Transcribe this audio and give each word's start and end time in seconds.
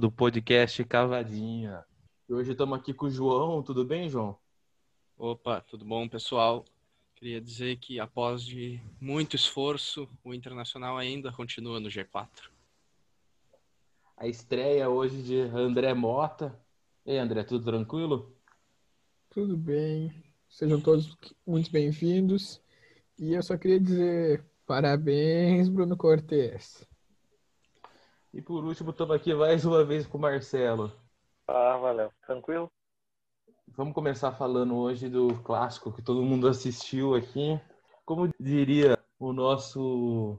do 0.00 0.10
podcast 0.10 0.82
Cavadinha. 0.84 1.84
Hoje 2.26 2.52
estamos 2.52 2.78
aqui 2.78 2.94
com 2.94 3.04
o 3.04 3.10
João, 3.10 3.62
tudo 3.62 3.84
bem, 3.84 4.08
João? 4.08 4.34
Opa, 5.14 5.60
tudo 5.60 5.84
bom, 5.84 6.08
pessoal? 6.08 6.64
Queria 7.14 7.38
dizer 7.38 7.76
que 7.76 8.00
após 8.00 8.42
de 8.42 8.80
muito 8.98 9.36
esforço, 9.36 10.08
o 10.24 10.32
Internacional 10.32 10.96
ainda 10.96 11.30
continua 11.30 11.78
no 11.78 11.90
G4. 11.90 12.30
A 14.16 14.26
estreia 14.26 14.88
hoje 14.88 15.22
de 15.22 15.38
André 15.38 15.92
Mota. 15.92 16.58
E 17.04 17.10
aí, 17.10 17.18
André, 17.18 17.44
tudo 17.44 17.66
tranquilo? 17.66 18.34
Tudo 19.28 19.54
bem. 19.54 20.10
Sejam 20.48 20.80
todos 20.80 21.14
muito 21.46 21.70
bem-vindos. 21.70 22.58
E 23.18 23.34
eu 23.34 23.42
só 23.42 23.54
queria 23.58 23.78
dizer 23.78 24.46
parabéns, 24.64 25.68
Bruno 25.68 25.94
Cortes. 25.94 26.88
E 28.32 28.40
por 28.40 28.64
último, 28.64 28.90
estamos 28.90 29.16
aqui 29.16 29.34
mais 29.34 29.64
uma 29.64 29.84
vez 29.84 30.06
com 30.06 30.16
o 30.16 30.20
Marcelo. 30.20 30.92
Ah, 31.48 31.76
valeu. 31.78 32.12
Tranquilo? 32.24 32.70
Vamos 33.66 33.92
começar 33.92 34.30
falando 34.32 34.76
hoje 34.76 35.08
do 35.08 35.34
clássico 35.42 35.92
que 35.92 36.00
todo 36.00 36.22
mundo 36.22 36.46
assistiu 36.46 37.16
aqui. 37.16 37.60
Como 38.04 38.30
diria 38.38 38.96
o 39.18 39.32
nosso 39.32 40.38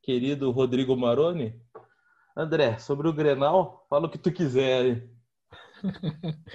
querido 0.00 0.50
Rodrigo 0.50 0.96
Maroni, 0.96 1.60
André, 2.34 2.78
sobre 2.78 3.06
o 3.06 3.12
Grenal, 3.12 3.86
fala 3.90 4.06
o 4.06 4.10
que 4.10 4.18
tu 4.18 4.32
quiser 4.32 5.06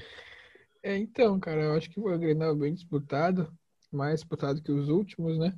é, 0.81 0.97
então, 0.97 1.39
cara, 1.39 1.61
eu 1.61 1.73
acho 1.73 1.89
que 1.89 2.01
foi 2.01 2.15
um 2.15 2.19
Grenal 2.19 2.55
bem 2.55 2.73
disputado, 2.73 3.51
mais 3.91 4.21
disputado 4.21 4.61
que 4.61 4.71
os 4.71 4.89
últimos, 4.89 5.37
né? 5.37 5.57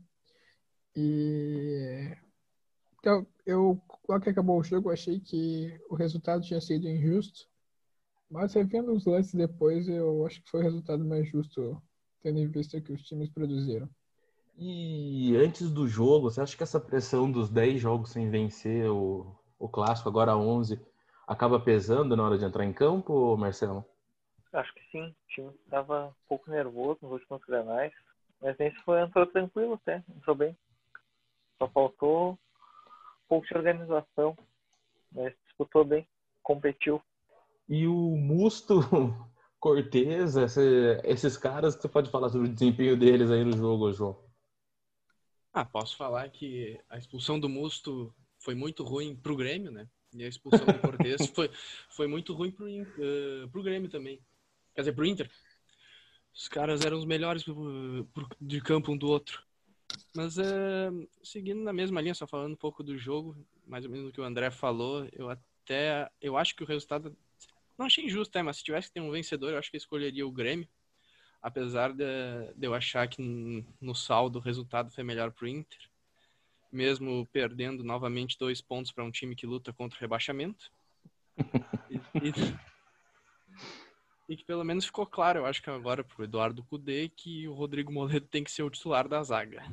E 0.95 2.16
então, 3.00 3.25
eu, 3.45 3.81
logo 4.08 4.23
que 4.23 4.30
acabou 4.30 4.59
o 4.59 4.63
jogo, 4.63 4.91
achei 4.91 5.19
que 5.19 5.80
o 5.89 5.95
resultado 5.95 6.44
tinha 6.44 6.61
sido 6.61 6.88
injusto. 6.88 7.47
Mas 8.30 8.53
revendo 8.53 8.94
os 8.94 9.05
lances 9.05 9.33
depois, 9.33 9.88
eu 9.88 10.25
acho 10.25 10.41
que 10.41 10.50
foi 10.50 10.61
o 10.61 10.63
resultado 10.63 11.05
mais 11.05 11.27
justo, 11.30 11.81
tendo 12.22 12.39
em 12.39 12.47
vista 12.47 12.81
que 12.81 12.91
os 12.91 13.03
times 13.03 13.30
produziram. 13.30 13.89
E 14.58 15.35
antes 15.35 15.69
do 15.69 15.88
jogo, 15.88 16.30
você 16.30 16.41
acha 16.41 16.55
que 16.55 16.63
essa 16.63 16.80
pressão 16.80 17.31
dos 17.31 17.50
10 17.50 17.81
jogos 17.81 18.11
sem 18.11 18.30
vencer 18.30 18.89
o, 18.89 19.35
o 19.59 19.67
clássico, 19.67 20.09
agora 20.09 20.38
11, 20.38 20.80
acaba 21.28 21.59
pesando 21.59 22.16
na 22.16 22.23
hora 22.23 22.38
de 22.38 22.45
entrar 22.45 22.63
em 22.63 22.73
campo, 22.73 23.35
Marcelo? 23.35 23.85
Acho 24.52 24.73
que 24.73 24.81
sim. 24.91 25.07
O 25.07 25.28
time 25.28 25.52
estava 25.66 26.07
um 26.07 26.28
pouco 26.28 26.50
nervoso 26.50 27.00
nos 27.02 27.13
últimos 27.13 27.44
granais. 27.45 27.94
Mas 28.41 28.57
nesse 28.57 28.78
foi, 28.83 29.02
entrou 29.02 29.25
tranquilo 29.25 29.73
até, 29.73 30.03
entrou 30.16 30.35
bem. 30.35 30.57
Só 31.57 31.67
faltou 31.69 32.38
um 33.34 33.42
pouco 33.42 33.48
de 33.48 33.58
organização. 33.58 34.38
Mas 35.12 35.34
disputou 35.45 35.84
bem, 35.84 36.08
competiu. 36.42 37.02
E 37.67 37.88
o 37.88 38.16
Musto, 38.16 38.80
Cortez, 39.59 40.35
esse, 40.35 41.02
esses 41.03 41.38
caras, 41.38 41.75
você 41.75 41.88
pode 41.88 42.12
falar 42.12 42.30
sobre 42.30 42.47
o 42.47 42.53
desempenho 42.53 42.97
deles 42.97 43.31
aí 43.31 43.44
no 43.44 43.56
jogo, 43.56 43.91
João? 43.91 44.24
Ah, 45.52 45.66
posso 45.66 45.96
falar 45.96 46.30
que 46.30 46.80
a 46.90 46.97
expulsão 46.97 47.40
do 47.40 47.47
Musto 47.47 48.13
foi 48.40 48.56
muito 48.56 48.84
ruim 48.84 49.16
pro 49.16 49.36
Grêmio, 49.36 49.72
né? 49.72 49.88
E 50.13 50.24
a 50.24 50.28
expulsão 50.28 50.66
do 50.66 50.80
Cortez 50.80 51.25
foi, 51.34 51.50
foi 51.90 52.07
muito 52.07 52.34
ruim 52.34 52.52
pro, 52.52 52.68
uh, 52.68 53.50
pro 53.52 53.63
Grêmio 53.63 53.90
também. 53.90 54.19
Quer 54.75 54.81
dizer, 54.81 54.94
pro 54.94 55.06
Inter. 55.06 55.30
Os 56.34 56.47
caras 56.47 56.84
eram 56.84 56.97
os 56.97 57.06
melhores 57.06 57.44
pro, 57.44 58.07
pro, 58.13 58.28
de 58.41 58.59
campo 58.62 58.91
um 58.91 58.97
do 58.97 59.07
outro. 59.07 59.44
Mas 60.16 60.38
uh, 60.38 61.09
seguindo 61.23 61.61
na 61.63 61.73
mesma 61.73 61.99
linha, 62.01 62.13
só 62.13 62.27
falando 62.27 62.53
um 62.53 62.57
pouco 62.57 62.83
do 62.83 62.97
jogo, 62.97 63.35
mais 63.66 63.83
ou 63.85 63.91
menos 63.91 64.09
o 64.09 64.11
que 64.11 64.21
o 64.21 64.23
André 64.23 64.51
falou, 64.51 65.07
eu 65.11 65.29
até 65.29 66.09
eu 66.21 66.38
acho 66.38 66.55
que 66.55 66.63
o 66.63 66.67
resultado 66.67 67.16
não 67.77 67.88
achei 67.88 68.05
injusto, 68.05 68.38
é, 68.38 68.44
mas 68.44 68.57
se 68.57 68.63
tivesse 68.63 68.88
que 68.88 68.94
ter 68.94 69.01
um 69.01 69.11
vencedor, 69.11 69.51
eu 69.51 69.57
acho 69.57 69.71
que 69.71 69.77
eu 69.77 69.79
escolheria 69.79 70.27
o 70.27 70.31
Grêmio. 70.31 70.67
Apesar 71.41 71.91
de, 71.91 72.05
de 72.55 72.67
eu 72.67 72.73
achar 72.73 73.07
que 73.07 73.21
no 73.81 73.94
saldo 73.95 74.39
o 74.39 74.41
resultado 74.41 74.91
foi 74.91 75.03
melhor 75.03 75.31
para 75.31 75.45
o 75.45 75.47
Inter. 75.47 75.79
Mesmo 76.71 77.27
perdendo 77.33 77.83
novamente 77.83 78.38
dois 78.38 78.61
pontos 78.61 78.91
para 78.91 79.03
um 79.03 79.11
time 79.11 79.35
que 79.35 79.45
luta 79.45 79.73
contra 79.73 79.97
o 79.97 80.00
rebaixamento. 80.00 80.71
e, 81.89 81.97
e, 82.29 82.31
e, 84.28 84.38
que 84.38 84.45
pelo 84.45 84.63
menos 84.63 84.85
ficou 84.85 85.06
claro, 85.06 85.39
eu 85.39 85.45
acho 85.45 85.61
que 85.61 85.69
agora 85.69 86.03
para 86.03 86.22
o 86.22 86.23
Eduardo 86.23 86.63
Cudê, 86.63 87.09
que 87.09 87.47
o 87.47 87.53
Rodrigo 87.53 87.91
Moledo 87.91 88.25
tem 88.28 88.44
que 88.44 88.51
ser 88.51 88.63
o 88.63 88.69
titular 88.69 89.07
da 89.07 89.22
zaga. 89.23 89.63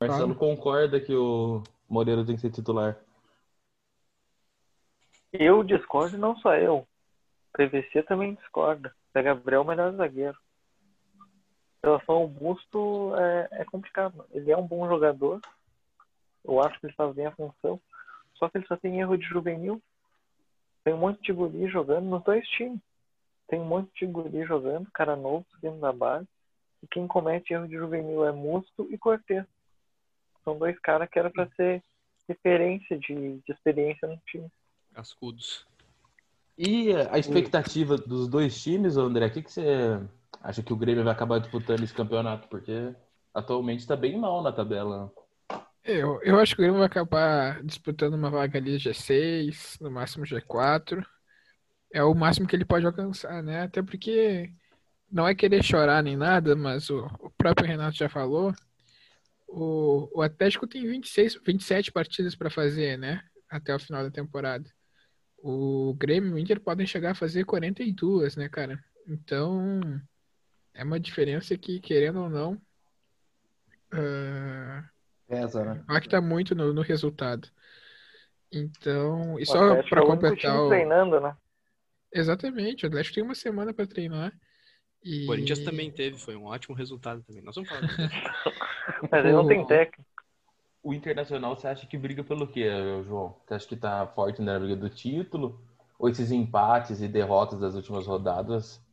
Marcelo 0.00 0.34
concorda 0.34 1.00
que 1.00 1.14
o 1.14 1.62
Moreira 1.88 2.24
tem 2.24 2.34
que 2.34 2.42
ser 2.42 2.50
titular. 2.50 2.98
Eu 5.32 5.64
discordo, 5.64 6.16
não 6.18 6.36
só 6.36 6.54
eu. 6.54 6.86
PVC 7.52 8.02
também 8.02 8.34
discorda. 8.34 8.94
Zé 9.12 9.22
Gabriel 9.22 9.62
é 9.62 9.64
o 9.64 9.66
melhor 9.66 9.92
zagueiro. 9.94 10.36
Em 11.82 11.86
relação 11.86 12.14
ao 12.16 12.28
Busto, 12.28 13.14
é, 13.16 13.48
é, 13.52 13.64
complicado. 13.64 14.24
Ele 14.32 14.50
é 14.50 14.56
um 14.56 14.66
bom 14.66 14.86
jogador. 14.88 15.40
Eu 16.44 16.60
acho 16.60 16.78
que 16.78 16.86
ele 16.86 16.94
faz 16.94 17.14
bem 17.14 17.26
a 17.26 17.32
função. 17.32 17.80
Só 18.34 18.48
que 18.48 18.58
ele 18.58 18.66
só 18.66 18.76
tem 18.76 19.00
erro 19.00 19.16
de 19.16 19.24
juvenil. 19.24 19.82
Tem 20.82 20.94
um 20.94 20.98
monte 20.98 21.22
de 21.22 21.32
guri 21.32 21.68
jogando 21.68 22.06
nos 22.06 22.22
dois 22.22 22.46
times. 22.50 22.80
Tem 23.48 23.60
um 23.60 23.64
monte 23.64 23.90
de 24.00 24.06
guri 24.06 24.44
jogando, 24.44 24.90
cara 24.92 25.16
novo, 25.16 25.44
subindo 25.50 25.80
da 25.80 25.92
base. 25.92 26.26
E 26.82 26.86
quem 26.86 27.06
comete 27.06 27.52
erro 27.52 27.68
de 27.68 27.76
juvenil 27.76 28.24
é 28.24 28.32
Musto 28.32 28.86
e 28.90 28.98
Cortez. 28.98 29.44
São 30.42 30.58
dois 30.58 30.78
caras 30.80 31.08
que 31.10 31.18
era 31.18 31.30
para 31.30 31.48
ser 31.56 31.82
referência 32.28 32.98
de, 32.98 33.38
de 33.38 33.52
experiência 33.52 34.08
no 34.08 34.16
time. 34.26 34.50
Cascudos. 34.92 35.66
E 36.56 36.92
a 37.10 37.18
expectativa 37.18 37.96
dos 37.96 38.28
dois 38.28 38.62
times, 38.62 38.96
André, 38.96 39.26
o 39.26 39.30
que, 39.30 39.42
que 39.42 39.52
você 39.52 40.00
acha 40.40 40.62
que 40.62 40.72
o 40.72 40.76
Grêmio 40.76 41.02
vai 41.02 41.12
acabar 41.12 41.40
disputando 41.40 41.82
esse 41.82 41.92
campeonato? 41.92 42.48
Porque 42.48 42.94
atualmente 43.32 43.80
está 43.80 43.96
bem 43.96 44.16
mal 44.18 44.42
na 44.42 44.52
tabela. 44.52 45.12
Eu, 45.82 46.20
eu 46.22 46.38
acho 46.38 46.54
que 46.54 46.62
o 46.62 46.64
Grêmio 46.64 46.78
vai 46.78 46.86
acabar 46.86 47.62
disputando 47.62 48.14
uma 48.14 48.30
vaga 48.30 48.58
ali 48.58 48.76
G6, 48.76 49.80
no 49.80 49.90
máximo 49.90 50.24
G4. 50.24 51.04
É 51.94 52.02
o 52.02 52.14
máximo 52.14 52.46
que 52.46 52.56
ele 52.56 52.64
pode 52.64 52.84
alcançar, 52.84 53.42
né? 53.42 53.62
Até 53.62 53.82
porque 53.82 54.50
não 55.10 55.26
é 55.26 55.34
querer 55.34 55.62
chorar 55.62 56.02
nem 56.02 56.16
nada, 56.16 56.56
mas 56.56 56.90
o, 56.90 57.06
o 57.20 57.30
próprio 57.30 57.66
Renato 57.66 57.96
já 57.96 58.08
falou. 58.08 58.52
O, 59.48 60.10
o 60.18 60.22
Atlético 60.22 60.66
tem 60.66 60.86
26, 60.86 61.40
27 61.46 61.92
partidas 61.92 62.34
para 62.34 62.50
fazer, 62.50 62.98
né? 62.98 63.22
Até 63.48 63.74
o 63.74 63.78
final 63.78 64.02
da 64.02 64.10
temporada 64.10 64.68
o 65.44 65.94
Grêmio 65.98 66.30
e 66.30 66.32
o 66.32 66.38
Inter 66.38 66.58
podem 66.58 66.86
chegar 66.86 67.10
a 67.10 67.14
fazer 67.14 67.44
42, 67.44 68.34
né, 68.34 68.48
cara? 68.48 68.82
Então, 69.06 69.78
é 70.72 70.82
uma 70.82 70.98
diferença 70.98 71.54
que, 71.58 71.78
querendo 71.80 72.22
ou 72.22 72.30
não, 72.30 72.54
uh, 73.92 74.82
Pesa, 75.28 75.62
né? 75.62 75.80
impacta 75.82 76.18
muito 76.22 76.54
no, 76.54 76.72
no 76.72 76.80
resultado. 76.80 77.46
Então, 78.50 79.38
e 79.38 79.44
só 79.44 79.82
para 79.82 80.02
é 80.02 80.06
completar. 80.06 80.58
O... 80.58 80.68
treinando, 80.68 81.20
né? 81.20 81.36
Exatamente, 82.14 82.84
o 82.84 82.88
Atlético 82.88 83.16
tem 83.16 83.24
uma 83.24 83.34
semana 83.34 83.74
para 83.74 83.86
treinar. 83.86 84.32
E... 85.02 85.24
O 85.24 85.26
Corinthians 85.26 85.58
também 85.58 85.90
teve, 85.90 86.16
foi 86.16 86.36
um 86.36 86.44
ótimo 86.44 86.74
resultado 86.74 87.22
também. 87.24 87.42
Nós 87.42 87.54
vamos 87.54 87.68
falar. 87.68 87.82
Mas 89.10 89.24
ele 89.24 89.32
não 89.32 89.46
tem 89.46 89.66
técnico 89.66 90.14
o 90.84 90.92
Internacional 90.92 91.56
você 91.56 91.66
acha 91.66 91.86
que 91.86 91.96
briga 91.96 92.22
pelo 92.22 92.46
quê, 92.46 92.68
João? 93.06 93.34
Você 93.46 93.54
acha 93.54 93.66
que 93.66 93.74
tá 93.74 94.06
forte 94.06 94.42
na 94.42 94.58
briga 94.58 94.76
do 94.76 94.90
título? 94.90 95.58
Ou 95.98 96.10
esses 96.10 96.30
empates 96.30 97.00
e 97.00 97.08
derrotas 97.08 97.58
das 97.58 97.74
últimas 97.74 98.06
rodadas 98.06 98.84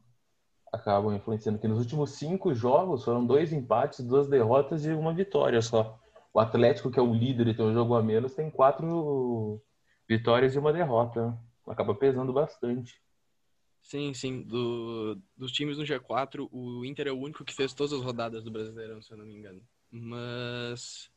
acabam 0.71 1.13
influenciando? 1.13 1.59
Que 1.59 1.67
nos 1.67 1.79
últimos 1.79 2.11
cinco 2.11 2.53
jogos 2.53 3.03
foram 3.03 3.25
dois 3.25 3.51
empates, 3.51 3.99
duas 3.99 4.29
derrotas 4.29 4.85
e 4.85 4.93
uma 4.93 5.13
vitória 5.13 5.61
só. 5.61 5.99
O 6.33 6.39
Atlético, 6.39 6.89
que 6.89 6.97
é 6.97 7.01
o 7.01 7.13
líder 7.13 7.49
e 7.49 7.53
tem 7.53 7.65
um 7.65 7.73
jogo 7.73 7.93
a 7.93 8.01
menos, 8.01 8.33
tem 8.33 8.49
quatro 8.49 9.61
vitórias 10.07 10.55
e 10.55 10.59
uma 10.59 10.71
derrota. 10.71 11.37
Acaba 11.67 11.93
pesando 11.93 12.31
bastante. 12.31 13.01
Sim, 13.81 14.13
sim. 14.13 14.41
Do, 14.43 15.19
dos 15.35 15.51
times 15.51 15.77
no 15.77 15.83
G4, 15.83 16.47
o 16.51 16.85
Inter 16.85 17.07
é 17.07 17.11
o 17.11 17.19
único 17.19 17.43
que 17.43 17.53
fez 17.53 17.73
todas 17.73 17.93
as 17.93 18.01
rodadas 18.01 18.43
do 18.43 18.51
Brasileirão, 18.51 19.01
se 19.01 19.11
eu 19.11 19.17
não 19.17 19.25
me 19.25 19.35
engano. 19.35 19.61
Mas 19.91 21.11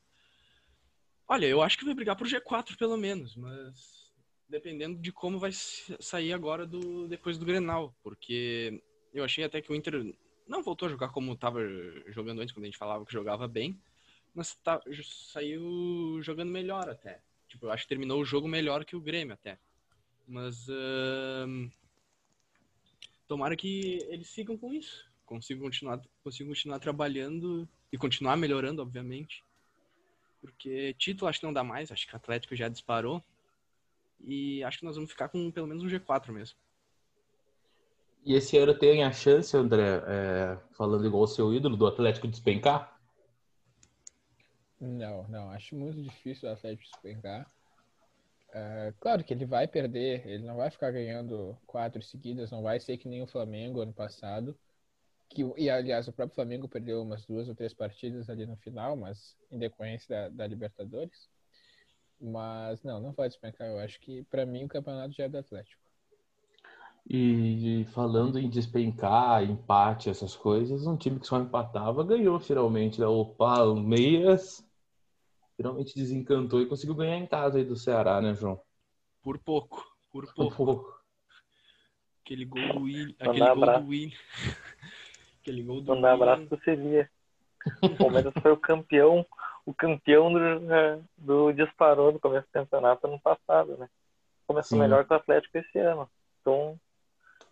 Olha, 1.26 1.46
eu 1.46 1.62
acho 1.62 1.78
que 1.78 1.84
vai 1.84 1.94
brigar 1.94 2.16
pro 2.16 2.28
G4 2.28 2.76
pelo 2.76 2.96
menos, 2.96 3.34
mas 3.34 4.12
dependendo 4.48 5.00
de 5.00 5.10
como 5.10 5.38
vai 5.38 5.50
sair 5.52 6.32
agora 6.32 6.66
do 6.66 7.08
depois 7.08 7.38
do 7.38 7.46
Grenal, 7.46 7.94
porque 8.02 8.82
eu 9.12 9.24
achei 9.24 9.42
até 9.42 9.60
que 9.60 9.72
o 9.72 9.74
Inter 9.74 10.14
não 10.46 10.62
voltou 10.62 10.86
a 10.86 10.90
jogar 10.90 11.08
como 11.08 11.32
estava 11.32 11.60
jogando 12.08 12.40
antes, 12.40 12.52
quando 12.52 12.64
a 12.64 12.66
gente 12.66 12.78
falava 12.78 13.06
que 13.06 13.12
jogava 13.12 13.48
bem, 13.48 13.80
mas 14.34 14.54
tá, 14.56 14.80
saiu 15.32 16.20
jogando 16.22 16.50
melhor 16.50 16.88
até. 16.90 17.22
Tipo, 17.48 17.66
eu 17.66 17.72
acho 17.72 17.84
que 17.84 17.88
terminou 17.88 18.20
o 18.20 18.24
jogo 18.24 18.46
melhor 18.46 18.84
que 18.84 18.96
o 18.96 19.00
Grêmio 19.00 19.34
até. 19.34 19.58
Mas 20.26 20.68
uh, 20.68 21.70
tomara 23.26 23.56
que 23.56 23.98
eles 24.08 24.28
sigam 24.28 24.56
com 24.56 24.72
isso, 24.72 25.10
consigam 25.24 25.64
continuar, 25.64 26.00
consigam 26.22 26.52
continuar 26.52 26.78
trabalhando 26.78 27.68
e 27.92 27.98
continuar 27.98 28.36
melhorando, 28.36 28.82
obviamente 28.82 29.42
porque 30.44 30.92
título 30.98 31.26
acho 31.26 31.40
que 31.40 31.46
não 31.46 31.54
dá 31.54 31.64
mais, 31.64 31.90
acho 31.90 32.06
que 32.06 32.12
o 32.12 32.16
Atlético 32.16 32.54
já 32.54 32.68
disparou. 32.68 33.24
E 34.20 34.62
acho 34.62 34.78
que 34.78 34.84
nós 34.84 34.94
vamos 34.94 35.10
ficar 35.10 35.30
com 35.30 35.50
pelo 35.50 35.66
menos 35.66 35.82
um 35.82 35.88
G4 35.88 36.30
mesmo. 36.32 36.58
E 38.22 38.34
esse 38.34 38.58
ano 38.58 38.78
tem 38.78 39.04
a 39.04 39.10
chance, 39.12 39.56
André, 39.56 40.02
é, 40.06 40.58
falando 40.72 41.06
igual 41.06 41.22
o 41.22 41.26
seu 41.26 41.52
ídolo, 41.52 41.78
do 41.78 41.86
Atlético 41.86 42.28
despencar? 42.28 43.00
Não, 44.78 45.26
não. 45.28 45.50
Acho 45.50 45.74
muito 45.74 46.02
difícil 46.02 46.46
o 46.46 46.52
Atlético 46.52 46.90
despencar. 46.90 47.50
É, 48.56 48.94
claro 49.00 49.24
que 49.24 49.34
ele 49.34 49.44
vai 49.44 49.66
perder, 49.66 50.24
ele 50.28 50.44
não 50.44 50.56
vai 50.56 50.70
ficar 50.70 50.92
ganhando 50.92 51.58
quatro 51.66 52.00
seguidas, 52.00 52.52
não 52.52 52.62
vai 52.62 52.78
ser 52.78 52.96
que 52.96 53.08
nem 53.08 53.20
o 53.20 53.26
Flamengo 53.26 53.80
ano 53.80 53.92
passado. 53.92 54.56
Que, 55.28 55.42
e 55.56 55.68
aliás, 55.68 56.06
o 56.06 56.12
próprio 56.12 56.36
Flamengo 56.36 56.68
perdeu 56.68 57.02
umas 57.02 57.26
duas 57.26 57.48
ou 57.48 57.54
três 57.54 57.74
partidas 57.74 58.30
ali 58.30 58.46
no 58.46 58.56
final, 58.58 58.96
mas 58.96 59.36
em 59.50 59.58
decorrência 59.58 60.08
da, 60.08 60.28
da 60.28 60.46
Libertadores. 60.46 61.28
Mas 62.20 62.80
não, 62.84 63.00
não 63.00 63.12
vai 63.12 63.28
despencar. 63.28 63.66
Eu 63.66 63.80
acho 63.80 63.98
que 64.00 64.22
para 64.24 64.46
mim 64.46 64.64
o 64.64 64.68
campeonato 64.68 65.12
já 65.12 65.24
é 65.24 65.28
do 65.28 65.38
Atlético. 65.38 65.82
E 67.10 67.84
falando 67.92 68.38
em 68.38 68.48
despencar, 68.48 69.42
empate, 69.42 70.08
essas 70.08 70.36
coisas, 70.36 70.86
um 70.86 70.96
time 70.96 71.18
que 71.18 71.26
só 71.26 71.40
empatava 71.40 72.04
ganhou 72.04 72.38
finalmente. 72.38 73.00
Né? 73.00 73.06
O 73.06 73.26
Palmeiras 73.26 74.64
finalmente 75.56 75.94
desencantou 75.94 76.60
e 76.60 76.66
conseguiu 76.66 76.94
ganhar 76.94 77.16
em 77.16 77.26
casa 77.26 77.58
aí 77.58 77.64
do 77.64 77.76
Ceará, 77.76 78.20
né, 78.20 78.34
João? 78.34 78.60
Por 79.22 79.38
pouco, 79.38 79.84
por 80.10 80.32
pouco. 80.34 80.56
Por 80.56 80.66
pouco. 80.66 81.04
Aquele 82.22 82.44
gol 82.44 82.72
do 82.72 82.80
Will, 82.82 83.14
aquele 83.18 83.38
gol 83.38 83.48
abraço. 83.48 83.84
do 83.84 83.90
Will. 83.90 84.12
Aquele 85.40 85.62
gol 85.62 85.82
do 85.82 85.94
Mandar 85.94 86.12
um 86.12 86.14
abraço 86.14 86.46
pro 86.46 86.64
Sevilla. 86.64 87.10
O 87.82 87.96
Palmeiras 87.96 88.32
foi 88.40 88.50
o 88.50 88.56
campeão, 88.56 89.26
o 89.66 89.74
campeão 89.74 90.32
do, 90.32 90.40
do 91.18 91.52
disparou 91.52 92.12
no 92.12 92.18
começo 92.18 92.46
do 92.46 92.52
campeonato 92.52 93.06
ano 93.06 93.20
passado, 93.20 93.76
né? 93.76 93.88
Começou 94.46 94.76
Sim. 94.76 94.82
melhor 94.82 95.04
que 95.06 95.12
o 95.12 95.16
Atlético 95.16 95.58
esse 95.58 95.78
ano. 95.78 96.08
Então, 96.40 96.80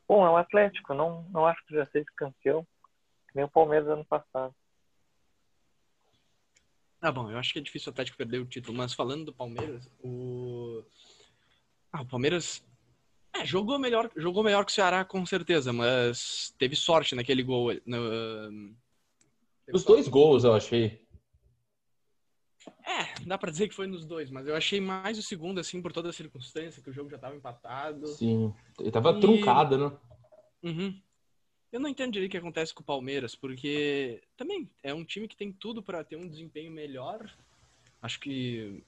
bom, 0.09 0.27
é 0.27 0.31
o 0.31 0.37
Atlético, 0.37 0.95
não, 0.95 1.23
não 1.31 1.47
acho 1.47 1.63
que 1.67 1.75
já 1.75 1.85
seja 1.87 2.07
campeão, 2.17 2.67
que 3.29 3.37
nem 3.37 3.45
o 3.45 3.51
Palmeiras 3.51 3.89
ano 3.89 4.05
passado. 4.07 4.55
Ah, 7.03 7.11
bom, 7.11 7.29
eu 7.29 7.37
acho 7.37 7.53
que 7.53 7.59
é 7.59 7.63
difícil 7.63 7.89
o 7.89 7.91
Atlético 7.91 8.17
perder 8.17 8.39
o 8.39 8.47
título, 8.47 8.79
mas 8.79 8.95
falando 8.95 9.25
do 9.25 9.33
Palmeiras, 9.33 9.91
o. 10.03 10.85
Ah, 11.93 12.03
o 12.03 12.07
Palmeiras. 12.07 12.65
É, 13.35 13.45
jogou 13.45 13.77
melhor, 13.79 14.09
jogou 14.15 14.45
melhor 14.45 14.65
que 14.65 14.71
o 14.71 14.75
Ceará, 14.75 15.05
com 15.05 15.25
certeza, 15.27 15.73
mas 15.73 16.55
teve 16.59 16.77
sorte 16.77 17.15
naquele 17.17 17.43
gol. 17.43 17.73
No... 17.85 18.77
Os 19.73 19.85
dois 19.85 20.07
gols, 20.07 20.45
eu 20.45 20.55
achei. 20.55 21.05
É, 22.85 23.25
dá 23.27 23.37
pra 23.37 23.51
dizer 23.51 23.69
que 23.69 23.75
foi 23.75 23.89
nos 23.89 24.05
dois, 24.05 24.31
mas 24.31 24.47
eu 24.47 24.55
achei 24.55 24.81
mais 24.81 25.19
o 25.19 25.23
segundo, 25.23 25.59
assim, 25.59 25.83
por 25.83 25.93
toda 25.93 26.11
a 26.11 26.13
circunstância, 26.13 26.81
que 26.83 26.91
o 26.91 26.93
jogo 26.93 27.11
já 27.11 27.19
tava 27.19 27.35
empatado. 27.35 28.07
Sim. 28.07 28.55
Ele 28.79 28.91
tava 28.93 29.11
E- 29.13 29.21
truncado, 29.21 29.77
né? 29.79 29.99
Uhum. 30.63 31.03
Eu 31.73 31.81
não 31.81 31.89
entendo 31.89 32.13
direito 32.13 32.31
o 32.31 32.33
que 32.33 32.37
acontece 32.37 32.75
com 32.75 32.83
o 32.83 32.87
Palmeiras, 32.87 33.35
porque 33.35 34.23
também 34.37 34.71
é 34.83 34.93
um 34.93 35.05
time 35.05 35.27
que 35.27 35.37
tem 35.37 35.51
tudo 35.51 35.83
para 35.83 36.05
ter 36.05 36.17
um 36.17 36.29
desempenho 36.29 36.71
melhor. 36.71 37.35
Acho 38.03 38.21
que 38.21 38.85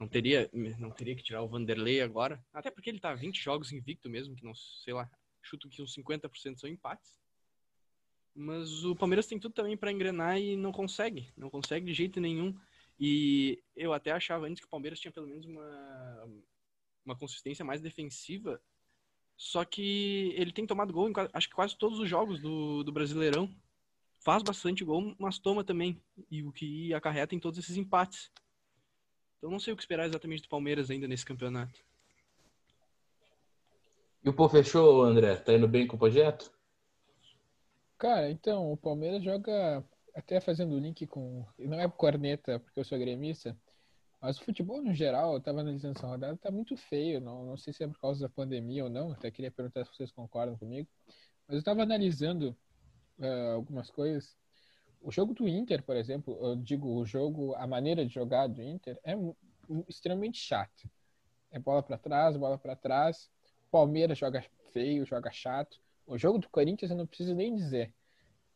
não 0.00 0.08
teria, 0.08 0.50
não 0.52 0.90
teria 0.90 1.14
que 1.14 1.22
tirar 1.22 1.42
o 1.42 1.48
Vanderlei 1.48 2.00
agora, 2.00 2.44
até 2.52 2.72
porque 2.72 2.90
ele 2.90 2.98
tá 2.98 3.14
20 3.14 3.40
jogos 3.40 3.70
invicto 3.70 4.10
mesmo, 4.10 4.34
que 4.34 4.44
não, 4.44 4.52
sei 4.52 4.92
lá, 4.92 5.08
chuto 5.40 5.68
que 5.68 5.80
uns 5.80 5.94
50% 5.94 6.58
são 6.58 6.68
empates. 6.68 7.20
Mas 8.34 8.84
o 8.84 8.96
Palmeiras 8.96 9.28
tem 9.28 9.38
tudo 9.38 9.52
também 9.52 9.76
para 9.76 9.92
engrenar 9.92 10.40
e 10.40 10.56
não 10.56 10.72
consegue, 10.72 11.32
não 11.36 11.48
consegue 11.48 11.86
de 11.86 11.94
jeito 11.94 12.20
nenhum. 12.20 12.58
E 12.98 13.62
eu 13.76 13.92
até 13.92 14.10
achava 14.10 14.46
antes 14.46 14.60
que 14.60 14.66
o 14.66 14.70
Palmeiras 14.70 14.98
tinha 14.98 15.12
pelo 15.12 15.28
menos 15.28 15.46
uma 15.46 16.28
uma 17.04 17.16
consistência 17.16 17.64
mais 17.64 17.80
defensiva 17.80 18.60
só 19.42 19.64
que 19.64 20.32
ele 20.36 20.52
tem 20.52 20.64
tomado 20.64 20.92
gol 20.92 21.10
em 21.10 21.12
acho 21.32 21.48
que 21.48 21.54
quase 21.54 21.76
todos 21.76 21.98
os 21.98 22.08
jogos 22.08 22.40
do, 22.40 22.84
do 22.84 22.92
Brasileirão. 22.92 23.52
Faz 24.20 24.40
bastante 24.40 24.84
gol, 24.84 25.16
mas 25.18 25.36
toma 25.40 25.64
também. 25.64 26.00
E 26.30 26.44
o 26.44 26.52
que 26.52 26.94
acarreta 26.94 27.34
em 27.34 27.40
todos 27.40 27.58
esses 27.58 27.76
empates. 27.76 28.30
Então 29.36 29.50
não 29.50 29.58
sei 29.58 29.72
o 29.72 29.76
que 29.76 29.82
esperar 29.82 30.06
exatamente 30.06 30.42
do 30.42 30.48
Palmeiras 30.48 30.90
ainda 30.90 31.08
nesse 31.08 31.24
campeonato. 31.24 31.84
E 34.22 34.28
o 34.28 34.32
Pô 34.32 34.48
fechou, 34.48 35.02
André? 35.02 35.34
Tá 35.34 35.52
indo 35.52 35.66
bem 35.66 35.88
com 35.88 35.96
o 35.96 35.98
projeto? 35.98 36.52
Cara, 37.98 38.30
então, 38.30 38.72
o 38.72 38.76
Palmeiras 38.76 39.24
joga, 39.24 39.84
até 40.14 40.40
fazendo 40.40 40.76
o 40.76 40.78
link 40.78 41.04
com. 41.08 41.44
Não 41.58 41.80
é 41.80 41.88
corneta, 41.88 42.60
porque 42.60 42.78
eu 42.78 42.84
sou 42.84 42.96
gremista, 42.96 43.58
mas 44.22 44.38
o 44.38 44.44
futebol 44.44 44.80
no 44.80 44.94
geral, 44.94 45.34
eu 45.34 45.40
tava 45.40 45.60
analisando 45.60 45.98
essa 45.98 46.06
rodada, 46.06 46.36
tá 46.36 46.48
muito 46.48 46.76
feio. 46.76 47.20
Não, 47.20 47.44
não 47.44 47.56
sei 47.56 47.72
se 47.72 47.82
é 47.82 47.88
por 47.88 48.00
causa 48.00 48.20
da 48.20 48.28
pandemia 48.28 48.84
ou 48.84 48.90
não, 48.90 49.10
até 49.10 49.32
queria 49.32 49.50
perguntar 49.50 49.84
se 49.84 49.96
vocês 49.96 50.12
concordam 50.12 50.56
comigo. 50.56 50.88
Mas 51.48 51.56
eu 51.56 51.64
tava 51.64 51.82
analisando 51.82 52.56
ah, 53.20 53.54
algumas 53.54 53.90
coisas. 53.90 54.36
O 55.00 55.10
jogo 55.10 55.34
do 55.34 55.48
Inter, 55.48 55.82
por 55.82 55.96
exemplo, 55.96 56.38
eu 56.40 56.54
digo, 56.54 56.88
o 56.88 57.04
jogo, 57.04 57.52
a 57.56 57.66
maneira 57.66 58.06
de 58.06 58.14
jogar 58.14 58.46
do 58.46 58.62
Inter 58.62 58.96
é 59.02 59.14
extremamente 59.88 60.38
chato. 60.38 60.88
É 61.50 61.58
bola 61.58 61.82
pra 61.82 61.98
trás, 61.98 62.36
bola 62.36 62.56
pra 62.56 62.76
trás. 62.76 63.28
Palmeiras 63.72 64.16
joga 64.16 64.44
feio, 64.72 65.04
joga 65.04 65.32
chato. 65.32 65.80
O 66.06 66.16
jogo 66.16 66.38
do 66.38 66.48
Corinthians 66.48 66.92
eu 66.92 66.96
não 66.96 67.08
preciso 67.08 67.34
nem 67.34 67.52
dizer. 67.56 67.92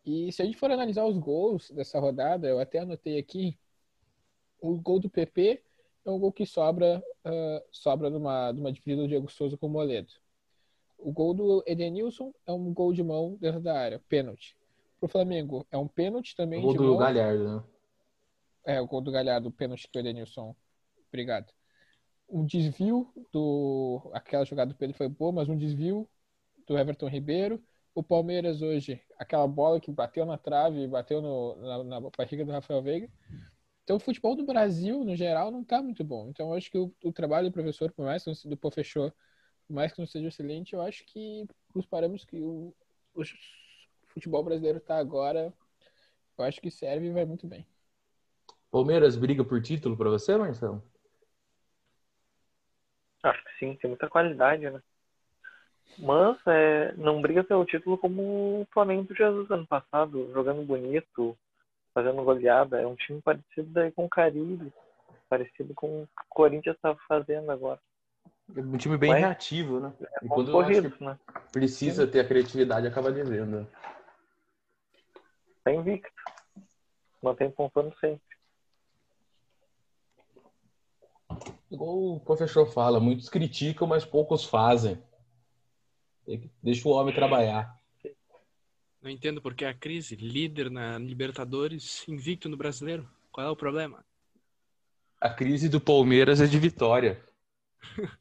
E 0.05 0.31
se 0.31 0.43
a 0.43 0.45
gente 0.45 0.59
for 0.59 0.71
analisar 0.71 1.05
os 1.05 1.19
gols 1.19 1.73
dessa 1.73 1.99
rodada, 1.99 2.47
eu 2.47 2.61
até 2.61 2.79
anotei 2.79 3.19
aqui, 3.19 3.59
o 4.61 4.77
gol 4.77 4.99
do 4.99 5.09
PP 5.11 5.63
é 6.05 6.11
um 6.11 6.19
gol 6.19 6.33
que 6.33 6.47
sobra, 6.47 7.03
ah, 7.25 7.63
sobra 7.71 8.09
numa, 8.11 8.53
numa 8.53 8.73
dividida 8.73 9.03
do 9.03 9.09
Diego 9.09 9.31
Souza 9.31 9.57
com 9.57 9.67
o 9.67 9.71
Moledo. 9.71 10.13
O 10.99 11.13
gol 11.13 11.35
do 11.35 11.63
Edenilson 11.67 12.33
é 12.47 12.53
um 12.53 12.73
gol 12.73 12.93
de 12.93 13.03
mão 13.03 13.37
dentro 13.41 13.61
da 13.61 13.79
área, 13.79 14.01
pênalti. 14.09 14.57
Pro 14.99 15.09
Flamengo 15.09 15.67
é 15.71 15.77
um 15.77 15.87
pênalti 15.87 16.35
também 16.35 16.63
Gol 16.63 16.73
de 16.73 16.79
do 16.79 16.85
mão. 16.85 16.97
Galhardo, 16.97 17.57
né? 17.57 17.65
É, 18.65 18.81
o 18.81 18.87
gol 18.87 19.01
do 19.01 19.13
Galhardo, 19.13 19.49
o 19.49 19.53
pênalti 19.53 19.89
que 19.89 19.99
o 19.99 20.01
Edenilson. 20.01 20.57
Obrigado. 21.09 21.53
Um 22.29 22.45
desvio 22.45 23.13
do. 23.33 24.11
Aquela 24.13 24.45
jogada 24.45 24.73
do 24.73 24.77
Pedro 24.77 24.97
foi 24.97 25.09
boa, 25.09 25.31
mas 25.31 25.49
um 25.49 25.57
desvio 25.57 26.09
do 26.67 26.77
Everton 26.77 27.09
Ribeiro. 27.09 27.63
O 27.95 28.03
Palmeiras 28.03 28.61
hoje, 28.63 29.01
aquela 29.19 29.47
bola 29.47 29.81
que 29.81 29.93
bateu 29.93 30.27
na 30.27 30.37
trave 30.37 30.81
e 30.83 30.89
bateu 30.89 31.23
no- 31.23 31.57
na, 31.57 31.85
na 31.85 32.01
barriga 32.17 32.45
do 32.45 32.51
Rafael 32.51 32.83
Veiga. 32.83 33.09
Então, 33.87 33.99
o 33.99 34.01
futebol 34.01 34.35
do 34.35 34.45
Brasil, 34.45 35.05
no 35.05 35.15
geral, 35.15 35.53
não 35.53 35.63
está 35.63 35.81
muito 35.81 36.03
bom. 36.03 36.29
Então, 36.29 36.49
eu 36.49 36.57
acho 36.57 36.69
que 36.69 36.77
o, 36.77 36.93
o 37.05 37.13
trabalho 37.13 37.49
do 37.49 37.53
professor, 37.53 37.93
por 37.93 38.05
mais 38.05 38.25
que 38.25 38.29
não 38.29 38.51
do 38.51 38.57
professor, 38.57 39.15
por 39.65 39.75
mais 39.75 39.93
que 39.93 40.01
não 40.01 40.09
seja 40.09 40.27
excelente, 40.27 40.75
eu 40.75 40.83
acho 40.83 41.07
que 41.07 41.47
os 41.73 41.87
parâmetros 41.87 42.25
que 42.25 42.41
o, 42.41 42.75
o 43.15 43.23
futebol 44.09 44.43
brasileiro 44.43 44.79
está 44.79 44.99
agora, 44.99 45.55
eu 46.37 46.45
acho 46.45 46.61
que 46.61 46.69
serve 46.69 47.07
e 47.07 47.13
vai 47.13 47.25
muito 47.25 47.47
bem. 47.47 47.65
Palmeiras 48.73 49.15
briga 49.15 49.45
por 49.45 49.63
título 49.63 49.97
pra 49.97 50.11
você, 50.11 50.37
Marcelo? 50.37 50.83
Acho 53.23 53.45
que 53.45 53.59
sim, 53.61 53.77
tem 53.77 53.89
muita 53.89 54.11
qualidade, 54.11 54.69
né? 54.69 54.83
Mas 55.97 56.39
é, 56.49 56.93
não 56.95 57.23
briga 57.23 57.45
pelo 57.45 57.65
título 57.65 57.97
como 57.97 58.63
o 58.63 58.67
Flamengo 58.73 59.05
do 59.05 59.15
Jesus 59.15 59.49
ano 59.49 59.65
passado, 59.65 60.29
jogando 60.33 60.65
bonito, 60.65 61.39
fazendo 61.97 62.23
goleada. 62.23 62.79
É 62.79 62.87
um 62.87 62.95
time 62.95 63.23
parecido 63.23 63.71
daí 63.71 63.91
com 63.91 64.05
o 64.05 64.09
Caribe, 64.09 64.71
parecido 65.31 65.73
com 65.75 66.03
o 66.03 66.09
Corinthians 66.29 66.77
está 66.77 66.95
fazendo 67.09 67.51
agora. 67.51 67.81
É 68.55 68.61
um 68.61 68.77
time 68.77 68.99
bem 68.99 69.13
Mas- 69.13 69.21
reativo, 69.21 69.81
né? 69.81 69.93
É 70.03 70.27
E 70.27 70.29
quando 70.29 70.53
que 70.67 71.03
né? 71.03 71.19
precisa 71.51 72.07
ter 72.07 72.21
a 72.21 72.29
criatividade, 72.29 72.87
acaba 72.87 73.11
devendo. 73.11 73.67
Tá 75.65 75.73
invicto. 75.73 76.13
Mantém 77.23 77.51
pontuando 77.51 77.97
sempre. 77.99 78.21
Igual 81.71 82.17
o 82.17 82.21
professor 82.21 82.67
fala, 82.67 83.01
muitos 83.01 83.31
criticam, 83.31 83.89
mas 83.89 84.05
poucos 84.05 84.45
fazem. 84.45 85.03
Deixa 86.63 86.87
o 86.87 86.93
homem 86.93 87.15
trabalhar. 87.15 87.76
Não 89.07 89.13
entendo 89.13 89.41
porque 89.41 89.65
a 89.65 89.73
crise, 89.73 90.17
líder 90.17 90.69
na 90.69 90.99
Libertadores, 90.99 92.03
invicto 92.09 92.49
no 92.49 92.57
Brasileiro. 92.57 93.09
Qual 93.31 93.47
é 93.47 93.49
o 93.49 93.55
problema? 93.55 94.05
A 95.21 95.31
crise 95.31 95.69
do 95.69 95.81
Palmeiras 95.81 96.41
é 96.41 96.47
de 96.49 96.59
vitória. 96.59 97.25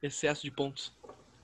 Excesso 0.00 0.42
de 0.42 0.52
pontos. 0.52 0.92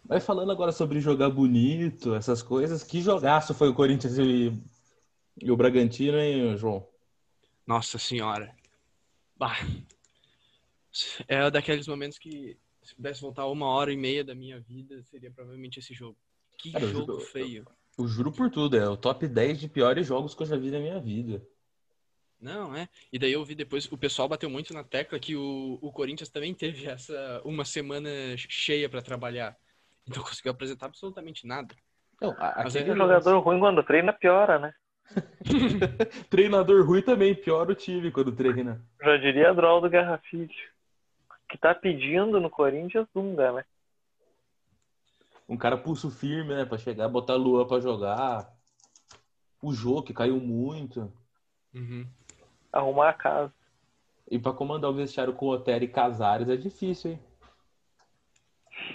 Mas 0.09 0.25
falando 0.25 0.53
agora 0.53 0.71
sobre 0.71 1.01
jogar 1.01 1.31
bonito, 1.31 2.15
essas 2.15 2.45
coisas, 2.45 2.85
que 2.85 3.03
jogaço 3.03 3.55
foi 3.55 3.69
o 3.69 3.75
Corinthians 3.75 4.19
e, 4.19 4.57
e 5.43 5.51
o 5.51 5.57
Bragantino, 5.57 6.17
hein, 6.17 6.57
João? 6.57 6.87
Nossa 7.67 7.99
senhora. 7.99 8.55
Bah. 9.35 9.59
É 11.27 11.51
daqueles 11.51 11.89
momentos 11.89 12.21
que 12.21 12.57
se 12.85 12.95
pudesse 12.95 13.21
voltar 13.21 13.49
uma 13.49 13.67
hora 13.67 13.93
e 13.93 13.97
meia 13.97 14.23
da 14.23 14.33
minha 14.33 14.61
vida, 14.61 15.03
seria 15.03 15.33
provavelmente 15.33 15.81
esse 15.81 15.93
jogo. 15.93 16.17
Que 16.57 16.71
Cara, 16.71 16.87
jogo 16.87 17.19
feio. 17.19 17.67
Eu 17.99 18.07
juro 18.07 18.33
por 18.33 18.51
tudo, 18.51 18.77
é 18.77 18.89
o 18.89 18.97
top 18.97 19.27
10 19.27 19.61
de 19.61 19.69
piores 19.69 20.07
jogos 20.07 20.35
que 20.35 20.43
eu 20.43 20.47
já 20.47 20.57
vi 20.57 20.71
na 20.71 20.79
minha 20.79 20.99
vida. 20.99 21.43
Não, 22.41 22.75
é. 22.75 22.89
E 23.13 23.19
daí 23.19 23.33
eu 23.33 23.45
vi 23.45 23.55
depois, 23.55 23.91
o 23.93 23.99
pessoal 23.99 24.29
bateu 24.29 24.49
muito 24.49 24.73
na 24.73 24.83
tecla 24.83 25.19
que 25.19 25.37
o, 25.37 25.79
o 25.83 25.93
Corinthians 25.93 26.31
também 26.31 26.55
teve 26.55 26.87
essa 26.87 27.43
uma 27.45 27.65
semana 27.65 28.09
cheia 28.37 28.89
para 28.89 29.03
trabalhar. 29.03 29.57
Então 30.09 30.23
conseguiu 30.25 30.53
apresentar 30.53 30.87
absolutamente 30.87 31.47
nada. 31.47 31.75
Não, 32.21 32.35
aquele 32.39 32.91
é 32.91 32.93
O 32.93 32.97
jogador 32.97 33.39
ruim 33.41 33.61
quando 33.61 33.83
treina 33.83 34.13
piora, 34.13 34.59
né? 34.59 34.75
treinador 36.31 36.87
ruim 36.87 37.03
também 37.03 37.35
piora 37.35 37.73
o 37.73 37.75
time 37.75 38.11
quando 38.11 38.33
treina. 38.33 38.81
Já 39.03 39.17
diria 39.17 39.55
Drol 39.55 39.81
do 39.81 39.91
Guerra 39.91 40.19
Filho. 40.31 40.49
Que 41.49 41.59
tá 41.59 41.75
pedindo 41.75 42.41
no 42.41 42.49
Corinthians 42.49 43.09
Dunga, 43.13 43.53
né? 43.53 43.65
Um 45.51 45.57
cara 45.57 45.77
pulso 45.77 46.11
firme, 46.11 46.55
né? 46.55 46.65
Pra 46.65 46.79
chegar, 46.79 47.09
botar 47.09 47.35
Lua 47.35 47.67
pra 47.67 47.81
jogar. 47.81 48.51
O 49.61 49.73
jogo 49.73 50.05
que 50.05 50.15
caiu 50.15 50.39
muito. 50.41 51.13
Uhum. 51.75 52.07
Arrumar 52.73 53.09
a 53.11 53.13
casa. 53.15 53.53
E 54.31 54.39
pra 54.39 54.53
comandar 54.53 54.89
o 54.91 54.95
vestiário 54.95 55.35
com 55.35 55.49
Otero 55.49 55.85
e 55.85 55.89
Casares 55.89 56.49
é 56.49 56.57
difícil, 56.57 57.11
hein? 57.13 57.21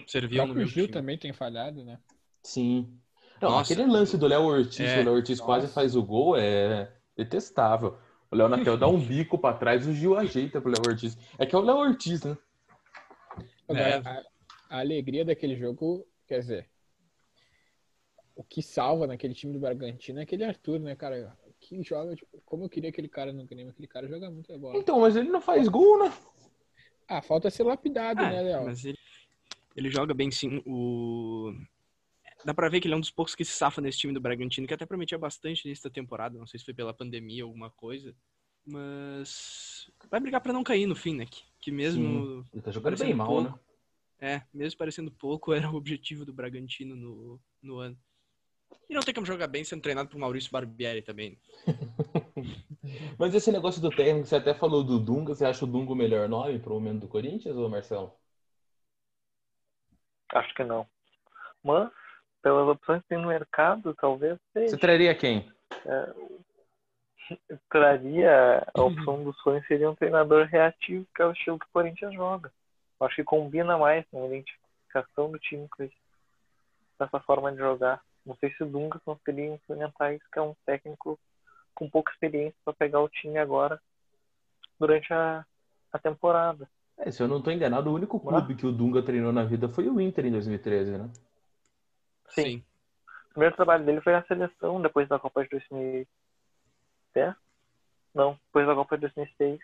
O 0.05 0.09
Serviu 0.09 0.37
próprio 0.37 0.55
meu 0.55 0.65
Gil 0.67 0.85
time. 0.85 0.93
também 0.93 1.17
tem 1.17 1.33
falhado, 1.33 1.83
né? 1.83 1.99
Sim. 2.41 2.97
Não, 3.41 3.51
Nossa. 3.51 3.73
aquele 3.73 3.89
lance 3.91 4.17
do 4.17 4.25
Léo 4.27 4.43
Ortiz, 4.43 4.79
É. 4.79 5.01
o 5.01 5.03
Léo 5.03 5.13
Ortiz 5.15 5.41
quase 5.41 5.63
Nossa. 5.65 5.73
faz 5.73 5.95
o 5.95 6.01
gol, 6.03 6.37
é 6.37 6.89
detestável. 7.17 7.97
O 8.31 8.35
Léo 8.35 8.47
Natel 8.47 8.77
dá 8.77 8.87
um 8.87 8.97
bico 9.05 9.37
pra 9.37 9.53
trás, 9.53 9.85
o 9.85 9.93
Gil 9.93 10.17
ajeita 10.17 10.61
pro 10.61 10.69
Léo 10.71 10.81
Ortiz. 10.87 11.17
É 11.37 11.45
que 11.45 11.53
é 11.53 11.57
o 11.57 11.61
Léo 11.61 11.75
Ortiz, 11.75 12.23
né? 12.23 12.37
Agora, 13.67 13.81
É. 13.89 13.97
a, 13.97 14.23
a 14.69 14.79
alegria 14.79 15.25
daquele 15.25 15.55
jogo, 15.57 16.07
quer 16.27 16.39
dizer, 16.39 16.69
o 18.35 18.43
que 18.43 18.61
salva 18.61 19.07
naquele 19.07 19.33
time 19.33 19.53
do 19.53 19.59
Bragantino 19.59 20.19
é 20.19 20.23
aquele 20.23 20.43
Arthur, 20.43 20.79
né, 20.79 20.95
cara? 20.95 21.37
Que 21.59 21.81
joga, 21.83 22.15
tipo, 22.15 22.41
como 22.45 22.65
eu 22.65 22.69
queria 22.69 22.89
aquele 22.89 23.07
cara 23.07 23.31
no 23.31 23.45
Grêmio, 23.45 23.71
aquele 23.71 23.87
cara 23.87 24.07
joga 24.07 24.29
muita 24.29 24.57
bola. 24.57 24.77
Então, 24.77 24.99
mas 24.99 25.15
ele 25.15 25.29
não 25.29 25.41
faz 25.41 25.67
gol, 25.67 26.03
né? 26.03 26.13
Ah, 27.07 27.21
falta 27.21 27.49
ser 27.49 27.63
lapidado, 27.63 28.21
Ah, 28.21 28.29
né, 28.29 28.41
Léo? 28.41 28.65
mas 28.65 28.83
ele, 28.83 28.97
ele 29.75 29.89
joga 29.89 30.13
bem 30.13 30.29
sim. 30.31 30.61
O... 30.65 31.53
Dá 32.43 32.53
pra 32.53 32.69
ver 32.69 32.79
que 32.79 32.87
ele 32.87 32.93
é 32.93 32.97
um 32.97 33.01
dos 33.01 33.09
poucos 33.09 33.33
que 33.33 33.45
se 33.45 33.51
safa 33.53 33.81
nesse 33.81 33.97
time 33.97 34.13
do 34.13 34.19
Bragantino, 34.19 34.67
que 34.67 34.73
até 34.73 34.85
prometia 34.85 35.17
bastante 35.17 35.67
nessa 35.67 35.89
temporada. 35.89 36.37
Não 36.37 36.45
sei 36.45 36.59
se 36.59 36.65
foi 36.65 36.73
pela 36.73 36.93
pandemia 36.93 37.43
ou 37.45 37.49
alguma 37.49 37.71
coisa. 37.71 38.15
Mas 38.65 39.89
vai 40.09 40.19
brigar 40.19 40.41
pra 40.41 40.53
não 40.53 40.63
cair 40.63 40.85
no 40.85 40.95
fim, 40.95 41.15
né? 41.15 41.25
Que, 41.25 41.43
que 41.59 41.71
mesmo. 41.71 42.43
Ele 42.51 42.61
tá 42.61 42.71
jogando 42.71 42.97
bem 42.97 43.13
mal, 43.13 43.27
pouco, 43.27 43.49
né? 43.49 43.59
É, 44.19 44.41
mesmo 44.53 44.77
parecendo 44.77 45.11
pouco, 45.11 45.53
era 45.53 45.69
o 45.69 45.75
objetivo 45.75 46.25
do 46.25 46.33
Bragantino 46.33 46.95
no, 46.95 47.39
no 47.61 47.79
ano. 47.79 47.97
E 48.89 48.93
não 48.93 49.01
tem 49.01 49.13
como 49.13 49.25
jogar 49.25 49.47
bem 49.47 49.63
sendo 49.63 49.81
treinado 49.81 50.09
por 50.09 50.17
Maurício 50.17 50.51
Barbieri 50.51 51.01
também. 51.01 51.39
Mas 53.17 53.33
esse 53.33 53.51
negócio 53.51 53.81
do 53.81 53.89
técnico, 53.89 54.27
você 54.27 54.35
até 54.35 54.53
falou 54.53 54.83
do 54.83 54.99
Dunga, 54.99 55.33
você 55.33 55.45
acha 55.45 55.65
o 55.65 55.67
Dunga 55.67 55.93
o 55.93 55.95
melhor 55.95 56.29
nome 56.29 56.59
pro 56.59 56.73
momento 56.75 57.01
do 57.01 57.07
Corinthians, 57.07 57.55
ou 57.55 57.69
Marcelo? 57.69 58.13
Acho 60.33 60.53
que 60.53 60.63
não. 60.63 60.87
Mas, 61.63 61.89
pelas 62.41 62.67
opções 62.67 63.01
que 63.03 63.09
tem 63.09 63.17
no 63.17 63.27
mercado, 63.27 63.95
talvez 63.95 64.37
Você 64.53 64.67
seja. 64.67 64.77
traria 64.77 65.15
quem? 65.15 65.51
Traria 67.69 68.67
a 68.73 68.81
opção 68.83 69.23
dos 69.23 69.37
sonhos 69.41 69.65
seria 69.67 69.89
um 69.89 69.95
treinador 69.95 70.45
reativo, 70.45 71.07
que 71.15 71.21
é 71.21 71.25
o 71.25 71.31
estilo 71.31 71.59
que 71.59 71.65
o 71.65 71.71
Corinthians 71.73 72.13
joga. 72.13 72.51
Acho 72.99 73.15
que 73.15 73.23
combina 73.23 73.77
mais 73.77 74.05
com 74.09 74.23
a 74.23 74.27
identificação 74.27 75.31
do 75.31 75.39
time 75.39 75.67
com 75.69 75.89
essa 76.99 77.19
forma 77.19 77.51
de 77.51 77.57
jogar. 77.57 78.01
Não 78.25 78.35
sei 78.37 78.51
se 78.53 78.63
o 78.63 78.65
Dunga 78.65 78.99
conseguiria 79.05 79.53
implementar 79.53 80.13
isso, 80.13 80.25
que 80.31 80.39
é 80.39 80.41
um 80.41 80.55
técnico 80.65 81.19
com 81.73 81.89
pouca 81.89 82.11
experiência 82.11 82.57
para 82.63 82.73
pegar 82.73 83.01
o 83.01 83.09
time 83.09 83.37
agora 83.37 83.79
durante 84.79 85.13
a, 85.13 85.45
a 85.91 85.99
temporada. 85.99 86.67
É, 86.97 87.11
se 87.11 87.21
eu 87.21 87.27
não 87.27 87.41
tô 87.41 87.51
enganado, 87.51 87.89
o 87.89 87.93
único 87.93 88.19
clube 88.19 88.55
que 88.55 88.65
o 88.65 88.71
Dunga 88.71 89.03
treinou 89.03 89.33
na 89.33 89.43
vida 89.43 89.67
foi 89.67 89.89
o 89.89 89.99
Inter 89.99 90.25
em 90.25 90.31
2013, 90.31 90.97
né? 90.97 91.09
Sim. 92.29 92.63
O 93.29 93.33
primeiro 93.33 93.55
trabalho 93.55 93.85
dele 93.85 94.01
foi 94.01 94.13
na 94.13 94.23
seleção, 94.23 94.81
depois 94.81 95.07
da 95.09 95.19
Copa 95.19 95.43
de 95.43 95.49
2010. 95.49 97.35
Não, 98.13 98.39
depois 98.45 98.65
da 98.65 98.73
Copa 98.73 98.95
de 98.95 99.01
2006. 99.01 99.59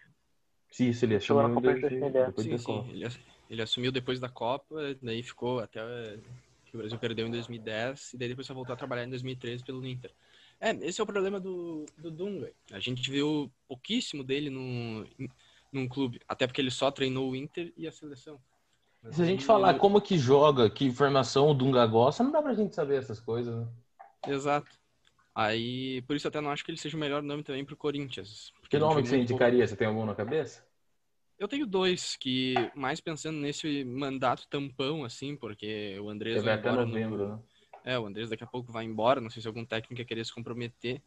Sim, 0.72 0.90
isso 0.90 1.04
ele 1.06 1.20
Chegou 1.20 1.42
na 1.44 1.50
assumiu 1.50 1.62
Copa 1.62 1.74
de 1.76 1.82
desde- 1.82 2.00
2010. 2.00 2.28
depois 2.28 2.46
Sim, 2.46 2.52
da 2.52 2.58
sim. 2.58 2.64
Copa. 2.66 2.90
Ele, 2.92 3.08
ele 3.50 3.62
assumiu 3.62 3.92
depois 3.92 4.20
da 4.20 4.30
Copa, 4.30 4.76
daí 5.02 5.22
ficou 5.22 5.60
até 5.60 5.82
que 6.66 6.76
o 6.76 6.80
Brasil 6.80 6.98
perdeu 6.98 7.28
em 7.28 7.32
2010, 7.32 8.14
e 8.14 8.18
daí 8.18 8.30
depois 8.30 8.48
só 8.48 8.54
voltou 8.54 8.74
a 8.74 8.78
trabalhar 8.78 9.04
em 9.04 9.10
2013 9.10 9.64
pelo 9.64 9.86
Inter. 9.86 10.12
É, 10.60 10.72
esse 10.88 11.02
é 11.02 11.04
o 11.04 11.08
problema 11.08 11.40
do, 11.40 11.86
do 11.98 12.10
Dunga. 12.10 12.52
A 12.72 12.80
gente 12.80 13.12
viu 13.12 13.52
pouquíssimo 13.68 14.24
dele 14.24 14.50
no, 14.50 15.06
num 15.74 15.88
clube, 15.90 16.22
até 16.28 16.48
porque 16.48 16.62
ele 16.62 16.72
só 16.72 16.90
treinou 16.90 17.30
o 17.32 17.36
Inter 17.36 17.74
e 17.76 17.86
a 17.88 17.92
seleção. 17.92 18.40
Mas 19.04 19.16
Se 19.16 19.22
a 19.24 19.26
gente 19.26 19.40
ele- 19.40 19.46
falar 19.48 19.74
como 19.80 20.00
que 20.00 20.18
joga, 20.18 20.70
que 20.70 20.86
informação 20.86 21.50
o 21.50 21.54
Dunga 21.54 21.86
gosta, 21.86 22.24
não 22.24 22.32
dá 22.32 22.42
pra 22.42 22.54
gente 22.54 22.74
saber 22.76 23.00
essas 23.00 23.20
coisas, 23.20 23.54
né? 23.54 23.68
Exato. 24.28 24.70
Aí, 25.34 26.02
por 26.04 26.16
isso 26.16 26.28
até 26.28 26.40
não 26.40 26.52
acho 26.52 26.64
que 26.64 26.72
ele 26.72 26.78
seja 26.78 26.96
o 26.96 27.00
melhor 27.00 27.22
nome 27.24 27.44
também 27.44 27.66
pro 27.66 27.76
Corinthians. 27.76 28.54
Que 28.72 28.80
nome 28.80 29.02
que 29.04 29.10
você 29.10 29.18
indicaria? 29.18 29.68
Você 29.68 29.76
tem 29.76 29.86
algum 29.86 30.06
na 30.06 30.16
cabeça? 30.16 30.66
Eu 31.38 31.46
tenho 31.46 31.68
dois, 31.68 32.16
que 32.16 32.72
mais 32.74 33.02
pensando 33.02 33.38
nesse 33.38 33.84
mandato 33.84 34.48
tampão, 34.48 35.04
assim, 35.04 35.36
porque 35.36 36.00
o 36.00 36.08
Andrés 36.10 36.38
Você 36.38 36.46
vai 36.46 36.54
até 36.54 36.70
embora 36.70 36.86
no- 36.86 36.92
novembro, 36.94 37.28
né? 37.28 37.40
É, 37.84 38.00
o 38.00 38.06
Andrés 38.06 38.30
daqui 38.30 38.46
a 38.46 38.48
pouco 38.48 38.72
vai 38.72 38.86
embora, 38.86 39.20
não 39.20 39.30
sei 39.30 39.42
se 39.42 39.48
algum 39.48 39.66
técnico 39.66 40.00
ia 40.02 40.06
querer 40.06 40.24
se 40.26 40.34
comprometer, 40.34 41.02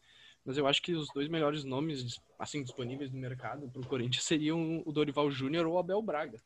mas 0.45 0.57
eu 0.59 0.67
acho 0.67 0.79
que 0.79 0.93
os 0.93 1.07
dois 1.11 1.27
melhores 1.27 1.63
nomes, 1.63 2.21
assim, 2.37 2.61
disponíveis 2.61 3.11
no 3.11 3.17
mercado 3.17 3.67
pro 3.69 3.81
Corinthians 3.87 4.25
seriam 4.25 4.83
o 4.85 4.91
Dorival 4.91 5.31
Júnior 5.31 5.65
ou 5.65 5.73
o 5.73 5.79
Abel 5.79 6.01
Braga. 6.03 6.39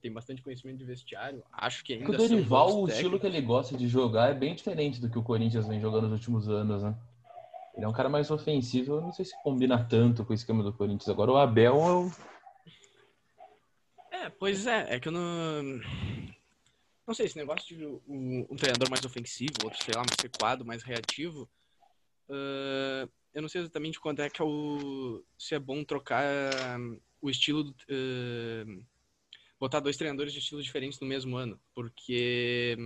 Tem 0.00 0.12
bastante 0.12 0.42
conhecimento 0.42 0.78
de 0.78 0.84
vestiário, 0.84 1.44
acho 1.52 1.84
que 1.84 1.92
ainda 1.92 2.10
o 2.10 2.16
Dorival, 2.16 2.82
o 2.82 2.88
estilo 2.88 3.20
que 3.20 3.26
ele 3.26 3.40
gosta 3.42 3.76
de 3.76 3.86
jogar 3.86 4.30
é 4.30 4.34
bem 4.34 4.56
diferente 4.56 5.00
do 5.00 5.08
que 5.08 5.18
o 5.18 5.22
Corinthians 5.22 5.68
vem 5.68 5.78
jogando 5.80 6.08
nos 6.08 6.18
últimos 6.18 6.48
anos, 6.48 6.82
né? 6.82 6.96
Ele 7.74 7.84
é 7.84 7.88
um 7.88 7.92
cara 7.92 8.08
mais 8.08 8.30
ofensivo, 8.30 8.94
eu 8.94 9.00
não 9.00 9.12
sei 9.12 9.24
se 9.24 9.42
combina 9.42 9.82
tanto 9.88 10.24
com 10.24 10.32
o 10.32 10.34
esquema 10.34 10.62
do 10.62 10.72
Corinthians. 10.72 11.08
Agora 11.08 11.32
o 11.32 11.36
Abel 11.36 11.74
é 11.76 11.92
o 11.92 12.10
É, 14.10 14.28
pois 14.30 14.66
é, 14.66 14.94
é 14.94 15.00
que 15.00 15.08
eu 15.08 15.12
não... 15.12 15.80
Não 17.06 17.14
sei, 17.14 17.26
esse 17.26 17.36
negócio 17.36 17.76
de 17.76 17.84
um, 17.84 18.46
um 18.50 18.56
treinador 18.56 18.88
mais 18.88 19.04
ofensivo, 19.04 19.52
outro, 19.64 19.82
sei 19.82 19.94
lá, 19.94 20.02
mais 20.02 20.16
recuado, 20.22 20.64
mais 20.64 20.82
reativo, 20.82 21.48
ah, 22.28 23.08
eu 23.34 23.42
não 23.42 23.48
sei 23.48 23.62
exatamente 23.62 23.98
quando 23.98 24.20
é 24.20 24.28
que 24.28 24.40
é 24.40 24.44
o... 24.44 25.24
se 25.38 25.54
é 25.54 25.58
bom 25.58 25.82
trocar 25.84 26.24
o 27.20 27.30
estilo... 27.30 27.74
ah, 27.90 28.82
botar 29.58 29.80
dois 29.80 29.96
treinadores 29.96 30.32
de 30.32 30.40
estilos 30.40 30.64
diferentes 30.64 30.98
no 30.98 31.06
mesmo 31.06 31.36
ano, 31.36 31.58
porque... 31.74 32.76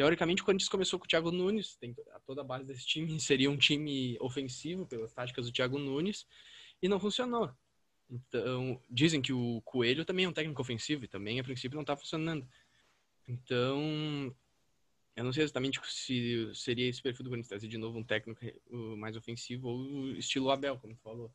Teoricamente, 0.00 0.40
o 0.40 0.46
Corinthians 0.46 0.70
começou 0.70 0.98
com 0.98 1.04
o 1.04 1.06
Thiago 1.06 1.30
Nunes, 1.30 1.76
tem 1.76 1.94
a 2.14 2.20
toda 2.20 2.40
a 2.40 2.44
base 2.44 2.64
desse 2.64 2.86
time 2.86 3.06
seria 3.20 3.50
um 3.50 3.56
time 3.58 4.16
ofensivo 4.18 4.86
pelas 4.86 5.12
táticas 5.12 5.44
do 5.44 5.52
Thiago 5.52 5.78
Nunes, 5.78 6.26
e 6.80 6.88
não 6.88 6.98
funcionou. 6.98 7.50
Então, 8.08 8.80
dizem 8.88 9.20
que 9.20 9.30
o 9.30 9.60
Coelho 9.60 10.06
também 10.06 10.24
é 10.24 10.28
um 10.30 10.32
técnico 10.32 10.62
ofensivo 10.62 11.04
e 11.04 11.06
também, 11.06 11.38
a 11.38 11.44
princípio, 11.44 11.74
não 11.74 11.82
está 11.82 11.94
funcionando. 11.98 12.48
Então, 13.28 14.34
eu 15.14 15.22
não 15.22 15.34
sei 15.34 15.44
exatamente 15.44 15.78
se 15.84 16.50
seria 16.54 16.88
esse 16.88 17.02
perfil 17.02 17.24
do 17.24 17.28
Corinthians 17.28 17.60
de 17.60 17.76
novo 17.76 17.98
um 17.98 18.02
técnico 18.02 18.40
mais 18.96 19.18
ofensivo 19.18 19.68
ou 19.68 20.12
estilo 20.12 20.50
Abel, 20.50 20.78
como 20.78 20.94
tu 20.94 21.02
falou. 21.02 21.30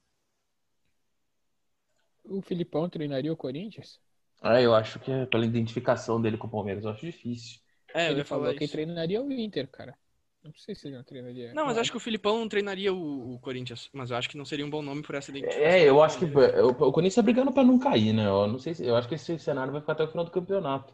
O 2.24 2.42
Filipão 2.42 2.90
treinaria 2.90 3.32
o 3.32 3.38
Corinthians? 3.38 4.02
Ah, 4.42 4.60
eu 4.60 4.74
acho 4.74 5.00
que 5.00 5.12
é 5.12 5.28
pela 5.28 5.46
identificação 5.46 6.20
dele 6.20 6.36
com 6.36 6.48
o 6.48 6.50
Palmeiras, 6.50 6.84
eu 6.84 6.90
acho 6.90 7.06
difícil. 7.06 7.64
É, 7.96 8.08
eu 8.08 8.12
ele 8.12 8.20
ia 8.20 8.26
falou 8.26 8.46
falar 8.46 8.58
que 8.58 8.66
isso. 8.66 8.74
treinaria 8.74 9.22
o 9.22 9.32
Inter, 9.32 9.68
cara. 9.70 9.98
Não 10.44 10.54
sei 10.54 10.76
se 10.76 10.88
ele 10.88 10.98
não 10.98 11.04
treinaria. 11.04 11.54
Não, 11.56 11.66
mas 11.66 11.78
acho 11.78 11.90
que 11.90 11.98
o 11.98 12.00
Filipão 12.00 12.48
treinaria 12.48 12.94
o, 12.94 13.34
o 13.34 13.40
Corinthians, 13.40 13.90
mas 13.92 14.12
eu 14.12 14.18
acho 14.18 14.30
que 14.30 14.38
não 14.38 14.46
seria 14.46 14.66
um 14.66 14.70
bom 14.70 14.82
nome 14.82 15.02
por 15.02 15.16
essa 15.16 15.32
identificação. 15.32 15.68
É, 15.68 15.90
eu 15.90 16.04
acho 16.04 16.20
que 16.20 16.26
o, 16.26 16.68
o 16.70 16.92
Corinthians 16.92 17.16
tá 17.16 17.22
brigando 17.24 17.52
pra 17.52 17.64
não 17.64 17.80
cair, 17.80 18.14
né? 18.14 18.28
Eu 18.28 18.48
não 18.48 18.60
sei 18.60 18.76
se, 18.76 18.86
eu 18.86 18.96
acho 18.96 19.08
que 19.08 19.16
esse 19.16 19.40
cenário 19.40 19.72
vai 19.72 19.82
ficar 19.82 19.94
até 19.94 20.04
o 20.04 20.08
final 20.08 20.24
do 20.24 20.30
campeonato. 20.30 20.94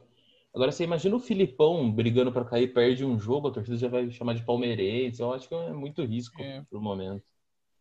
Agora, 0.54 0.72
você 0.72 0.84
imagina 0.84 1.16
o 1.16 1.20
Filipão 1.20 1.92
brigando 1.92 2.32
pra 2.32 2.46
cair, 2.46 2.74
perde 2.74 3.04
um 3.04 3.20
jogo, 3.20 3.48
a 3.48 3.52
torcida 3.52 3.78
já 3.78 3.88
vai 3.90 4.10
chamar 4.12 4.36
de 4.36 4.46
palmeirense. 4.46 5.22
Eu 5.22 5.34
acho 5.34 5.50
que 5.50 5.56
é 5.56 5.74
muito 5.74 6.04
risco 6.04 6.42
É. 6.42 6.64
pro 6.70 6.82
momento. 6.82 7.24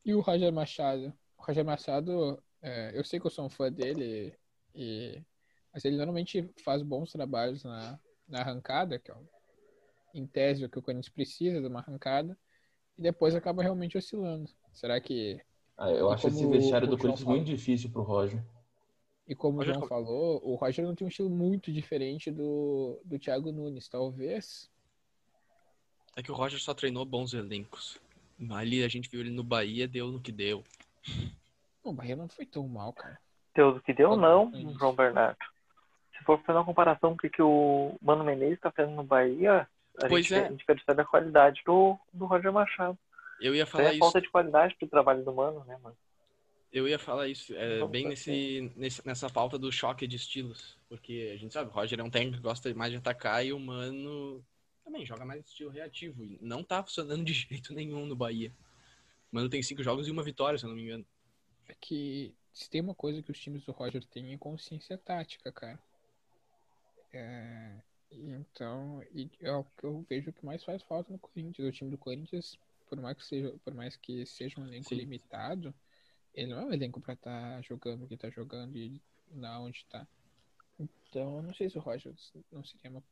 E 0.05 0.15
o 0.15 0.21
Roger 0.21 0.53
Machado? 0.53 1.13
O 1.37 1.43
Roger 1.45 1.65
Machado, 1.65 2.43
é, 2.63 2.93
eu 2.95 3.05
sei 3.05 3.21
que 3.21 3.27
eu 3.27 3.31
sou 3.31 3.45
um 3.45 3.51
fã 3.51 3.71
dele, 3.71 4.35
e... 4.75 5.21
mas 5.73 5.85
ele 5.85 5.97
normalmente 5.97 6.49
faz 6.65 6.83
bons 6.83 7.13
trabalhos 7.13 7.63
na, 7.65 7.99
na 8.31 8.41
arrancada, 8.41 8.99
que 8.99 9.11
é 9.11 9.15
o- 9.15 9.29
em 10.15 10.27
tese 10.27 10.65
o 10.65 10.69
que 10.71 10.79
o 10.79 10.83
Corinthians 10.83 11.09
precisa 11.09 11.61
de 11.61 11.67
uma 11.67 11.81
arrancada, 11.81 12.37
e 12.97 13.03
depois 13.03 13.35
acaba 13.35 13.63
realmente 13.63 13.97
oscilando. 13.99 14.51
Será 14.73 15.01
que, 15.01 15.41
Ah, 15.77 15.91
eu 15.91 16.11
acho 16.11 16.29
esse 16.29 16.47
vestiário 16.47 16.89
do 16.89 16.97
Corinthians 16.99 17.25
muito 17.27 17.47
difícil 17.47 17.91
pro 17.91 18.03
Roger. 18.03 18.43
e 19.27 19.35
como 19.35 19.59
Roger 19.59 19.77
o 19.77 19.79
João 19.79 19.89
falou, 19.89 20.41
o 20.45 20.55
Roger 20.57 20.85
não 20.85 20.95
tem 20.95 21.07
um 21.07 21.09
estilo 21.09 21.31
muito 21.31 21.73
diferente 21.73 22.31
do, 22.31 23.01
do 23.05 23.19
Thiago 23.19 23.53
Nunes, 23.53 23.89
talvez. 23.89 24.71
É 26.17 26.23
que 26.23 26.31
o 26.31 26.35
Roger 26.35 26.61
só 26.61 26.75
treinou 26.75 27.05
bons 27.05 27.33
elencos. 27.33 27.99
Ali 28.51 28.83
a 28.83 28.89
gente 28.89 29.09
viu 29.09 29.21
ele 29.21 29.31
no 29.31 29.45
Bahia, 29.45 29.87
deu 29.87 30.11
no 30.11 30.21
que 30.21 30.33
deu. 30.33 30.65
Não, 31.85 31.93
o 31.93 31.95
Bahia 31.95 32.17
não 32.17 32.29
foi 32.29 32.45
tão 32.45 32.67
mal, 32.67 32.93
cara. 32.93 33.19
Deus, 33.55 33.79
o 33.79 33.81
que 33.81 33.93
deu 33.93 34.17
não, 34.17 34.51
No. 34.51 34.79
João 34.79 34.95
Bernardo. 34.95 35.39
Se 36.21 36.25
for 36.25 36.39
fazer 36.43 36.59
uma 36.59 36.65
comparação 36.65 37.11
com 37.11 37.17
o 37.17 37.19
que, 37.19 37.31
que 37.31 37.43
o 37.43 37.97
Mano 38.01 38.23
Menezes 38.23 38.57
está 38.57 38.71
fazendo 38.71 38.95
no 38.95 39.03
Bahia, 39.03 39.67
a 40.03 40.07
Pois 40.07 40.27
gente, 40.27 40.39
é. 40.39 40.47
a 40.47 40.51
gente 40.51 40.65
percebe 40.65 41.01
a 41.01 41.05
qualidade 41.05 41.63
do, 41.65 41.99
do 42.13 42.27
Roger 42.27 42.53
Machado. 42.53 42.97
Eu 43.41 43.55
ia 43.55 43.63
Isso 43.63 43.73
falar 43.73 43.85
é 43.85 43.91
isso. 43.93 43.99
falta 44.01 44.21
de 44.21 44.29
qualidade 44.31 44.77
pro 44.77 44.87
trabalho 44.87 45.25
do 45.25 45.33
Mano, 45.33 45.65
né, 45.65 45.79
mano? 45.83 45.97
Eu 46.73 46.87
ia 46.87 46.99
falar 47.01 47.27
isso, 47.27 47.53
é, 47.57 47.79
bem 47.89 48.05
pode 48.05 48.09
nesse, 48.11 48.73
nesse- 48.77 49.05
nessa 49.05 49.29
pauta 49.29 49.59
do 49.59 49.73
choque 49.73 50.07
de 50.07 50.15
estilos. 50.17 50.79
Porque 50.89 51.33
a 51.35 51.37
gente 51.37 51.53
sabe, 51.53 51.69
o 51.69 51.73
Roger 51.73 51.99
é 51.99 52.03
um 52.05 52.11
técnico 52.11 52.37
que 52.37 52.43
gosta 52.43 52.73
mais 52.75 52.93
de 52.93 52.99
atacar 52.99 53.45
e 53.45 53.53
o 53.53 53.59
Mano 53.59 54.45
também 54.85 55.05
joga 55.05 55.25
mais 55.25 55.45
estilo 55.45 55.71
reativo. 55.71 56.23
E 56.23 56.39
não 56.41 56.63
tá 56.63 56.83
funcionando 56.83 57.25
de 57.25 57.33
jeito 57.33 57.73
nenhum 57.75 58.07
no 58.07 58.15
Bahia. 58.15 58.53
O 59.33 59.37
Mano 59.37 59.49
tem 59.49 59.63
cinco 59.63 59.83
jogos 59.83 60.07
e 60.07 60.11
uma 60.11 60.23
vitória, 60.23 60.59
se 60.59 60.65
eu 60.65 60.69
não 60.69 60.77
me 60.77 60.83
engano. 60.85 61.05
É 61.67 61.75
que 61.81 62.33
se 62.53 62.69
tem 62.69 62.81
uma 62.81 62.95
coisa 62.95 63.23
que 63.23 63.31
os 63.31 63.39
times 63.41 63.65
do 63.65 63.73
Roger 63.73 64.05
têm 64.05 64.33
é 64.35 64.37
consciência 64.39 64.99
tática, 64.99 65.51
cara. 65.51 65.79
É, 67.13 67.81
então, 68.11 69.03
e 69.13 69.31
é 69.41 69.53
o 69.53 69.65
que 69.65 69.85
eu 69.85 70.05
vejo 70.09 70.33
que 70.33 70.45
mais 70.45 70.65
faz 70.65 70.83
falta 70.83 71.13
no 71.13 71.19
Corinthians. 71.19 71.69
O 71.69 71.73
time 71.73 71.91
do 71.91 71.99
Corinthians, 71.99 72.59
por 72.89 73.01
mais 73.01 73.17
que 73.17 73.25
seja, 73.25 73.55
por 73.65 73.75
mais 73.75 73.97
que 73.97 74.27
seja 74.27 74.61
um 74.61 74.67
elenco 74.67 74.89
Sim. 74.89 74.97
limitado, 74.97 75.75
ele 76.35 76.53
não 76.53 76.61
é 76.61 76.65
um 76.67 76.73
elenco 76.73 77.01
pra 77.01 77.15
estar 77.15 77.63
jogando 77.63 78.05
o 78.05 78.09
que 78.09 78.17
tá 78.17 78.31
jogando 78.31 78.77
e 78.77 79.01
na 79.31 79.61
onde 79.61 79.85
tá. 79.87 80.07
Então, 80.79 81.37
eu 81.37 81.43
não 81.43 81.55
sei 81.55 81.69
se 81.69 81.79
o 81.79 81.81
Roger 81.81 82.15
não 82.51 82.65
seria 82.65 82.91
uma 82.91 83.03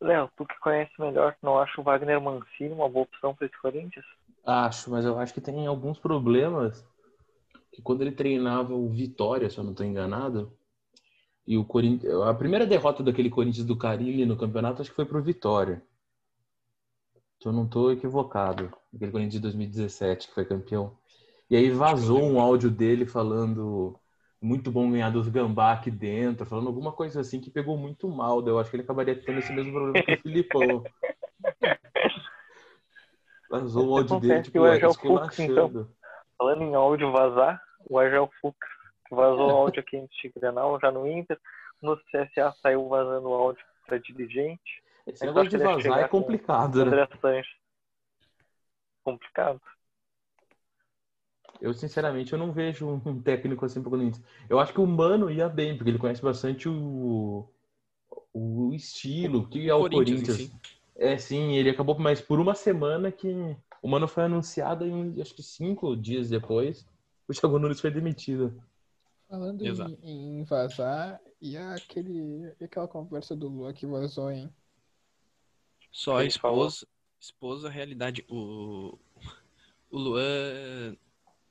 Léo, 0.00 0.30
tu 0.36 0.46
que 0.46 0.58
conhece 0.60 0.92
melhor, 0.98 1.36
não 1.42 1.58
acha 1.58 1.80
o 1.80 1.84
Wagner 1.84 2.20
Mancini 2.20 2.72
uma 2.72 2.88
boa 2.88 3.04
opção 3.04 3.34
para 3.34 3.46
esse 3.46 3.58
Corinthians? 3.60 4.06
Acho, 4.44 4.90
mas 4.90 5.04
eu 5.04 5.18
acho 5.18 5.34
que 5.34 5.40
tem 5.40 5.66
alguns 5.66 5.98
problemas 5.98 6.86
que 7.72 7.82
quando 7.82 8.02
ele 8.02 8.12
treinava 8.12 8.74
o 8.74 8.88
Vitória, 8.88 9.50
se 9.50 9.58
eu 9.58 9.64
não 9.64 9.72
estou 9.72 9.84
enganado, 9.84 10.56
e 11.48 11.56
o 11.56 11.64
Corinthians, 11.64 12.12
a 12.12 12.34
primeira 12.34 12.66
derrota 12.66 13.02
daquele 13.02 13.30
Corinthians 13.30 13.64
do 13.64 13.74
Carilli 13.74 14.26
no 14.26 14.36
campeonato 14.36 14.82
acho 14.82 14.90
que 14.90 14.96
foi 14.96 15.06
pro 15.06 15.22
Vitória. 15.22 15.82
Se 17.40 17.48
eu 17.48 17.52
não 17.52 17.64
estou 17.64 17.90
equivocado, 17.90 18.70
aquele 18.94 19.10
Corinthians 19.10 19.32
de 19.32 19.40
2017 19.40 20.28
que 20.28 20.34
foi 20.34 20.44
campeão. 20.44 20.94
E 21.48 21.56
aí 21.56 21.70
vazou 21.70 22.22
um 22.22 22.38
áudio 22.38 22.70
dele 22.70 23.06
falando 23.06 23.98
muito 24.38 24.70
bom 24.70 24.90
ganhar 24.90 25.08
dos 25.08 25.26
gambá 25.28 25.72
aqui 25.72 25.90
dentro, 25.90 26.44
falando 26.44 26.66
alguma 26.66 26.92
coisa 26.92 27.22
assim 27.22 27.40
que 27.40 27.50
pegou 27.50 27.78
muito 27.78 28.06
mal. 28.10 28.46
Eu 28.46 28.58
acho 28.58 28.68
que 28.68 28.76
ele 28.76 28.82
acabaria 28.82 29.18
tendo 29.18 29.38
esse 29.38 29.50
mesmo 29.50 29.72
problema 29.72 30.04
que 30.04 30.12
o 30.12 30.20
Filipão. 30.20 30.84
Vazou 33.50 33.88
o 33.88 33.96
áudio 33.96 34.20
dele, 34.20 34.42
tipo, 34.42 34.60
o 34.60 34.80
Fux, 34.80 34.96
esculachando. 34.96 35.90
Falando 36.36 36.62
em 36.62 36.74
áudio 36.74 37.10
vazar, 37.10 37.58
o 37.88 37.98
Argel 37.98 38.28
Fux 38.38 38.58
vazou 39.10 39.48
o 39.48 39.56
áudio 39.56 39.80
aqui 39.80 39.96
antes 39.96 40.16
de 40.20 40.28
Grenal, 40.28 40.78
já 40.80 40.90
no 40.90 41.06
Inter. 41.06 41.38
No 41.80 41.96
CSA 41.96 42.52
saiu 42.60 42.88
vazando 42.88 43.28
o 43.28 43.34
áudio 43.34 43.64
para 43.86 43.98
dirigente. 43.98 44.82
Esse 45.06 45.24
Eu 45.24 45.28
negócio 45.28 45.50
de 45.50 45.58
vazar 45.58 46.00
é 46.00 46.08
com 46.08 46.20
complicado, 46.20 46.84
né? 46.84 47.06
Complicado. 49.04 49.60
Eu, 51.60 51.72
sinceramente, 51.72 52.32
eu 52.32 52.38
não 52.38 52.52
vejo 52.52 52.86
um 52.86 53.20
técnico 53.20 53.64
assim 53.64 53.80
pro 53.80 53.90
Corinthians. 53.90 54.22
Eu 54.48 54.60
acho 54.60 54.72
que 54.72 54.80
o 54.80 54.86
Mano 54.86 55.30
ia 55.30 55.48
bem, 55.48 55.76
porque 55.76 55.90
ele 55.90 55.98
conhece 55.98 56.22
bastante 56.22 56.68
o, 56.68 57.48
o 58.32 58.72
estilo, 58.74 59.48
que 59.48 59.68
é 59.68 59.74
o 59.74 59.80
Corinthians 59.80 60.26
Corinthians. 60.26 60.52
É, 60.96 61.16
sim, 61.16 61.56
ele 61.56 61.70
acabou, 61.70 61.98
mas 61.98 62.20
por 62.20 62.38
uma 62.38 62.54
semana 62.54 63.10
que 63.10 63.56
o 63.82 63.88
Mano 63.88 64.06
foi 64.08 64.24
anunciado 64.24 64.86
e 64.86 65.22
acho 65.22 65.34
que 65.34 65.42
cinco 65.42 65.96
dias 65.96 66.28
depois, 66.28 66.86
o 67.28 67.32
Thiago 67.32 67.58
Nunes 67.58 67.80
foi 67.80 67.90
demitido. 67.90 68.60
Falando 69.28 69.62
em, 69.62 70.40
em 70.40 70.44
vazar, 70.44 71.20
e 71.38 71.54
aquele, 71.56 72.54
e 72.58 72.64
aquela 72.64 72.88
conversa 72.88 73.36
do 73.36 73.46
Lua 73.46 73.74
que 73.74 73.86
vazou, 73.86 74.30
hein? 74.30 74.50
Só 75.92 76.18
a 76.18 76.30
falou. 76.30 76.66
esposa, 76.66 76.88
esposa 77.20 77.68
a 77.68 77.70
realidade. 77.70 78.24
O, 78.28 78.98
o 79.90 79.98
Luan, 79.98 80.96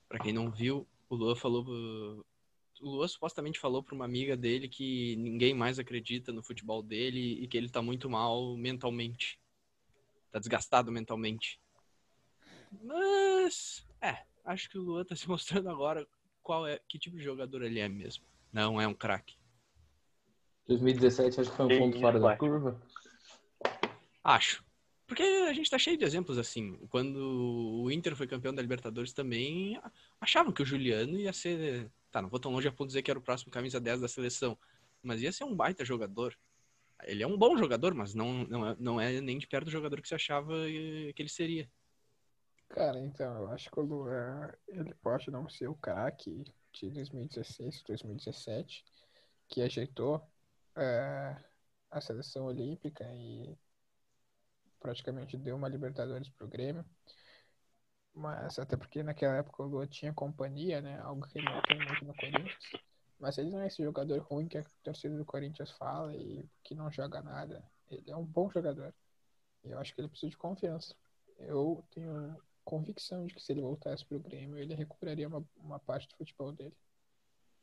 pra 0.09 0.19
quem 0.19 0.33
não 0.33 0.49
viu, 0.49 0.87
o 1.07 1.15
Luan 1.15 1.35
falou. 1.35 1.63
O 2.81 2.89
Luan 2.89 3.07
supostamente 3.07 3.59
falou 3.59 3.83
pra 3.83 3.93
uma 3.93 4.05
amiga 4.05 4.35
dele 4.35 4.67
que 4.67 5.15
ninguém 5.15 5.53
mais 5.53 5.77
acredita 5.77 6.31
no 6.31 6.43
futebol 6.43 6.81
dele 6.81 7.43
e 7.43 7.47
que 7.47 7.57
ele 7.57 7.69
tá 7.69 7.81
muito 7.81 8.09
mal 8.09 8.55
mentalmente. 8.57 9.39
Tá 10.31 10.39
desgastado 10.39 10.91
mentalmente. 10.91 11.59
Mas, 12.83 13.87
é, 14.01 14.25
acho 14.45 14.69
que 14.69 14.77
o 14.77 14.81
Luan 14.81 15.05
tá 15.05 15.15
se 15.15 15.27
mostrando 15.29 15.69
agora 15.69 16.07
qual 16.47 16.65
é, 16.65 16.79
que 16.87 16.97
tipo 16.97 17.17
de 17.17 17.23
jogador 17.23 17.61
ele 17.61 17.77
é 17.77 17.89
mesmo. 17.89 18.23
Não 18.53 18.79
é 18.79 18.87
um 18.87 18.93
craque. 18.93 19.35
2017 20.65 21.41
acho 21.41 21.51
que 21.51 21.57
foi 21.57 21.65
um 21.65 21.77
ponto 21.77 21.99
fora 21.99 22.17
da 22.17 22.37
curva. 22.37 22.81
Acho. 24.23 24.63
Porque 25.05 25.23
a 25.23 25.51
gente 25.51 25.69
tá 25.69 25.77
cheio 25.77 25.97
de 25.97 26.05
exemplos 26.05 26.37
assim. 26.37 26.77
Quando 26.87 27.83
o 27.83 27.91
Inter 27.91 28.15
foi 28.15 28.27
campeão 28.27 28.55
da 28.55 28.61
Libertadores 28.61 29.11
também, 29.11 29.77
achavam 30.21 30.53
que 30.53 30.63
o 30.63 30.65
Juliano 30.65 31.19
ia 31.19 31.33
ser. 31.33 31.91
Tá, 32.09 32.21
não 32.21 32.29
vou 32.29 32.39
tão 32.39 32.53
longe 32.53 32.67
a 32.69 32.71
ponto 32.71 32.87
de 32.87 32.91
dizer 32.91 33.01
que 33.01 33.11
era 33.11 33.19
o 33.19 33.21
próximo 33.21 33.51
camisa 33.51 33.77
10 33.77 33.99
da 33.99 34.07
seleção. 34.07 34.57
Mas 35.03 35.21
ia 35.21 35.33
ser 35.33 35.43
um 35.43 35.53
baita 35.53 35.83
jogador. 35.83 36.33
Ele 37.03 37.23
é 37.23 37.27
um 37.27 37.37
bom 37.37 37.57
jogador, 37.57 37.93
mas 37.93 38.15
não, 38.15 38.45
não, 38.45 38.69
é, 38.69 38.75
não 38.79 39.01
é 39.01 39.19
nem 39.19 39.37
de 39.37 39.47
perto 39.47 39.65
do 39.65 39.71
jogador 39.71 40.01
que 40.01 40.07
se 40.07 40.15
achava 40.15 40.53
eh, 40.69 41.11
que 41.13 41.21
ele 41.21 41.29
seria. 41.29 41.69
Cara, 42.69 42.99
então, 42.99 43.37
eu 43.37 43.51
acho 43.51 43.69
que 43.71 43.79
o 43.79 43.83
Luan, 43.83 44.51
ele 44.67 44.93
pode 44.95 45.31
não 45.31 45.49
ser 45.49 45.67
o 45.67 45.75
craque 45.75 46.43
de 46.71 46.89
2016, 46.91 47.83
2017, 47.83 48.83
que 49.47 49.61
ajeitou 49.61 50.21
eh, 50.75 51.35
a 51.89 52.01
seleção 52.01 52.45
olímpica 52.45 53.03
e 53.15 53.57
praticamente 54.79 55.37
deu 55.37 55.55
uma 55.55 55.67
Libertadores 55.69 56.29
pro 56.29 56.47
Grêmio. 56.47 56.85
Mas 58.13 58.57
até 58.57 58.75
porque 58.75 59.03
naquela 59.03 59.37
época 59.37 59.63
o 59.63 59.67
Luan 59.67 59.87
tinha 59.87 60.13
companhia, 60.13 60.81
né? 60.81 60.99
Algo 61.01 61.27
que 61.27 61.37
ele 61.37 61.49
não 61.49 61.61
tem 61.61 61.77
muito 61.77 62.05
no 62.05 62.15
Corinthians. 62.15 62.57
Mas 63.19 63.37
ele 63.37 63.49
não 63.51 63.61
é 63.61 63.67
esse 63.67 63.83
jogador 63.83 64.19
ruim 64.21 64.47
que 64.47 64.57
a 64.57 64.63
torcida 64.83 65.15
do 65.17 65.25
Corinthians 65.25 65.71
fala 65.71 66.15
e 66.15 66.45
que 66.63 66.75
não 66.75 66.91
joga 66.91 67.21
nada. 67.21 67.63
Ele 67.89 68.09
é 68.11 68.15
um 68.15 68.25
bom 68.25 68.49
jogador. 68.49 68.93
E 69.63 69.69
eu 69.71 69.79
acho 69.79 69.93
que 69.93 70.01
ele 70.01 70.07
precisa 70.09 70.31
de 70.31 70.37
confiança. 70.37 70.95
Eu 71.39 71.83
tenho 71.91 72.35
convicção 72.71 73.25
de 73.25 73.33
que 73.33 73.41
se 73.41 73.53
ele 73.53 73.61
voltasse 73.61 74.05
pro 74.05 74.19
Grêmio, 74.19 74.57
ele 74.57 74.75
recuperaria 74.75 75.25
uma, 75.25 75.41
uma 75.55 75.79
parte 75.79 76.05
do 76.09 76.17
futebol 76.17 76.51
dele. 76.51 76.75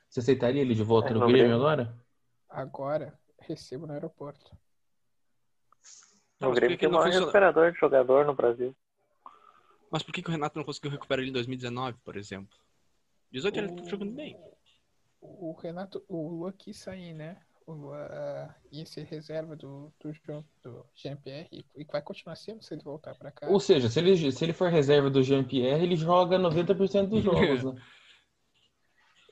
Você 0.08 0.20
aceitaria 0.20 0.62
ele 0.62 0.74
de 0.74 0.82
volta 0.82 1.10
É, 1.10 1.12
no 1.12 1.20
Grêmio 1.20 1.36
Grêmio. 1.36 1.56
agora? 1.56 1.94
Agora, 2.48 3.20
recebo 3.38 3.86
no 3.86 3.92
aeroporto. 3.92 4.56
O 6.40 6.52
Grêmio 6.52 6.78
tem 6.78 6.88
o 6.88 6.92
não 6.92 6.98
maior 6.98 7.04
funciona? 7.08 7.26
recuperador 7.26 7.72
de 7.72 7.78
jogador 7.78 8.24
no 8.24 8.34
Brasil. 8.34 8.74
Mas 9.90 10.02
por 10.02 10.12
que, 10.12 10.22
que 10.22 10.28
o 10.28 10.32
Renato 10.32 10.56
não 10.58 10.64
conseguiu 10.64 10.90
recuperar 10.90 11.20
ele 11.22 11.30
em 11.30 11.34
2019, 11.34 11.98
por 12.02 12.16
exemplo? 12.16 12.58
18 13.30 13.58
ele 13.58 13.68
tá 13.68 13.82
O- 13.82 13.86
jogando 13.90 14.12
bem. 14.12 14.40
O 15.20 15.52
Renato, 15.52 16.02
o 16.08 16.28
Lua 16.28 16.52
quis 16.52 16.78
sair, 16.78 17.12
né? 17.12 17.42
O 17.66 17.72
Lua 17.72 18.06
ah, 18.10 18.54
ia 18.70 18.84
ser 18.84 19.04
reserva 19.04 19.56
do, 19.56 19.90
do, 19.98 20.12
do 20.62 20.86
Jean-Pierre 20.94 21.48
e, 21.50 21.84
vai 21.84 22.02
continuar 22.02 22.36
sendo 22.36 22.62
se 22.62 22.74
ele 22.74 22.82
voltar 22.82 23.14
pra 23.14 23.30
cá. 23.30 23.48
Ou 23.48 23.58
seja, 23.58 23.88
se 23.88 23.98
ele, 24.00 24.30
se 24.32 24.44
ele 24.44 24.52
for 24.52 24.70
reserva 24.70 25.08
do 25.08 25.22
Jean-Pierre, 25.22 25.82
ele 25.82 25.96
joga 25.96 26.38
90% 26.38 27.08
dos 27.08 27.22
jogos, 27.22 27.64
né? 27.64 27.80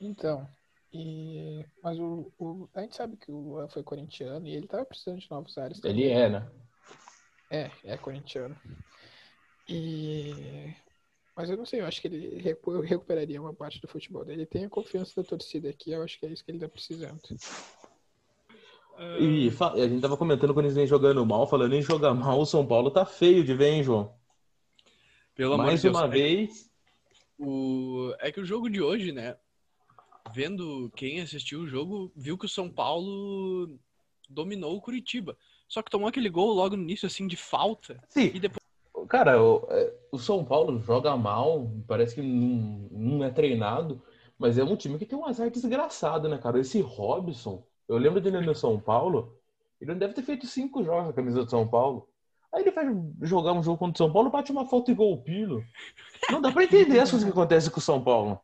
Então, 0.04 0.48
e, 0.92 1.64
mas 1.80 1.96
o, 1.98 2.32
o- 2.36 2.68
a 2.74 2.80
gente 2.80 2.96
sabe 2.96 3.16
que 3.16 3.30
o 3.30 3.38
Luan 3.38 3.68
foi 3.68 3.84
corintiano 3.84 4.46
e 4.48 4.54
ele 4.54 4.66
tava 4.66 4.84
precisando 4.84 5.20
de 5.20 5.30
novos 5.30 5.56
ares 5.56 5.82
Ele 5.84 6.08
é, 6.08 6.28
né? 6.28 6.50
É, 7.48 7.70
é 7.84 7.96
corintiano. 7.96 8.56
E... 9.68 10.74
Mas 11.36 11.48
eu 11.48 11.56
não 11.56 11.64
sei, 11.64 11.80
eu 11.80 11.86
acho 11.86 12.00
que 12.00 12.08
ele 12.08 12.40
recu- 12.40 12.80
recuperaria 12.80 13.40
uma 13.40 13.54
parte 13.54 13.80
do 13.80 13.88
futebol 13.88 14.24
dele. 14.24 14.40
Ele 14.42 14.46
tem 14.46 14.64
a 14.64 14.68
confiança 14.70 15.22
da 15.22 15.26
torcida 15.28 15.70
aqui, 15.70 15.92
eu 15.92 16.02
acho 16.02 16.18
que 16.18 16.26
é 16.26 16.30
isso 16.30 16.44
que 16.44 16.50
ele 16.50 16.58
tá 16.58 16.68
precisando. 16.68 17.20
E 19.18 19.50
a 19.60 19.88
gente 19.88 20.00
tava 20.00 20.16
comentando 20.16 20.54
quando 20.54 20.66
eles 20.66 20.76
vêm 20.76 20.86
jogando 20.86 21.24
mal, 21.26 21.46
falando 21.46 21.74
em 21.74 21.82
jogar 21.82 22.14
mal, 22.14 22.40
o 22.40 22.46
São 22.46 22.66
Paulo 22.66 22.90
tá 22.90 23.04
feio 23.04 23.44
de 23.44 23.54
ver, 23.54 23.70
hein, 23.70 23.82
João? 23.82 24.14
Pelo 25.34 25.56
Mais 25.56 25.80
de 25.80 25.88
Deus. 25.88 25.96
uma 25.96 26.06
é, 26.06 26.08
vez. 26.08 26.70
O... 27.38 28.14
é 28.20 28.30
que 28.30 28.40
o 28.40 28.44
jogo 28.44 28.68
de 28.68 28.80
hoje, 28.80 29.12
né? 29.12 29.36
Vendo 30.34 30.90
quem 30.94 31.20
assistiu 31.20 31.60
o 31.60 31.66
jogo, 31.66 32.12
viu 32.14 32.38
que 32.38 32.46
o 32.46 32.48
São 32.48 32.70
Paulo 32.70 33.78
dominou 34.28 34.76
o 34.76 34.80
Curitiba. 34.80 35.36
Só 35.68 35.82
que 35.82 35.90
tomou 35.90 36.08
aquele 36.08 36.28
gol 36.28 36.52
logo 36.52 36.76
no 36.76 36.82
início, 36.82 37.06
assim, 37.06 37.26
de 37.26 37.36
falta. 37.36 38.02
Sim, 38.08 38.30
E 38.34 38.40
depois. 38.40 38.60
cara, 39.08 39.42
o, 39.42 39.66
é, 39.70 39.94
o 40.12 40.18
São 40.18 40.44
Paulo 40.44 40.80
joga 40.80 41.16
mal, 41.16 41.70
parece 41.86 42.14
que 42.14 42.22
não, 42.22 42.88
não 42.90 43.24
é 43.24 43.30
treinado, 43.30 44.02
mas 44.38 44.58
é 44.58 44.64
um 44.64 44.76
time 44.76 44.98
que 44.98 45.06
tem 45.06 45.18
um 45.18 45.26
azar 45.26 45.50
desgraçado, 45.50 46.28
né, 46.28 46.38
cara? 46.38 46.60
Esse 46.60 46.80
Robson, 46.80 47.64
eu 47.92 47.98
lembro 47.98 48.20
dele 48.20 48.40
no 48.40 48.54
São 48.54 48.80
Paulo, 48.80 49.38
ele 49.80 49.92
não 49.92 49.98
deve 49.98 50.14
ter 50.14 50.22
feito 50.22 50.46
cinco 50.46 50.82
jogos 50.82 51.04
com 51.04 51.10
a 51.10 51.14
camisa 51.14 51.44
do 51.44 51.50
São 51.50 51.66
Paulo. 51.66 52.08
Aí 52.52 52.62
ele 52.62 52.70
vai 52.70 52.86
jogar 53.22 53.52
um 53.52 53.62
jogo 53.62 53.78
contra 53.78 53.94
o 53.94 54.06
São 54.06 54.12
Paulo, 54.12 54.30
bate 54.30 54.52
uma 54.52 54.66
falta 54.66 54.90
igual 54.90 55.12
o 55.12 55.22
Pilo. 55.22 55.64
Não 56.30 56.40
dá 56.40 56.52
pra 56.52 56.64
entender 56.64 56.98
as 56.98 57.10
coisas 57.10 57.24
que 57.24 57.32
acontecem 57.32 57.70
com 57.70 57.78
o 57.78 57.82
São 57.82 58.02
Paulo. 58.02 58.38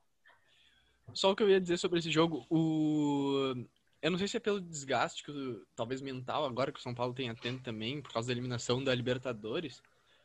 Só 1.12 1.30
o 1.30 1.37
que 1.37 1.42
eu 1.42 1.50
ia 1.50 1.61
dizer 1.61 1.78
sobre 1.78 1.98
esse 1.98 2.11
jogo, 2.11 2.46
o... 2.50 3.54
Eu 4.00 4.11
não 4.11 4.18
sei 4.18 4.28
se 4.28 4.37
é 4.37 4.40
pelo 4.40 4.61
desgaste, 4.61 5.24
que 5.24 5.62
talvez 5.74 6.00
mental, 6.00 6.44
agora 6.44 6.70
que 6.70 6.78
o 6.78 6.82
São 6.82 6.94
Paulo 6.94 7.12
tenha 7.12 7.34
tendo 7.34 7.61
também, 7.61 8.00
por 8.00 8.12
causa 8.12 8.28
da 8.28 8.32
eliminação 8.32 8.82
da 8.82 8.94
Libertadores. 8.94 9.82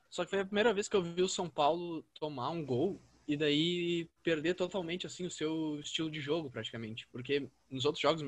Só 0.09 0.23
que 0.23 0.29
foi 0.29 0.41
a 0.41 0.45
primeira 0.45 0.73
vez 0.73 0.87
que 0.87 0.95
eu 0.95 1.01
vi 1.01 1.23
o 1.23 1.29
São 1.29 1.49
Paulo 1.49 2.03
tomar 2.19 2.51
um 2.51 2.63
gol 2.63 3.01
e 3.27 3.37
daí 3.37 4.09
perder 4.21 4.53
totalmente 4.53 5.07
assim 5.07 5.25
o 5.25 5.31
seu 5.31 5.79
estilo 5.79 6.11
de 6.11 6.19
jogo, 6.19 6.49
praticamente. 6.49 7.07
Porque 7.11 7.47
nos 7.69 7.85
outros 7.85 8.01
jogos, 8.01 8.21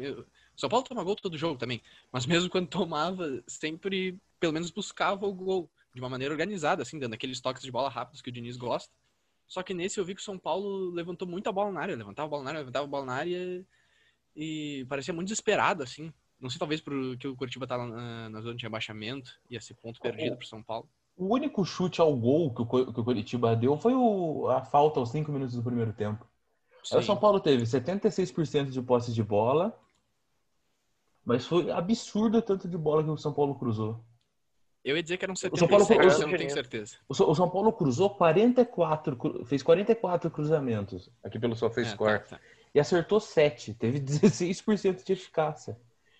São 0.55 0.69
Paulo 0.69 0.85
toma 0.85 1.03
gol 1.03 1.15
todo 1.15 1.37
jogo 1.37 1.57
também, 1.57 1.81
mas 2.11 2.25
mesmo 2.25 2.49
quando 2.49 2.67
tomava, 2.67 3.43
sempre 3.47 4.17
pelo 4.39 4.53
menos 4.53 4.71
buscava 4.71 5.25
o 5.25 5.33
gol 5.33 5.69
de 5.93 6.01
uma 6.01 6.09
maneira 6.09 6.33
organizada, 6.33 6.81
assim, 6.83 6.99
dando 6.99 7.13
aqueles 7.13 7.39
toques 7.39 7.63
de 7.63 7.71
bola 7.71 7.89
rápidos 7.89 8.21
que 8.21 8.29
o 8.29 8.31
Diniz 8.31 8.57
gosta. 8.57 8.93
Só 9.47 9.61
que 9.61 9.73
nesse 9.73 9.99
eu 9.99 10.05
vi 10.05 10.15
que 10.15 10.21
o 10.21 10.23
São 10.23 10.37
Paulo 10.37 10.89
levantou 10.89 11.27
muita 11.27 11.51
bola 11.51 11.71
na 11.71 11.81
área, 11.81 11.95
levantava 11.95 12.27
a 12.27 12.29
bola 12.29 12.43
na 12.43 12.49
área, 12.49 12.59
levantava 12.59 12.85
a 12.85 12.89
bola 12.89 13.05
na 13.05 13.13
área 13.13 13.65
e 14.35 14.85
parecia 14.89 15.13
muito 15.13 15.27
desesperado, 15.27 15.83
assim. 15.83 16.11
Não 16.39 16.49
sei, 16.49 16.59
talvez 16.59 16.81
porque 16.81 17.27
o 17.27 17.35
Curitiba 17.35 17.65
tá 17.65 17.77
na, 17.77 18.29
na 18.29 18.41
zona 18.41 18.55
de 18.55 18.63
rebaixamento, 18.63 19.39
ia 19.49 19.61
ser 19.61 19.73
ponto 19.75 20.01
perdido 20.01 20.35
pro 20.35 20.47
São 20.47 20.61
Paulo. 20.61 20.89
O 21.17 21.33
único 21.33 21.63
chute 21.63 22.01
ao 22.01 22.13
gol 22.15 22.53
que 22.53 22.61
o, 22.61 22.65
que 22.93 22.99
o 22.99 23.03
Curitiba 23.03 23.55
deu 23.55 23.77
foi 23.77 23.93
o- 23.93 24.47
a 24.49 24.61
falta 24.61 24.99
aos 24.99 25.09
5 25.11 25.31
minutos 25.31 25.55
do 25.55 25.63
primeiro 25.63 25.93
tempo. 25.93 26.25
Aí 26.91 26.99
o. 26.99 27.03
São 27.03 27.15
Paulo 27.17 27.39
teve 27.39 27.63
76% 27.65 28.69
de 28.69 28.81
posse 28.81 29.13
de 29.13 29.23
bola, 29.23 29.77
mas 31.23 31.45
foi 31.45 31.71
absurdo 31.71 32.37
o 32.39 32.41
tanto 32.41 32.67
de 32.67 32.77
bola 32.77 33.03
que 33.03 33.09
o 33.09 33.17
São 33.17 33.33
Paulo 33.33 33.55
cruzou. 33.55 34.03
Eu 34.83 34.95
ia 34.95 35.01
dizer 35.01 35.17
que 35.17 35.25
São 35.25 35.67
Paulo 35.67 35.83
76, 35.85 35.87
foi- 35.87 35.97
mas 36.05 36.19
eu 36.19 36.27
não 36.27 36.37
tenho 36.37 36.49
certeza. 36.51 36.97
O 37.09 37.13
São 37.15 37.29
o 37.31 37.35
São 37.35 37.49
Paulo 37.49 37.73
cruzou 37.73 38.09
44, 38.11 39.15
cru- 39.15 39.45
fez 39.45 39.63
44 39.63 40.29
cruzamentos 40.29 41.09
aqui 41.23 41.39
pelo 41.39 41.53
É, 41.53 41.55
SofaScore 41.55 42.19
tá, 42.19 42.25
tá. 42.37 42.39
e 42.73 42.79
acertou 42.79 43.19
7, 43.19 43.73
teve 43.73 43.99
16% 44.03 45.03
de 45.03 45.13
eficácia. 45.13 45.79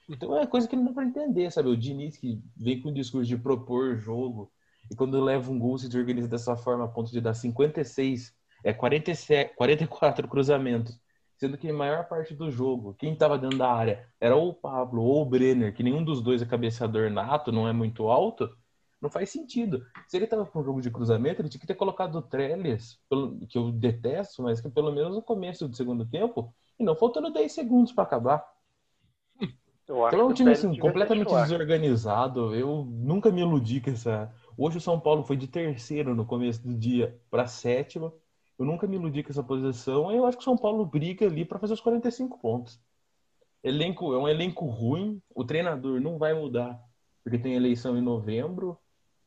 Então 0.10 0.36
é 0.38 0.47
coisa 0.47 0.67
que 0.67 0.75
não 0.75 0.86
dá 0.86 0.93
pra 0.93 1.03
entender, 1.03 1.51
sabe? 1.51 1.69
O 1.69 1.77
Diniz 1.77 2.17
que 2.17 2.41
vem 2.55 2.81
com 2.81 2.89
o 2.89 2.93
discurso 2.93 3.27
de 3.27 3.38
propor 3.38 3.97
jogo 3.97 4.51
e 4.89 4.95
quando 4.95 5.23
leva 5.23 5.51
um 5.51 5.59
gol 5.59 5.77
se 5.77 5.87
desorganiza 5.87 6.27
dessa 6.27 6.55
forma 6.55 6.85
a 6.85 6.87
ponto 6.87 7.11
de 7.11 7.21
dar 7.21 7.33
56, 7.33 8.33
é 8.63 8.73
47, 8.73 9.55
44 9.55 10.27
cruzamentos, 10.27 10.99
sendo 11.37 11.57
que 11.57 11.69
a 11.69 11.73
maior 11.73 12.07
parte 12.07 12.33
do 12.33 12.49
jogo, 12.49 12.95
quem 12.95 13.13
estava 13.13 13.37
dentro 13.37 13.57
da 13.57 13.71
área 13.71 14.07
era 14.19 14.35
ou 14.35 14.49
o 14.49 14.53
Pablo 14.53 15.03
ou 15.03 15.21
o 15.21 15.25
Brenner, 15.25 15.73
que 15.73 15.83
nenhum 15.83 16.03
dos 16.03 16.21
dois 16.21 16.41
é 16.41 16.45
cabeceador 16.45 17.09
nato, 17.09 17.51
não 17.51 17.67
é 17.67 17.73
muito 17.73 18.07
alto, 18.07 18.49
não 19.01 19.09
faz 19.09 19.29
sentido. 19.29 19.85
Se 20.07 20.17
ele 20.17 20.27
tava 20.27 20.45
com 20.45 20.59
um 20.59 20.63
jogo 20.63 20.81
de 20.81 20.89
cruzamento, 20.89 21.41
ele 21.41 21.49
tinha 21.49 21.61
que 21.61 21.67
ter 21.67 21.75
colocado 21.75 22.15
o 22.15 22.21
Trellis, 22.21 22.99
que 23.49 23.57
eu 23.57 23.71
detesto, 23.71 24.41
mas 24.41 24.61
que 24.61 24.69
pelo 24.69 24.91
menos 24.91 25.15
no 25.15 25.21
começo 25.21 25.67
do 25.67 25.75
segundo 25.75 26.05
tempo, 26.05 26.53
e 26.79 26.83
não 26.83 26.95
faltando 26.95 27.31
10 27.31 27.51
segundos 27.51 27.91
para 27.91 28.03
acabar. 28.03 28.55
Então 29.85 30.07
é 30.07 30.23
um 30.23 30.33
time 30.33 30.51
assim, 30.51 30.75
completamente 30.77 31.31
desorganizado. 31.31 32.55
Eu 32.55 32.83
nunca 32.85 33.31
me 33.31 33.41
iludi 33.41 33.79
com 33.79 33.91
essa. 33.91 34.33
Hoje 34.57 34.77
o 34.77 34.81
São 34.81 34.99
Paulo 34.99 35.23
foi 35.23 35.35
de 35.35 35.47
terceiro 35.47 36.15
no 36.15 36.25
começo 36.25 36.61
do 36.61 36.73
dia 36.73 37.19
para 37.29 37.45
sétimo. 37.47 38.13
Eu 38.57 38.65
nunca 38.65 38.87
me 38.87 38.95
iludi 38.95 39.21
com 39.21 39.31
essa 39.31 39.43
posição. 39.43 40.11
E 40.11 40.15
eu 40.15 40.25
acho 40.25 40.37
que 40.37 40.41
o 40.41 40.45
São 40.45 40.57
Paulo 40.57 40.85
briga 40.85 41.25
ali 41.25 41.43
para 41.43 41.59
fazer 41.59 41.73
os 41.73 41.81
45 41.81 42.39
pontos. 42.39 42.79
Elenco 43.61 44.13
é 44.13 44.17
um 44.17 44.27
elenco 44.27 44.65
ruim. 44.65 45.21
O 45.33 45.43
treinador 45.43 45.99
não 45.99 46.17
vai 46.17 46.33
mudar 46.33 46.79
porque 47.23 47.39
tem 47.39 47.55
eleição 47.55 47.97
em 47.97 48.01
novembro. 48.01 48.77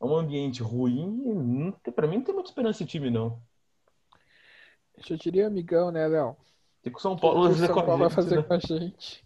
É 0.00 0.04
um 0.04 0.16
ambiente 0.16 0.62
ruim. 0.62 1.74
e 1.86 1.90
Pra 1.90 2.06
mim 2.06 2.18
não 2.18 2.24
tem 2.24 2.34
muita 2.34 2.48
esperança 2.48 2.84
de 2.84 2.90
time 2.90 3.10
não. 3.10 3.42
Já 4.98 5.16
diria 5.16 5.46
amigão, 5.46 5.90
né, 5.90 6.06
Léo? 6.06 6.36
Tem 6.82 6.92
que 6.92 6.98
o 6.98 7.02
São 7.02 7.16
Paulo 7.16 7.40
o 7.40 7.48
fazer 7.48 7.66
São 7.66 7.74
com 7.74 7.80
a 7.80 7.84
Paulo 7.84 7.98
vai 7.98 8.08
gente, 8.08 8.16
fazer 8.16 8.36
né? 8.36 8.42
com 8.42 8.54
a 8.54 8.58
gente? 8.58 9.24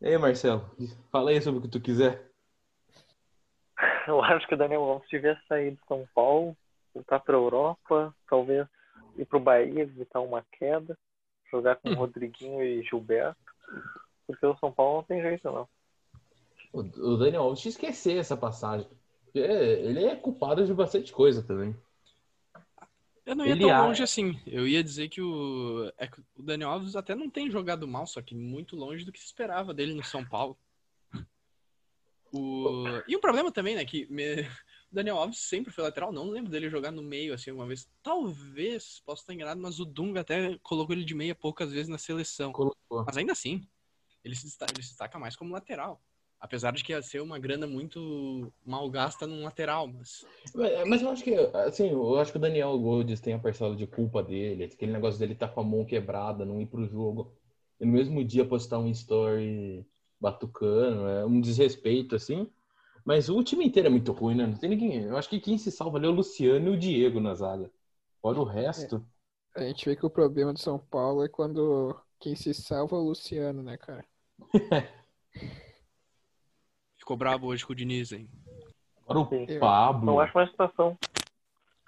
Ei, 0.00 0.16
Marcelo, 0.16 0.70
fala 1.10 1.30
aí 1.30 1.40
sobre 1.40 1.58
o 1.58 1.62
que 1.62 1.68
tu 1.68 1.80
quiser. 1.80 2.27
Eu 4.10 4.22
acho 4.22 4.46
que 4.48 4.54
o 4.54 4.58
Daniel 4.58 4.82
Alves 4.82 5.08
devia 5.10 5.38
sair 5.48 5.72
do 5.72 5.80
São 5.86 6.08
Paulo, 6.14 6.56
voltar 6.94 7.20
para 7.20 7.36
a 7.36 7.40
Europa, 7.40 8.14
talvez 8.28 8.66
ir 9.16 9.26
para 9.26 9.36
o 9.36 9.40
Bahia, 9.40 9.82
evitar 9.82 10.20
uma 10.20 10.44
queda, 10.52 10.96
jogar 11.50 11.76
com 11.76 11.92
Rodriguinho 11.94 12.62
e 12.62 12.82
Gilberto, 12.82 13.38
porque 14.26 14.46
o 14.46 14.56
São 14.56 14.72
Paulo 14.72 14.96
não 14.98 15.02
tem 15.04 15.20
jeito 15.20 15.44
não. 15.50 15.68
O 16.72 16.80
o 16.80 17.16
Daniel 17.16 17.42
Alves 17.42 17.60
tinha 17.60 17.72
que 17.72 17.86
esquecer 17.86 18.18
essa 18.18 18.36
passagem. 18.36 18.88
Ele 19.34 20.04
é 20.04 20.16
culpado 20.16 20.64
de 20.64 20.72
bastante 20.72 21.12
coisa 21.12 21.42
também. 21.42 21.74
Eu 23.26 23.36
não 23.36 23.44
ia 23.44 23.52
Ele 23.52 23.60
tão 23.60 23.70
a- 23.70 23.86
longe 23.86 24.02
assim. 24.02 24.40
Eu 24.46 24.66
ia 24.66 24.82
dizer 24.82 25.08
que 25.08 25.20
o, 25.20 25.92
é 25.98 26.06
que 26.06 26.20
o 26.20 26.42
Daniel 26.42 26.70
Alves 26.70 26.96
até 26.96 27.14
não 27.14 27.28
tem 27.28 27.50
jogado 27.50 27.86
mal, 27.86 28.06
só 28.06 28.22
que 28.22 28.34
muito 28.34 28.74
longe 28.74 29.04
do 29.04 29.12
que 29.12 29.18
se 29.18 29.26
esperava 29.26 29.74
dele 29.74 29.92
no 29.92 30.02
São 30.02 30.24
Paulo. 30.24 30.56
O... 32.32 33.02
E 33.06 33.16
um 33.16 33.20
problema 33.20 33.50
também, 33.50 33.74
né? 33.74 33.84
Que 33.84 34.06
me- 34.10 34.42
o 34.90 34.94
Daniel 34.94 35.18
Alves 35.18 35.38
sempre 35.40 35.72
foi 35.72 35.84
lateral, 35.84 36.12
não 36.12 36.30
lembro 36.30 36.50
dele 36.50 36.68
jogar 36.68 36.90
no 36.90 37.02
meio 37.02 37.34
assim 37.34 37.50
alguma 37.50 37.66
vez. 37.66 37.88
Talvez, 38.02 39.02
posso 39.04 39.22
estar 39.22 39.34
enganado, 39.34 39.60
mas 39.60 39.80
o 39.80 39.84
Dunga 39.84 40.20
até 40.20 40.58
colocou 40.62 40.94
ele 40.94 41.04
de 41.04 41.14
meia 41.14 41.34
poucas 41.34 41.72
vezes 41.72 41.88
na 41.88 41.98
seleção. 41.98 42.52
Colocou. 42.52 43.04
Mas 43.06 43.16
ainda 43.16 43.32
assim, 43.32 43.66
ele 44.24 44.34
se 44.34 44.44
destaca, 44.44 44.72
ele 44.72 44.82
se 44.82 44.90
destaca 44.90 45.18
mais 45.18 45.36
como 45.36 45.52
lateral. 45.52 46.00
Apesar 46.40 46.72
de 46.72 46.84
que 46.84 46.92
ia 46.92 47.02
ser 47.02 47.20
uma 47.20 47.38
grana 47.38 47.66
muito 47.66 48.52
mal 48.64 48.88
gasta 48.88 49.26
num 49.26 49.42
lateral, 49.42 49.88
mas. 49.88 50.24
Mas 50.54 50.86
mas 50.86 51.02
eu 51.02 51.10
acho 51.10 51.24
que, 51.24 51.34
assim, 51.34 51.90
eu 51.90 52.18
acho 52.18 52.30
que 52.30 52.38
o 52.38 52.40
Daniel 52.40 52.78
Goldes 52.78 53.20
tem 53.20 53.34
a 53.34 53.38
parcela 53.38 53.74
de 53.74 53.86
culpa 53.86 54.22
dele. 54.22 54.64
Aquele 54.64 54.92
negócio 54.92 55.18
dele 55.18 55.34
tá 55.34 55.48
com 55.48 55.60
a 55.60 55.64
mão 55.64 55.84
quebrada, 55.84 56.44
não 56.44 56.60
ir 56.60 56.66
pro 56.66 56.86
jogo. 56.86 57.34
E 57.80 57.84
no 57.84 57.92
mesmo 57.92 58.24
dia 58.24 58.44
postar 58.44 58.78
um 58.78 58.88
story 58.88 59.84
batucano, 60.20 61.06
é 61.08 61.24
um 61.24 61.40
desrespeito, 61.40 62.14
assim. 62.16 62.50
Mas 63.04 63.28
o 63.28 63.42
time 63.42 63.64
inteiro 63.64 63.88
é 63.88 63.90
muito 63.90 64.12
ruim, 64.12 64.34
né? 64.34 64.46
Não 64.46 64.56
tem 64.56 64.70
ninguém. 64.70 65.02
Eu 65.04 65.16
acho 65.16 65.28
que 65.28 65.40
quem 65.40 65.56
se 65.56 65.70
salva 65.70 65.96
ali 65.98 66.06
é 66.06 66.10
o 66.10 66.12
Luciano 66.12 66.68
e 66.68 66.70
o 66.70 66.78
Diego 66.78 67.20
na 67.20 67.34
zaga. 67.34 67.70
Fora 68.20 68.38
o 68.38 68.44
resto. 68.44 69.04
A 69.54 69.62
gente 69.62 69.88
vê 69.88 69.96
que 69.96 70.04
o 70.04 70.10
problema 70.10 70.52
do 70.52 70.58
São 70.58 70.78
Paulo 70.78 71.24
é 71.24 71.28
quando 71.28 71.98
quem 72.20 72.36
se 72.36 72.52
salva 72.52 72.96
é 72.96 72.98
o 72.98 73.04
Luciano, 73.04 73.62
né, 73.62 73.76
cara? 73.76 74.04
Ficou 76.96 77.16
bravo 77.16 77.46
hoje 77.46 77.64
com 77.64 77.72
o 77.72 77.76
Diniz, 77.76 78.12
hein? 78.12 78.28
Fora 79.06 79.20
o 79.20 79.28
Sim. 79.28 79.58
Pablo. 79.58 80.12
Eu 80.12 80.20
acho 80.20 80.36
uma 80.36 80.46
situação, 80.46 80.98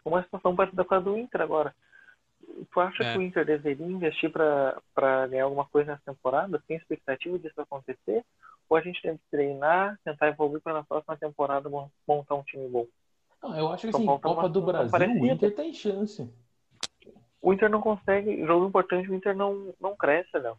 uma 0.04 0.22
situação 0.22 0.56
parecida 0.56 0.84
com 0.84 0.94
a 0.94 1.00
do 1.00 1.18
Inter 1.18 1.42
agora. 1.42 1.74
Tu 2.66 2.80
acha 2.80 3.02
É. 3.02 3.12
que 3.12 3.18
o 3.18 3.22
Inter 3.22 3.44
deveria 3.44 3.86
investir 3.86 4.30
para 4.30 5.26
ganhar 5.28 5.44
alguma 5.44 5.64
coisa 5.66 5.92
nessa 5.92 6.04
temporada? 6.04 6.62
Tem 6.66 6.76
expectativa 6.76 7.38
disso 7.38 7.60
acontecer? 7.60 8.24
Ou 8.68 8.76
a 8.76 8.80
gente 8.80 9.00
tem 9.02 9.16
que 9.16 9.22
treinar, 9.30 9.98
tentar 10.04 10.28
evoluir 10.28 10.60
para 10.62 10.74
na 10.74 10.84
próxima 10.84 11.16
temporada 11.16 11.68
mon- 11.68 11.88
montar 12.06 12.34
um 12.34 12.42
time 12.42 12.68
bom? 12.68 12.86
Não, 13.42 13.56
eu 13.56 13.68
acho 13.72 13.86
que 13.86 13.92
São 13.92 14.00
assim, 14.00 14.20
Copa 14.20 14.48
do 14.48 14.60
Brasil, 14.62 14.88
o 14.88 14.90
parecida. 14.90 15.26
Inter 15.26 15.54
tem 15.54 15.72
chance. 15.72 16.28
O 17.42 17.52
Inter 17.52 17.70
não 17.70 17.80
consegue, 17.80 18.44
jogo 18.46 18.66
importante, 18.66 19.10
o 19.10 19.14
Inter 19.14 19.34
não, 19.34 19.74
não 19.80 19.96
cresce, 19.96 20.36
Léo. 20.38 20.58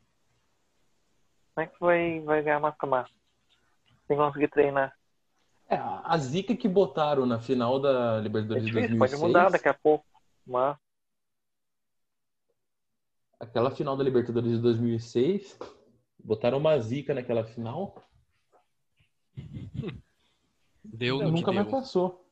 Como 1.54 1.66
é 1.66 1.68
que 1.68 1.80
vai, 1.80 2.20
vai 2.22 2.42
ganhar 2.42 2.60
mata-mata? 2.60 3.10
Sem 4.08 4.18
conseguir 4.18 4.48
treinar. 4.50 4.94
É, 5.70 5.76
a 5.78 6.18
zica 6.18 6.56
que 6.56 6.68
botaram 6.68 7.26
na 7.26 7.40
final 7.40 7.80
da 7.80 8.18
É 8.18 8.22
Libertadores 8.22 8.66
de 8.66 8.72
difícil, 8.72 8.98
2006. 8.98 9.12
pode 9.12 9.28
mudar 9.28 9.50
daqui 9.50 9.70
a 9.70 9.74
pouco. 9.74 10.06
Mas 10.46 10.76
Aquela 13.42 13.72
final 13.72 13.98
da 13.98 14.04
Libertadores 14.04 14.52
de 14.52 14.60
2006, 14.60 15.58
botaram 16.24 16.60
uma 16.60 16.78
zica 16.80 17.12
naquela 17.12 17.44
final 17.44 17.96
Deu 20.86 21.18
e 21.22 21.26
que 21.26 21.32
nunca 21.32 21.52
mais 21.52 21.66
deu. 21.68 21.72
passou. 21.72 22.24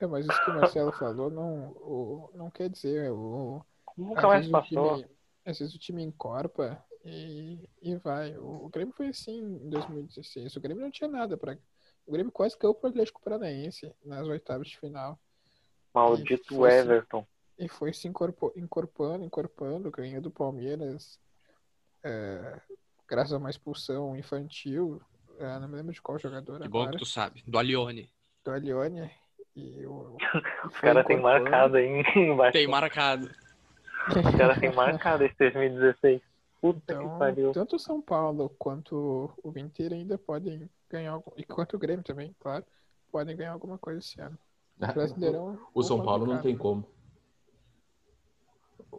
É, 0.00 0.06
mas 0.06 0.26
isso 0.26 0.44
que 0.44 0.50
o 0.50 0.54
Marcelo 0.54 0.92
falou 0.92 1.30
não, 1.30 1.68
o- 1.70 2.30
não 2.34 2.50
quer 2.50 2.68
dizer. 2.68 3.12
O, 3.12 3.64
nunca 3.96 4.26
mais 4.26 4.48
passou. 4.48 4.96
time- 4.96 5.08
às 5.44 5.58
vezes 5.58 5.72
o 5.74 5.78
time 5.78 6.02
encorpa 6.02 6.84
e, 7.04 7.68
e 7.80 7.94
vai. 7.96 8.36
O, 8.36 8.64
o 8.66 8.68
Grêmio 8.68 8.92
foi 8.92 9.06
assim 9.08 9.38
em 9.38 9.70
2016. 9.70 10.56
O 10.56 10.60
Grêmio 10.60 10.82
não 10.82 10.90
tinha 10.90 11.08
nada 11.08 11.36
para. 11.36 11.56
O 12.04 12.12
Grêmio 12.12 12.32
quase 12.32 12.58
caiu 12.58 12.74
pro 12.74 12.88
Atlético 12.90 13.22
Paranaense 13.22 13.94
nas 14.04 14.26
oitavas 14.26 14.66
de 14.68 14.78
final. 14.78 15.16
Maldito 15.94 16.52
E 16.52 16.56
foi 16.56 16.68
assim. 16.70 16.88
E 17.58 17.68
foi 17.68 17.92
se 17.92 18.06
encorpando, 18.06 19.24
encorpando, 19.24 19.90
ganhou 19.90 20.20
do 20.20 20.30
Palmeiras, 20.30 21.18
é, 22.04 22.60
graças 23.08 23.32
a 23.32 23.38
uma 23.38 23.48
expulsão 23.50 24.14
infantil. 24.16 25.00
é, 25.38 25.58
não 25.58 25.68
me 25.68 25.76
lembro 25.76 25.92
de 25.92 26.02
qual 26.02 26.18
jogador 26.18 26.60
Que 26.60 26.68
bom 26.68 26.80
agora. 26.80 26.92
que 26.92 26.98
tu 26.98 27.06
sabe. 27.06 27.42
Do 27.46 27.58
Alione. 27.58 28.10
Do 28.44 28.50
Alione. 28.50 29.10
E 29.54 29.86
o, 29.86 30.16
e 30.64 30.66
O 30.66 30.70
foi 30.70 30.80
cara 30.88 31.02
tem 31.04 31.16
encorpando. 31.16 31.44
marcado 31.44 31.76
aí 31.76 32.02
embaixo. 32.14 32.52
Tem 32.52 32.66
marcado. 32.66 33.30
O 34.10 34.38
cara 34.38 34.60
tem 34.60 34.72
marcado 34.72 35.24
esse 35.24 35.34
2016. 35.38 36.20
Puta 36.60 36.80
que 36.86 36.92
Então, 36.92 37.18
pariu. 37.18 37.52
tanto 37.52 37.76
o 37.76 37.78
São 37.78 38.00
Paulo 38.02 38.50
quanto 38.58 39.30
o 39.42 39.58
Inter 39.58 39.92
ainda 39.94 40.18
podem 40.18 40.68
ganhar, 40.90 41.20
e 41.36 41.44
quanto 41.44 41.76
o 41.76 41.78
Grêmio 41.78 42.04
também, 42.04 42.34
claro, 42.38 42.64
podem 43.10 43.36
ganhar 43.36 43.52
alguma 43.52 43.78
coisa 43.78 43.98
esse 44.00 44.20
ano. 44.20 44.38
Brasileirão. 44.76 45.58
O 45.74 45.82
São 45.82 45.98
ou 45.98 46.04
Paulo 46.04 46.26
não 46.26 46.40
tem 46.40 46.52
né? 46.54 46.58
como. 46.58 46.86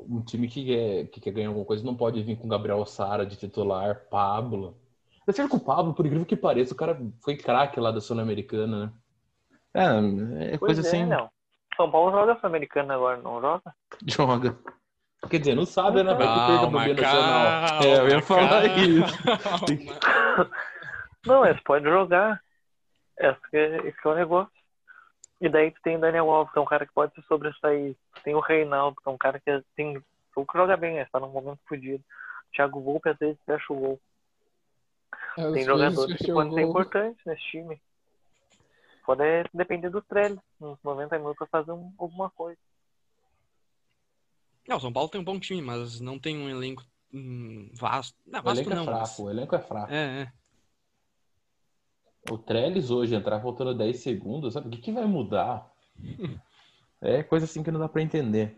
Um 0.07 0.21
time 0.21 0.47
que 0.47 0.65
quer, 0.65 1.07
que 1.07 1.19
quer 1.19 1.31
ganhar 1.31 1.47
alguma 1.49 1.65
coisa 1.65 1.83
não 1.83 1.95
pode 1.95 2.21
vir 2.23 2.38
com 2.38 2.47
Gabriel 2.47 2.86
Sara 2.86 3.25
de 3.25 3.36
titular, 3.36 4.07
Pablo. 4.10 4.77
Eu 5.25 5.33
sei 5.33 5.47
que 5.47 5.55
o 5.55 5.60
Pablo, 5.60 5.93
por 5.93 6.05
incrível 6.05 6.25
que 6.25 6.36
pareça, 6.36 6.73
o 6.73 6.77
cara 6.77 6.99
foi 7.21 7.36
craque 7.36 7.79
lá 7.79 7.91
da 7.91 7.99
Sul-Americana, 7.99 8.86
né? 8.86 8.93
É, 9.73 10.55
é 10.55 10.57
coisa 10.57 10.81
é, 10.81 10.86
assim. 10.88 11.05
não. 11.05 11.29
São 11.75 11.91
Paulo 11.91 12.12
joga 12.12 12.36
Sul-Americana 12.36 12.95
agora, 12.95 13.17
não 13.21 13.41
joga? 13.41 13.75
Joga. 14.05 14.57
Quer 15.29 15.39
dizer, 15.39 15.55
não 15.55 15.65
sabe, 15.65 16.03
né? 16.03 16.13
Vai 16.13 16.27
que 16.27 16.39
perca 16.39 16.60
Calma, 16.60 16.83
Binacional. 16.83 17.69
calma, 17.69 17.86
É, 17.86 17.99
eu 17.99 18.10
ia 18.10 18.21
falar 18.21 18.65
isso. 18.65 19.17
calma. 19.43 20.47
Não, 21.25 21.45
eles 21.45 21.62
podem 21.63 21.91
jogar. 21.91 22.41
Esse 23.19 23.49
que, 23.49 23.57
é- 23.57 23.88
esse 23.88 24.01
que 24.01 24.07
é 24.07 24.12
o 24.12 24.15
negócio. 24.15 24.56
E 25.39 25.47
daí 25.50 25.71
tu 25.71 25.80
tem 25.84 25.97
o 25.97 26.00
Daniel 26.00 26.30
Alves, 26.32 26.52
que 26.52 26.58
é 26.60 26.62
um 26.62 26.65
cara 26.65 26.86
que 26.86 26.93
pode 26.93 27.13
se 27.13 27.21
sobressair. 27.23 27.95
Tem 28.23 28.34
o 28.34 28.39
Reinaldo, 28.39 29.00
que 29.02 29.08
é 29.08 29.12
um 29.12 29.17
cara 29.17 29.39
que 29.39 29.63
tem. 29.76 30.02
O 30.36 30.45
que 30.45 30.58
joga 30.58 30.78
bem, 30.78 30.97
está 31.00 31.19
num 31.19 31.30
momento 31.30 31.60
fodido. 31.67 32.04
Thiago 32.54 32.82
Volpe 32.82 33.10
às 33.10 33.17
vezes 33.17 33.39
fecha 33.45 33.73
o 33.73 33.76
gol. 33.76 34.02
É, 35.38 35.52
Tem 35.52 35.63
jogadores 35.63 36.17
que 36.17 36.32
podem 36.32 36.54
ser 36.54 36.65
o 36.65 36.69
importantes 36.69 37.26
nesse 37.26 37.43
time. 37.43 37.82
Pode 39.06 39.23
depender 39.54 39.89
do 39.89 40.02
Trellis, 40.02 40.39
nos 40.60 40.78
90 40.84 41.17
minutos, 41.17 41.38
pra 41.38 41.47
fazer 41.47 41.71
um- 41.71 41.93
alguma 41.97 42.30
coisa. 42.30 42.60
Não, 44.67 44.78
o 44.78 44.80
São 44.82 44.91
Paulo 44.91 45.08
tem 45.10 45.21
um 45.21 45.23
bom 45.23 45.39
time, 45.39 45.62
mas 45.62 46.02
não 46.02 46.19
tem 46.19 46.38
um 46.38 46.50
elenco 46.50 46.84
hum, 47.13 47.69
vasto. 47.73 48.17
Não, 48.26 48.39
O 48.39 48.43
vasto 48.43 48.60
elenco 48.62 48.71
é 48.71 48.76
não, 48.76 48.86
mas... 48.86 48.97
fraco, 49.15 49.23
o 49.23 49.30
elenco 49.32 49.56
é 49.56 49.60
fraco. 49.60 49.93
É, 49.93 50.21
é. 50.23 50.32
O 52.29 52.37
Trellis 52.37 52.89
hoje 52.91 53.15
entrar 53.15 53.41
faltando 53.41 53.73
10 53.73 53.99
segundos, 53.99 54.53
sabe? 54.53 54.67
O 54.67 54.71
que, 54.71 54.77
que 54.79 54.91
vai 54.91 55.05
mudar? 55.05 55.71
É 57.01 57.23
coisa 57.23 57.45
assim 57.45 57.63
que 57.63 57.71
não 57.71 57.79
dá 57.79 57.87
pra 57.87 58.01
entender. 58.01 58.57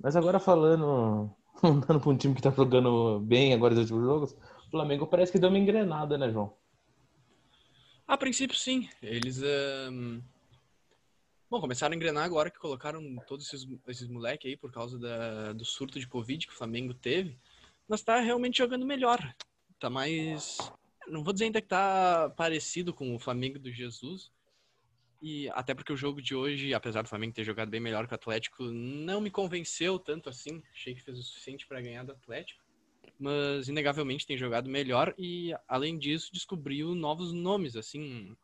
Mas 0.00 0.16
agora 0.16 0.38
falando, 0.38 1.30
andando 1.62 2.00
pra 2.00 2.10
um 2.10 2.16
time 2.16 2.34
que 2.34 2.42
tá 2.42 2.50
jogando 2.50 3.20
bem 3.20 3.52
agora 3.52 3.74
nos 3.74 3.82
últimos 3.82 4.04
jogos, 4.04 4.32
o 4.66 4.70
Flamengo 4.70 5.06
parece 5.06 5.32
que 5.32 5.38
deu 5.38 5.48
uma 5.48 5.58
engrenada, 5.58 6.16
né, 6.16 6.30
João? 6.30 6.52
A 8.06 8.16
princípio, 8.16 8.56
sim. 8.56 8.88
Eles. 9.02 9.42
ahn, 9.42 10.20
Bom, 11.50 11.60
começaram 11.60 11.92
a 11.92 11.96
engrenar 11.96 12.24
agora 12.24 12.50
que 12.50 12.58
colocaram 12.58 13.00
todos 13.26 13.46
esses, 13.46 13.66
esses 13.86 14.08
moleques 14.08 14.50
aí 14.50 14.56
por 14.56 14.72
causa 14.72 14.98
da- 14.98 15.52
do 15.52 15.64
surto 15.64 15.98
de 16.00 16.06
Covid 16.06 16.46
que 16.46 16.52
o 16.52 16.56
Flamengo 16.56 16.92
teve. 16.92 17.38
Mas 17.88 18.02
tá 18.02 18.18
realmente 18.20 18.58
jogando 18.58 18.84
melhor. 18.84 19.18
Tá 19.78 19.88
mais. 19.88 20.58
Não 21.08 21.22
vou 21.22 21.32
dizer 21.32 21.46
ainda 21.46 21.60
que 21.60 21.68
tá 21.68 22.30
parecido 22.36 22.92
com 22.92 23.14
o 23.14 23.18
Flamengo 23.18 23.58
do 23.58 23.70
Jesus. 23.70 24.30
E 25.22 25.48
até 25.50 25.74
porque 25.74 25.92
o 25.92 25.96
jogo 25.96 26.20
de 26.20 26.34
hoje, 26.34 26.74
apesar 26.74 27.02
do 27.02 27.08
Flamengo 27.08 27.34
ter 27.34 27.44
jogado 27.44 27.70
bem 27.70 27.80
melhor 27.80 28.06
que 28.06 28.12
o 28.12 28.16
Atlético, 28.16 28.64
não 28.64 29.20
me 29.20 29.30
convenceu 29.30 29.98
tanto 29.98 30.28
assim. 30.28 30.62
Achei 30.72 30.94
que 30.94 31.02
fez 31.02 31.18
o 31.18 31.22
suficiente 31.22 31.66
para 31.66 31.80
ganhar 31.80 32.04
do 32.04 32.12
Atlético. 32.12 32.62
Mas 33.18 33.68
inegavelmente 33.68 34.26
tem 34.26 34.36
jogado 34.36 34.68
melhor 34.68 35.14
e 35.18 35.54
além 35.68 35.98
disso 35.98 36.32
descobriu 36.32 36.94
novos 36.94 37.32
nomes, 37.32 37.76
assim, 37.76 38.36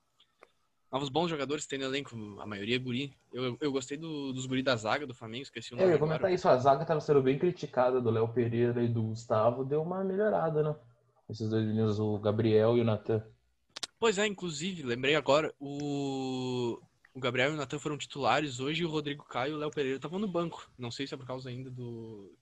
novos 0.91 1.09
bons 1.09 1.29
jogadores 1.29 1.67
tem 1.67 1.79
no 1.79 1.85
elenco, 1.87 2.15
a 2.41 2.47
maioria 2.47 2.77
é 2.77 2.79
guri. 2.79 3.13
Eu, 3.33 3.57
eu 3.61 3.73
gostei 3.73 3.97
do- 3.97 4.33
dos 4.33 4.47
guri 4.47 4.63
da 4.63 4.77
zaga 4.77 5.07
do 5.07 5.15
Flamengo, 5.15 5.43
esqueci 5.43 5.75
o 5.75 5.77
É, 5.77 5.83
nome 5.83 5.87
eu 5.87 5.91
ia 5.93 5.97
agora. 5.97 6.19
comentar 6.19 6.33
isso, 6.33 6.49
a 6.49 6.57
zaga 6.57 6.85
tava 6.85 7.01
sendo 7.01 7.23
bem 7.23 7.39
criticada 7.39 8.01
do 8.01 8.11
Léo 8.11 8.29
Pereira 8.33 8.83
e 8.83 8.89
do 8.89 9.03
Gustavo, 9.03 9.65
deu 9.65 9.83
uma 9.83 10.05
melhorada, 10.05 10.63
né? 10.63 10.77
Esses 11.31 11.49
dois 11.49 11.65
meninos, 11.65 12.01
o 12.01 12.19
Gabriel 12.19 12.77
e 12.77 12.81
o 12.81 12.85
Natan. 12.85 13.25
Pois 14.01 14.19
é, 14.19 14.27
inclusive, 14.27 14.83
lembrei 14.83 15.15
agora, 15.15 15.55
o, 15.61 16.81
o 17.15 17.21
Gabriel 17.21 17.53
e 17.53 17.55
o 17.55 17.57
Natan 17.57 17.79
foram 17.79 17.97
titulares 17.97 18.59
hoje 18.59 18.83
e 18.83 18.85
o 18.85 18.91
Rodrigo 18.91 19.25
Caio 19.25 19.53
e 19.53 19.55
o 19.55 19.59
Léo 19.59 19.71
Pereira 19.71 19.97
estavam 19.97 20.19
no 20.19 20.27
banco. 20.27 20.69
Não 20.77 20.91
sei 20.91 21.07
se 21.07 21.15
é 21.15 21.17
por 21.17 21.27
causa 21.27 21.49
ainda 21.49 21.71
do... 21.71 22.35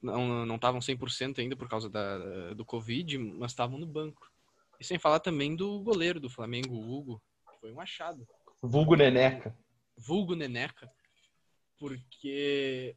Não 0.00 0.46
não 0.46 0.54
estavam 0.54 0.80
100% 0.80 1.40
ainda 1.40 1.56
por 1.56 1.68
causa 1.68 1.90
da, 1.90 2.52
do 2.52 2.64
Covid, 2.64 3.18
mas 3.18 3.50
estavam 3.50 3.76
no 3.76 3.86
banco. 3.86 4.30
E 4.78 4.84
sem 4.84 4.98
falar 4.98 5.18
também 5.18 5.56
do 5.56 5.80
goleiro 5.80 6.20
do 6.20 6.30
Flamengo, 6.30 6.74
o 6.74 6.94
Hugo, 6.96 7.22
que 7.50 7.58
foi 7.58 7.72
um 7.72 7.80
achado. 7.80 8.24
Vulgo 8.62 8.94
Neneca. 8.94 9.56
vulgo 9.96 10.36
Neneca, 10.36 10.92
porque 11.78 12.94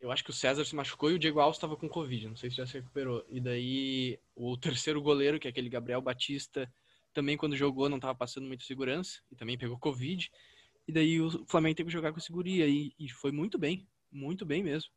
eu 0.00 0.12
acho 0.12 0.22
que 0.22 0.30
o 0.30 0.34
César 0.34 0.64
se 0.64 0.74
machucou 0.74 1.10
e 1.10 1.14
o 1.14 1.18
Diego 1.18 1.40
Alves 1.40 1.56
estava 1.56 1.76
com 1.76 1.88
Covid, 1.88 2.28
não 2.28 2.36
sei 2.36 2.50
se 2.50 2.56
já 2.56 2.66
se 2.66 2.74
recuperou. 2.74 3.24
E 3.28 3.40
daí 3.40 4.18
o 4.34 4.56
terceiro 4.56 5.02
goleiro, 5.02 5.38
que 5.38 5.48
é 5.48 5.50
aquele 5.50 5.68
Gabriel 5.68 6.00
Batista, 6.00 6.70
também 7.12 7.36
quando 7.36 7.56
jogou 7.56 7.88
não 7.88 7.96
estava 7.96 8.14
passando 8.14 8.46
muita 8.46 8.64
segurança 8.64 9.20
e 9.30 9.36
também 9.36 9.58
pegou 9.58 9.78
Covid. 9.78 10.30
E 10.86 10.92
daí 10.92 11.20
o 11.20 11.44
Flamengo 11.46 11.76
teve 11.76 11.88
que 11.88 11.92
jogar 11.92 12.12
com 12.12 12.20
seguria 12.20 12.66
e, 12.66 12.94
e 12.98 13.08
foi 13.08 13.32
muito 13.32 13.58
bem, 13.58 13.86
muito 14.10 14.46
bem 14.46 14.62
mesmo. 14.62 14.90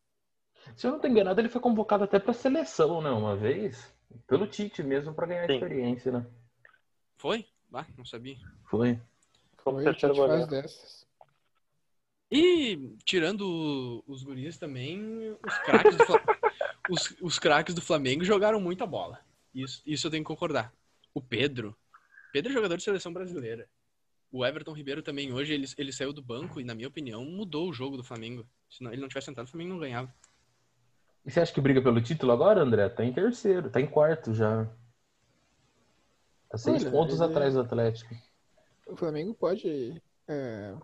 Se 0.75 0.85
eu 0.85 0.91
não 0.91 0.99
tô 0.99 1.07
enganado, 1.07 1.41
ele 1.41 1.49
foi 1.49 1.59
convocado 1.59 2.03
até 2.03 2.19
pra 2.19 2.33
seleção, 2.33 3.01
né? 3.01 3.09
Uma 3.09 3.35
vez. 3.35 3.91
Pelo 4.27 4.45
Tite 4.45 4.83
mesmo, 4.83 5.13
pra 5.13 5.25
ganhar 5.25 5.47
Sim. 5.47 5.53
experiência, 5.53 6.11
né? 6.11 6.25
Foi? 7.17 7.45
Ah, 7.73 7.85
não 7.97 8.05
sabia. 8.05 8.37
Foi. 8.69 8.99
Como 9.63 9.77
Oi, 9.77 9.83
faz 9.93 10.47
dessas. 10.47 11.07
E 12.31 12.95
tirando 13.03 14.03
os 14.07 14.23
guris 14.23 14.57
também, 14.57 15.35
os 15.45 15.57
craques 15.65 15.97
do, 15.97 16.03
os, 16.89 17.15
os 17.21 17.39
craques 17.39 17.75
do 17.75 17.81
Flamengo 17.81 18.23
jogaram 18.23 18.59
muita 18.61 18.85
bola. 18.85 19.19
Isso, 19.53 19.81
isso 19.85 20.07
eu 20.07 20.11
tenho 20.11 20.23
que 20.23 20.27
concordar. 20.27 20.73
O 21.13 21.21
Pedro. 21.21 21.75
Pedro 22.31 22.51
é 22.51 22.55
jogador 22.55 22.77
de 22.77 22.83
seleção 22.83 23.11
brasileira. 23.11 23.67
O 24.31 24.45
Everton 24.45 24.71
Ribeiro 24.71 25.03
também 25.03 25.33
hoje, 25.33 25.53
ele, 25.53 25.67
ele 25.77 25.91
saiu 25.91 26.13
do 26.13 26.21
banco 26.21 26.61
e, 26.61 26.63
na 26.63 26.73
minha 26.73 26.87
opinião, 26.87 27.25
mudou 27.25 27.67
o 27.69 27.73
jogo 27.73 27.97
do 27.97 28.03
Flamengo. 28.03 28.47
Se 28.69 28.81
não- 28.81 28.93
ele 28.93 29.01
não 29.01 29.09
tivesse 29.09 29.25
sentado, 29.25 29.45
o 29.47 29.49
Flamengo 29.49 29.71
não 29.71 29.79
ganhava. 29.79 30.13
E 31.25 31.29
você 31.29 31.41
acha 31.41 31.53
que 31.53 31.59
briga 31.59 31.81
pelo 31.81 32.01
título 32.01 32.31
agora, 32.31 32.61
André? 32.61 32.87
Tá 32.87 33.03
em 33.03 33.11
terceiro, 33.11 33.69
tá 33.69 33.81
em 33.81 33.87
quarto 33.87 34.33
já. 34.33 34.65
Tá 36.49 36.57
seis 36.57 36.81
Olha, 36.83 36.91
pontos 36.91 37.19
ele- 37.19 37.29
atrás 37.29 37.53
do 37.53 37.59
Atlético. 37.59 38.15
O 38.87 38.95
Flamengo 38.95 39.33
pode 39.33 40.01
é, 40.29 40.75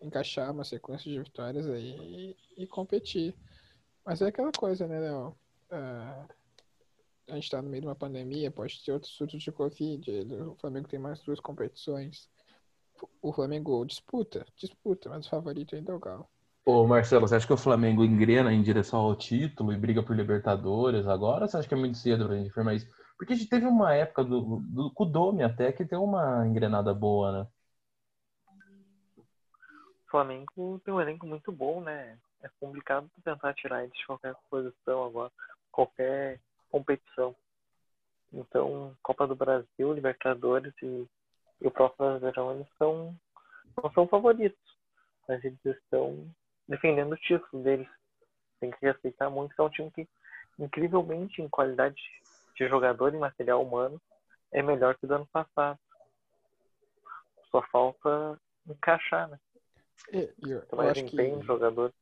encaixar 0.00 0.52
uma 0.52 0.64
sequência 0.64 1.10
de 1.10 1.18
vitórias 1.18 1.66
aí 1.66 2.36
e, 2.56 2.62
e 2.62 2.66
competir. 2.66 3.34
Mas 4.04 4.22
é 4.22 4.26
aquela 4.26 4.52
coisa, 4.52 4.86
né, 4.86 5.00
Léo? 5.00 5.36
É, 5.70 6.24
a 7.30 7.34
gente 7.34 7.50
tá 7.50 7.60
no 7.60 7.68
meio 7.68 7.82
de 7.82 7.86
uma 7.88 7.94
pandemia, 7.94 8.50
pode 8.50 8.82
ter 8.82 8.92
outro 8.92 9.08
surto 9.08 9.36
de 9.38 9.52
Covid. 9.52 10.10
O 10.46 10.54
Flamengo 10.56 10.88
tem 10.88 10.98
mais 10.98 11.20
duas 11.22 11.40
competições. 11.40 12.28
O 13.22 13.32
Flamengo 13.32 13.84
disputa, 13.84 14.46
disputa, 14.56 15.08
mas 15.08 15.26
o 15.26 15.30
favorito 15.30 15.76
ainda 15.76 15.92
é 15.92 15.94
o 15.94 16.00
Galo. 16.00 16.26
Ô, 16.64 16.86
Marcelo, 16.86 17.26
você 17.26 17.36
acha 17.36 17.46
que 17.46 17.52
o 17.52 17.56
Flamengo 17.56 18.04
engrena 18.04 18.52
em 18.52 18.62
direção 18.62 19.00
ao 19.00 19.16
título 19.16 19.72
e 19.72 19.76
briga 19.76 20.02
por 20.02 20.14
Libertadores 20.14 21.06
agora? 21.06 21.44
Ou 21.44 21.48
você 21.48 21.56
acha 21.56 21.68
que 21.68 21.74
é 21.74 21.78
muito 21.78 21.96
cedo 21.96 22.26
pra 22.26 22.36
gente 22.36 22.50
afirmar 22.50 22.74
isso? 22.74 22.86
Porque 23.16 23.32
a 23.32 23.36
gente 23.36 23.48
teve 23.48 23.66
uma 23.66 23.94
época 23.94 24.22
do, 24.22 24.60
do, 24.60 25.42
até 25.42 25.72
que 25.72 25.84
deu 25.84 26.04
uma 26.04 26.46
engrenada 26.46 26.92
boa, 26.92 27.32
né? 27.32 27.46
O 30.08 30.10
Flamengo 30.10 30.80
tem 30.86 30.94
um 30.94 31.00
elenco 31.02 31.26
muito 31.26 31.52
bom, 31.52 31.82
né? 31.82 32.18
É 32.42 32.48
complicado 32.58 33.10
tentar 33.22 33.52
tirar 33.52 33.82
ele 33.82 33.92
de 33.92 34.06
qualquer 34.06 34.34
posição 34.48 35.04
agora, 35.04 35.30
qualquer 35.70 36.40
competição. 36.70 37.36
Então, 38.32 38.96
Copa 39.02 39.26
do 39.26 39.36
Brasil, 39.36 39.92
Libertadores 39.92 40.72
e, 40.82 41.06
e 41.60 41.66
o 41.66 41.70
próprio 41.70 42.06
Brasileirão, 42.06 42.52
eles 42.52 42.66
são, 42.78 43.14
não 43.82 43.92
são 43.92 44.08
favoritos. 44.08 44.58
Mas 45.28 45.44
eles 45.44 45.62
estão 45.62 46.26
defendendo 46.66 47.12
o 47.12 47.18
título 47.18 47.62
deles. 47.62 47.88
Tem 48.60 48.70
que 48.70 48.86
respeitar 48.86 49.28
muito, 49.28 49.52
é 49.58 49.62
um 49.62 49.68
time 49.68 49.90
que, 49.90 50.08
incrivelmente, 50.58 51.42
em 51.42 51.50
qualidade 51.50 52.02
de 52.56 52.66
jogador 52.66 53.14
e 53.14 53.18
material 53.18 53.62
humano, 53.62 54.00
é 54.52 54.62
melhor 54.62 54.96
que 54.96 55.04
o 55.04 55.08
do 55.08 55.16
ano 55.16 55.26
passado. 55.26 55.78
Só 57.50 57.60
falta 57.70 58.40
encaixar, 58.66 59.28
né? 59.28 59.38
E 60.12 60.50
eu, 60.50 60.60
Tem 60.62 60.78
eu 60.78 60.88
acho 60.88 61.04
que 61.04 61.40
jogador. 61.42 61.92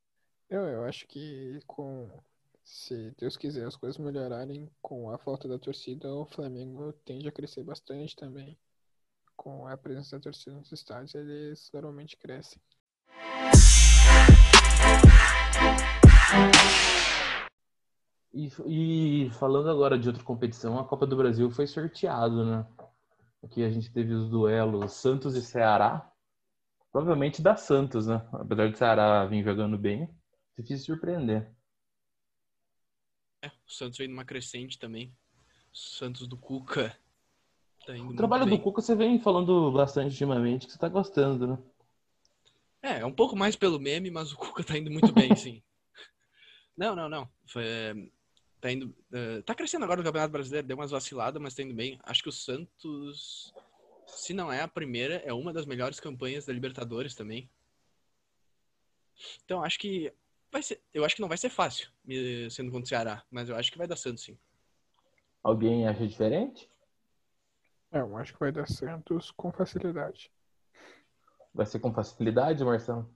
eu, 0.48 0.62
eu 0.62 0.85
acho 0.85 1.06
que 1.06 1.61
com 1.66 2.09
se 2.66 3.14
Deus 3.16 3.37
quiser 3.37 3.64
as 3.64 3.76
coisas 3.76 3.96
melhorarem 3.96 4.68
com 4.82 5.09
a 5.11 5.18
falta 5.18 5.46
da 5.46 5.56
torcida, 5.56 6.12
o 6.12 6.26
Flamengo 6.26 6.92
tende 7.04 7.28
a 7.28 7.32
crescer 7.32 7.62
bastante 7.62 8.16
também. 8.16 8.59
Com 9.37 9.68
a 9.68 9.76
presença 9.76 10.16
da 10.16 10.22
torcida 10.22 10.56
nos 10.56 10.72
estádios, 10.72 11.14
eles 11.14 11.70
normalmente 11.72 12.16
crescem. 12.16 12.61
E, 18.35 18.50
e 18.66 19.30
falando 19.30 19.70
agora 19.70 19.96
de 19.96 20.09
outra 20.09 20.24
competição, 20.24 20.78
a 20.78 20.85
Copa 20.85 21.06
do 21.06 21.16
Brasil 21.16 21.48
foi 21.50 21.68
sorteado, 21.68 22.44
né? 22.44 22.66
Aqui 23.44 23.62
a 23.62 23.70
gente 23.70 23.92
teve 23.92 24.12
os 24.12 24.28
duelos 24.28 24.92
Santos 24.92 25.37
e 25.37 25.40
Ceará. 25.40 26.12
Provavelmente 26.96 27.42
da 27.42 27.56
Santos, 27.56 28.06
né? 28.06 28.26
Apesar 28.32 28.70
do 28.70 28.78
Ceará 28.78 29.26
vir 29.26 29.44
jogando 29.44 29.76
bem, 29.76 30.09
difícil 30.59 30.94
surpreender. 30.94 31.54
É, 33.42 33.48
o 33.48 33.70
Santos 33.70 33.98
veio 33.98 34.09
numa 34.09 34.24
crescente 34.24 34.78
também. 34.78 35.14
O 35.70 35.76
Santos 35.76 36.26
do 36.26 36.38
Cuca 36.38 36.98
tá 37.85 37.92
O 37.92 38.16
trabalho 38.16 38.46
do. 38.46 38.59
Cuca 38.59 38.80
você 38.80 38.94
vem 38.94 39.20
falando 39.20 39.70
bastante 39.72 40.12
ultimamente 40.12 40.64
que 40.64 40.72
você 40.72 40.78
tá 40.78 40.88
gostando, 40.88 41.46
né? 41.46 41.59
É, 42.80 43.00
é 43.00 43.04
um 43.04 43.12
pouco 43.12 43.37
mais 43.37 43.56
pelo 43.56 43.78
meme, 43.78 44.11
mas 44.11 44.32
o 44.32 44.37
Cuca 44.38 44.64
tá 44.64 44.78
indo 44.78 44.90
muito 44.90 45.12
bem, 45.12 45.37
sim. 45.37 45.62
Não, 46.74 46.96
não, 46.96 47.11
não. 47.11 47.28
Foi, 47.44 48.11
tá 48.59 48.72
indo. 48.72 48.87
Uh, 49.12 49.42
tá 49.42 49.54
crescendo 49.54 49.85
agora 49.85 50.00
no 50.00 50.04
Campeonato 50.06 50.32
Brasileiro, 50.32 50.66
deu 50.66 50.78
umas 50.78 50.92
vaciladas, 50.92 51.42
mas 51.42 51.54
tá 51.54 51.62
indo 51.62 51.74
bem. 51.74 52.00
Acho 52.04 52.22
que 52.22 52.30
o 52.30 52.32
Santos, 52.32 53.52
se 54.07 54.33
não 54.33 54.53
é 54.53 54.62
a 54.62 54.69
primeira, 54.69 55.16
é 55.25 55.33
uma 55.33 55.53
das 55.53 55.66
melhores 55.66 56.01
campanhas 56.01 56.47
da 56.47 56.53
Libertadores 56.53 57.14
também. 57.14 57.51
Então 59.45 59.62
acho 59.62 59.79
que 59.79 60.12
vai 60.51 60.62
ser. 60.62 60.81
Eu 60.92 61.05
acho 61.05 61.14
que 61.14 61.21
não 61.21 61.29
vai 61.29 61.38
ser 61.38 61.51
fácil, 61.51 61.90
sendo 62.51 62.71
contra 62.71 62.85
o 62.85 62.88
Ceará, 62.88 63.25
mas 63.31 63.49
eu 63.49 63.57
acho 63.57 63.71
que 63.71 63.79
vai 63.79 63.87
dar 63.87 63.97
Santos 63.97 64.25
sim. 64.25 64.38
Alguém 65.42 65.87
acha 65.87 66.07
diferente? 66.07 66.71
É, 67.92 68.01
eu 68.01 68.16
acho 68.16 68.33
que 68.33 68.40
vai 68.40 68.53
dar 68.53 68.66
Santos 68.69 69.31
com 69.31 69.53
facilidade. 69.53 70.31
Vai 71.55 71.66
ser 71.66 71.81
com 71.81 71.92
facilidade, 71.92 72.64
Marcelo? 72.64 73.09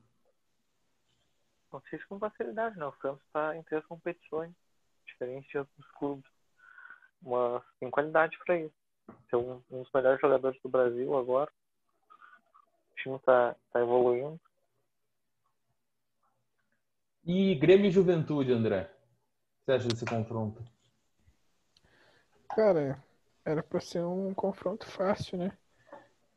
Não 1.73 1.83
sei 1.89 1.99
se 1.99 2.07
com 2.07 2.19
facilidade, 2.19 2.79
não. 2.79 2.89
O 2.89 2.97
Santos 2.97 3.23
está 3.27 3.57
em 3.57 3.63
três 3.63 3.85
competições, 3.87 4.55
diferente 5.07 5.49
de 5.51 5.59
outros 5.59 5.87
clubes. 5.93 6.31
Mas 7.23 7.63
tem 7.79 7.91
qualidade 7.91 8.39
para 8.45 8.59
isso. 8.59 8.80
Ser 9.29 9.37
um, 9.37 9.63
um, 9.71 9.83
dos 9.83 9.93
melhores 9.93 10.21
jogadores 10.21 10.61
do 10.63 10.69
Brasil 10.69 11.17
agora. 11.17 11.51
O 12.93 12.97
time 12.97 13.17
está 13.17 13.57
tá 13.73 13.81
evoluindo. 13.81 14.41
E 17.25 17.55
Grêmio 17.55 17.87
e 17.87 17.91
Juventude, 17.91 18.53
André? 18.53 18.83
O 18.83 18.87
que 18.87 19.65
você 19.67 19.73
acha 19.73 19.89
desse 19.89 20.05
confronto? 20.05 20.65
Cara, 22.49 23.03
era 23.45 23.63
para 23.63 23.81
ser 23.81 24.03
um 24.05 24.35
confronto 24.35 24.87
fácil, 24.87 25.39
né? 25.39 25.57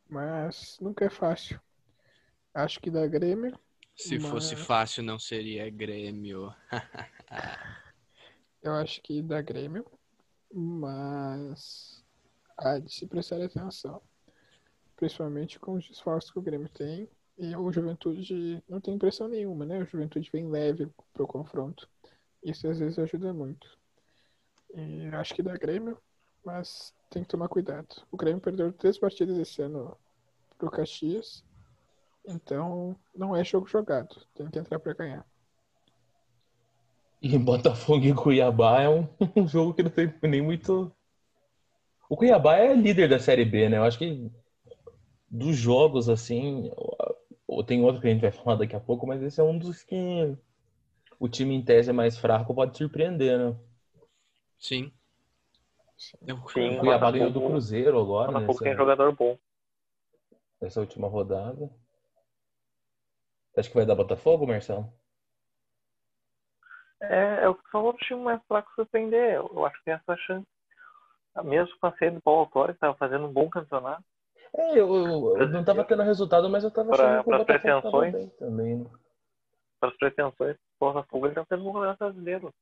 Mas 0.08 0.78
nunca 0.80 1.06
é 1.06 1.10
fácil. 1.10 1.60
Acho 2.54 2.80
que 2.80 2.92
dá 2.92 3.08
Grêmio. 3.08 3.58
Se 3.96 4.20
mas... 4.20 4.30
fosse 4.30 4.56
fácil, 4.56 5.04
não 5.04 5.18
seria 5.18 5.70
Grêmio. 5.70 6.54
Eu 8.62 8.74
acho 8.74 9.02
que 9.02 9.22
dá 9.22 9.42
Grêmio, 9.42 9.86
mas 10.52 12.03
há 12.58 12.80
de 12.80 12.94
se 12.94 13.08
prestar 13.08 13.42
atenção. 13.42 14.02
Principalmente 14.96 15.60
com 15.60 15.74
os 15.74 15.88
desfalques 15.88 16.32
que 16.32 16.40
o 16.40 16.42
Grêmio 16.42 16.70
tem. 16.70 17.10
E 17.38 17.56
o 17.56 17.72
Juventude 17.72 18.64
não 18.70 18.80
tem 18.80 18.98
pressão 18.98 19.28
nenhuma, 19.28 19.66
né? 19.66 19.82
O 19.82 19.86
Juventude 19.86 20.30
vem 20.32 20.50
leve 20.50 20.88
pro 21.14 21.28
confronto. 21.28 21.90
Isso 22.44 22.68
às 22.68 22.78
vezes 22.78 23.00
ajuda 23.00 23.34
muito. 23.34 23.68
E 24.76 25.08
acho 25.14 25.34
que 25.34 25.42
dá 25.42 25.56
Grêmio, 25.56 25.98
mas 26.46 26.94
tem 27.10 27.24
que 27.24 27.30
tomar 27.30 27.48
cuidado. 27.48 27.88
O 28.12 28.18
Grêmio 28.18 28.42
perdeu 28.42 28.72
três 28.72 28.98
partidas 28.98 29.38
esse 29.38 29.62
ano 29.62 29.98
pro 30.58 30.70
Caxias. 30.70 31.44
Então, 32.26 32.96
não 33.16 33.36
é 33.36 33.44
jogo 33.44 33.68
jogado. 33.68 34.16
Tem 34.34 34.50
que 34.50 34.60
entrar 34.60 34.80
para 34.80 34.94
ganhar. 34.94 35.26
E 37.22 37.38
Botafogo 37.38 38.06
e 38.06 38.14
Cuiabá 38.14 38.82
é 38.82 38.90
um, 38.90 39.08
um, 39.36 39.48
jogo 39.48 39.74
que 39.74 39.84
não 39.84 39.90
tem 39.90 40.14
nem 40.24 40.42
muito. 40.42 40.92
O 42.14 42.16
Cuiabá 42.16 42.58
é 42.58 42.76
líder 42.76 43.10
da 43.10 43.18
Série 43.18 43.44
B, 43.44 43.68
né? 43.68 43.78
Eu 43.80 43.84
acho 43.86 43.98
que 43.98 44.32
dos 45.28 45.56
jogos, 45.56 46.08
assim. 46.08 46.72
Ou 47.48 47.64
tem 47.64 47.82
outro 47.82 48.00
que 48.00 48.06
a 48.08 48.12
gente 48.12 48.22
vai 48.22 48.32
falar 48.32 48.58
daqui 48.58 48.76
a 48.76 48.80
pouco, 48.80 49.08
mas 49.08 49.24
esse 49.24 49.42
é 49.42 49.44
um 49.44 49.58
dos 49.58 49.82
que 49.82 50.38
o 51.20 51.28
time 51.28 51.56
em 51.56 51.66
tese 51.66 51.90
é 51.90 51.94
mais 51.94 52.16
fraco 52.16 52.54
pode 52.54 52.78
surpreender, 52.78 53.40
né? 53.40 53.60
Sim. 54.60 54.94
Sim, 55.98 56.20
o 56.30 56.80
Cuiabá 56.82 57.10
ganhou 57.10 57.32
do 57.32 57.42
Cruzeiro 57.42 58.00
agora. 58.00 58.32
Daqui 58.32 58.44
a 58.44 58.46
pouco 58.46 58.64
tem 58.64 58.76
jogador 58.76 59.12
bom. 59.16 59.36
Nessa 60.62 60.82
última 60.82 61.08
rodada. 61.08 61.68
Você 63.50 63.60
acha 63.60 63.70
que 63.70 63.76
vai 63.76 63.88
dar 63.88 63.96
Botafogo, 63.96 64.46
Marcelo? 64.46 64.88
É, 67.02 67.46
é 67.46 67.50
o 67.50 67.56
que 67.56 67.72
falou 67.72 67.90
o 67.90 67.98
time 67.98 68.22
mais 68.22 68.40
fraco 68.48 68.72
surpreender. 68.76 69.34
Eu 69.34 69.66
acho 69.66 69.80
que 69.80 69.86
tem 69.86 69.96
essa 69.96 70.16
chance. 70.16 70.53
Mesmo 71.44 71.78
com 71.80 71.88
a 71.88 71.98
saída 71.98 72.16
do 72.16 72.22
Paulo 72.22 72.42
Autori, 72.42 72.74
que 72.74 72.78
estava 72.78 72.96
fazendo 72.96 73.26
um 73.26 73.34
bom 73.34 73.50
campeonato. 73.50 74.04
É, 74.56 74.72
eu, 74.74 74.96
eu, 74.96 75.38
eu 75.38 75.50
não 75.50 75.62
estava 75.62 75.84
tendo 75.84 76.04
resultado, 76.04 76.48
mas 76.50 76.64
eu 76.64 76.70
estava 76.70 76.92
achando 76.92 77.24
que 77.24 77.30
o 77.30 78.02
bem 78.12 78.30
também. 78.38 78.78
Né? 78.78 78.86
Para 79.80 79.90
as 79.90 79.98
pretensões, 79.98 80.56
o 80.56 80.80
Botafogo 80.80 81.26
ele 81.26 81.32
está 81.32 81.46
tendo 81.46 81.64
um 81.64 81.74
campeonato 81.74 82.00
brasileiro. 82.00 82.54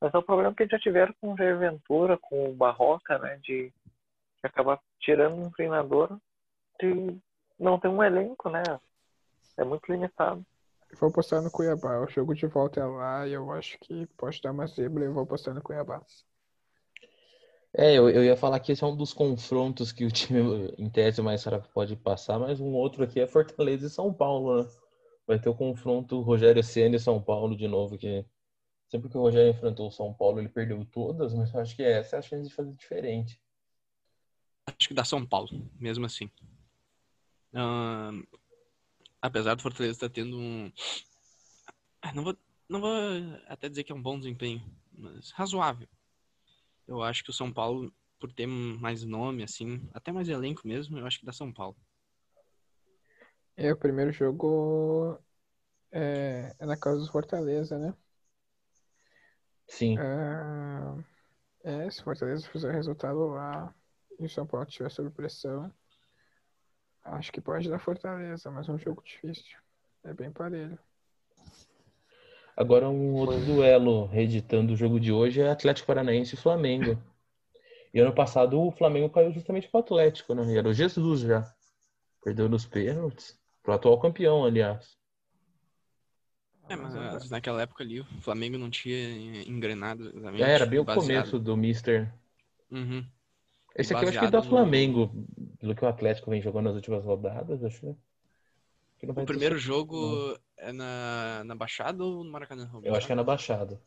Mas 0.00 0.12
é 0.12 0.18
o 0.18 0.22
problema 0.22 0.54
que 0.54 0.62
eles 0.62 0.70
já 0.70 0.78
tiveram 0.78 1.14
com 1.20 1.32
o 1.32 1.36
Jair 1.36 1.58
Ventura, 1.58 2.18
com 2.18 2.50
o 2.50 2.54
Barroca, 2.54 3.18
né? 3.18 3.38
De, 3.42 3.68
de 3.68 3.72
acabar 4.42 4.78
tirando 5.00 5.36
um 5.36 5.50
treinador 5.50 6.18
de 6.78 7.18
não 7.58 7.78
ter 7.78 7.88
um 7.88 8.02
elenco, 8.02 8.48
né? 8.48 8.62
É 9.56 9.64
muito 9.64 9.90
limitado. 9.90 10.44
Vou 10.98 11.10
apostar 11.10 11.42
no 11.42 11.50
Cuiabá. 11.50 12.00
O 12.00 12.08
jogo 12.08 12.34
de 12.34 12.46
volta 12.46 12.80
é 12.80 12.84
lá 12.84 13.26
e 13.26 13.32
eu 13.32 13.50
acho 13.52 13.78
que 13.80 14.06
pode 14.16 14.40
dar 14.42 14.52
uma 14.52 14.66
zebra 14.66 15.04
e 15.04 15.06
eu 15.06 15.12
vou 15.12 15.22
apostar 15.22 15.54
no 15.54 15.62
Cuiabá. 15.62 16.00
É, 17.72 17.96
eu, 17.96 18.10
eu 18.10 18.24
ia 18.24 18.36
falar 18.36 18.58
que 18.58 18.72
esse 18.72 18.82
é 18.82 18.86
um 18.86 18.96
dos 18.96 19.12
confrontos 19.12 19.92
que 19.92 20.04
o 20.04 20.10
time, 20.10 20.74
em 20.76 20.90
tese, 20.90 21.22
mais 21.22 21.42
fraco 21.42 21.68
pode 21.72 21.94
passar, 21.96 22.38
mas 22.38 22.60
um 22.60 22.72
outro 22.72 23.04
aqui 23.04 23.20
é 23.20 23.26
Fortaleza 23.26 23.86
e 23.86 23.90
São 23.90 24.12
Paulo, 24.12 24.62
né? 24.62 24.68
Vai 25.26 25.38
ter 25.38 25.48
o 25.48 25.54
confronto 25.54 26.20
Rogério 26.20 26.62
Senna 26.64 26.96
e 26.96 27.00
São 27.00 27.22
Paulo 27.22 27.56
de 27.56 27.68
novo, 27.68 27.96
que 27.96 28.24
sempre 28.88 29.08
que 29.08 29.16
o 29.16 29.20
Rogério 29.20 29.52
enfrentou 29.52 29.86
o 29.86 29.92
São 29.92 30.12
Paulo, 30.12 30.40
ele 30.40 30.48
perdeu 30.48 30.84
todas, 30.84 31.32
mas 31.32 31.54
eu 31.54 31.60
acho 31.60 31.76
que 31.76 31.82
essa 31.82 32.16
é 32.16 32.18
a 32.18 32.22
chance 32.22 32.48
de 32.48 32.54
fazer 32.54 32.72
diferente. 32.74 33.40
Acho 34.66 34.88
que 34.88 34.94
dá 34.94 35.04
São 35.04 35.24
Paulo, 35.24 35.48
mesmo 35.78 36.04
assim. 36.06 36.28
Apesar 39.22 39.54
do 39.54 39.62
Fortaleza 39.62 39.92
estar 39.92 40.08
tendo 40.08 40.36
um. 40.36 40.72
Ah, 42.02 42.12
não 42.14 42.24
vou, 42.24 42.36
não 42.68 42.80
vou 42.80 42.92
até 43.46 43.68
dizer 43.68 43.84
que 43.84 43.92
é 43.92 43.94
um 43.94 44.02
bom 44.02 44.18
desempenho, 44.18 44.60
mas 44.92 45.30
razoável. 45.30 45.88
Eu 46.90 47.02
acho 47.02 47.24
que 47.24 47.30
o 47.30 47.32
São 47.32 47.52
Paulo, 47.52 47.92
por 48.18 48.32
ter 48.32 48.46
mais 48.46 49.04
nome, 49.04 49.42
assim, 49.42 49.88
até 49.94 50.10
mais 50.10 50.28
elenco 50.28 50.66
mesmo, 50.66 50.98
eu 50.98 51.06
acho 51.06 51.20
que 51.20 51.24
dá 51.24 51.32
São 51.32 51.52
Paulo. 51.52 51.76
É, 53.56 53.72
o 53.72 53.76
primeiro 53.76 54.10
jogo 54.10 55.18
é, 55.92 56.54
é 56.58 56.66
na 56.66 56.76
casa 56.76 57.00
do 57.00 57.10
Fortaleza, 57.10 57.78
né? 57.78 57.94
Sim. 59.68 59.96
É, 61.64 61.84
é 61.86 61.90
se 61.90 62.00
o 62.00 62.04
Fortaleza 62.04 62.48
fizer 62.48 62.72
resultado 62.72 63.28
lá 63.28 63.72
e 64.18 64.26
o 64.26 64.28
São 64.28 64.46
Paulo 64.46 64.66
estiver 64.66 64.90
sob 64.90 65.10
pressão, 65.10 65.72
Acho 67.02 67.32
que 67.32 67.40
pode 67.40 67.68
dar 67.68 67.78
Fortaleza, 67.78 68.50
mas 68.50 68.68
é 68.68 68.72
um 68.72 68.78
jogo 68.78 69.02
difícil. 69.02 69.58
É 70.04 70.12
bem 70.12 70.30
parelho. 70.30 70.78
Agora 72.60 72.90
um 72.90 73.14
outro 73.14 73.40
duelo 73.40 74.04
reeditando 74.04 74.74
o 74.74 74.76
jogo 74.76 75.00
de 75.00 75.10
hoje 75.10 75.40
é 75.40 75.48
Atlético 75.48 75.86
Paranaense 75.86 76.34
e 76.34 76.38
Flamengo. 76.38 77.02
E 77.94 77.98
ano 77.98 78.14
passado 78.14 78.60
o 78.60 78.70
Flamengo 78.70 79.08
caiu 79.08 79.32
justamente 79.32 79.66
para 79.66 79.78
o 79.78 79.80
Atlético, 79.80 80.34
né? 80.34 80.44
E 80.52 80.58
era 80.58 80.68
o 80.68 80.74
Jesus 80.74 81.20
já. 81.20 81.50
Perdeu 82.22 82.50
nos 82.50 82.66
pênaltis. 82.66 83.34
Pro 83.62 83.72
atual 83.72 83.98
campeão, 83.98 84.44
aliás. 84.44 84.94
É, 86.68 86.76
mas 86.76 87.30
naquela 87.30 87.62
época 87.62 87.82
ali 87.82 88.00
o 88.00 88.04
Flamengo 88.20 88.58
não 88.58 88.68
tinha 88.68 89.42
engrenado 89.48 90.10
exatamente. 90.10 90.42
É, 90.42 90.50
era 90.50 90.66
bem 90.66 90.80
o 90.80 90.84
começo 90.84 91.38
do 91.38 91.56
Mister. 91.56 92.12
Uhum. 92.70 93.02
Esse 93.74 93.94
aqui 93.94 94.04
eu 94.04 94.08
acho 94.10 94.18
que 94.18 94.24
é 94.26 94.30
da 94.30 94.42
Flamengo, 94.42 95.10
pelo 95.58 95.74
que 95.74 95.82
o 95.82 95.88
Atlético 95.88 96.30
vem 96.30 96.42
jogando 96.42 96.66
nas 96.66 96.74
últimas 96.74 97.06
rodadas, 97.06 97.64
acho 97.64 97.80
que 97.80 97.96
O 99.02 99.24
primeiro 99.24 99.56
jogo 99.58 100.38
é 100.56 100.72
na, 100.72 101.42
na 101.44 101.54
Baixada 101.54 102.04
ou 102.04 102.22
no 102.22 102.30
Maracanã? 102.30 102.70
Eu 102.82 102.94
acho 102.94 103.06
que 103.06 103.12
é 103.12 103.16
na 103.16 103.24
Baixada. 103.24 103.80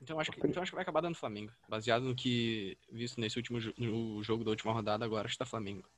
Então 0.00 0.20
acho, 0.20 0.30
que, 0.30 0.46
então 0.46 0.62
acho 0.62 0.70
que 0.70 0.76
vai 0.76 0.82
acabar 0.82 1.00
dando 1.00 1.16
Flamengo. 1.16 1.52
Baseado 1.68 2.02
no 2.02 2.14
que 2.14 2.76
visto 2.90 3.20
nesse 3.20 3.38
último 3.38 3.58
no 3.78 4.22
jogo 4.22 4.44
da 4.44 4.50
última 4.50 4.72
rodada, 4.72 5.04
agora 5.04 5.26
acho 5.26 5.34
que 5.34 5.38
tá 5.38 5.46
Flamengo. 5.46 5.88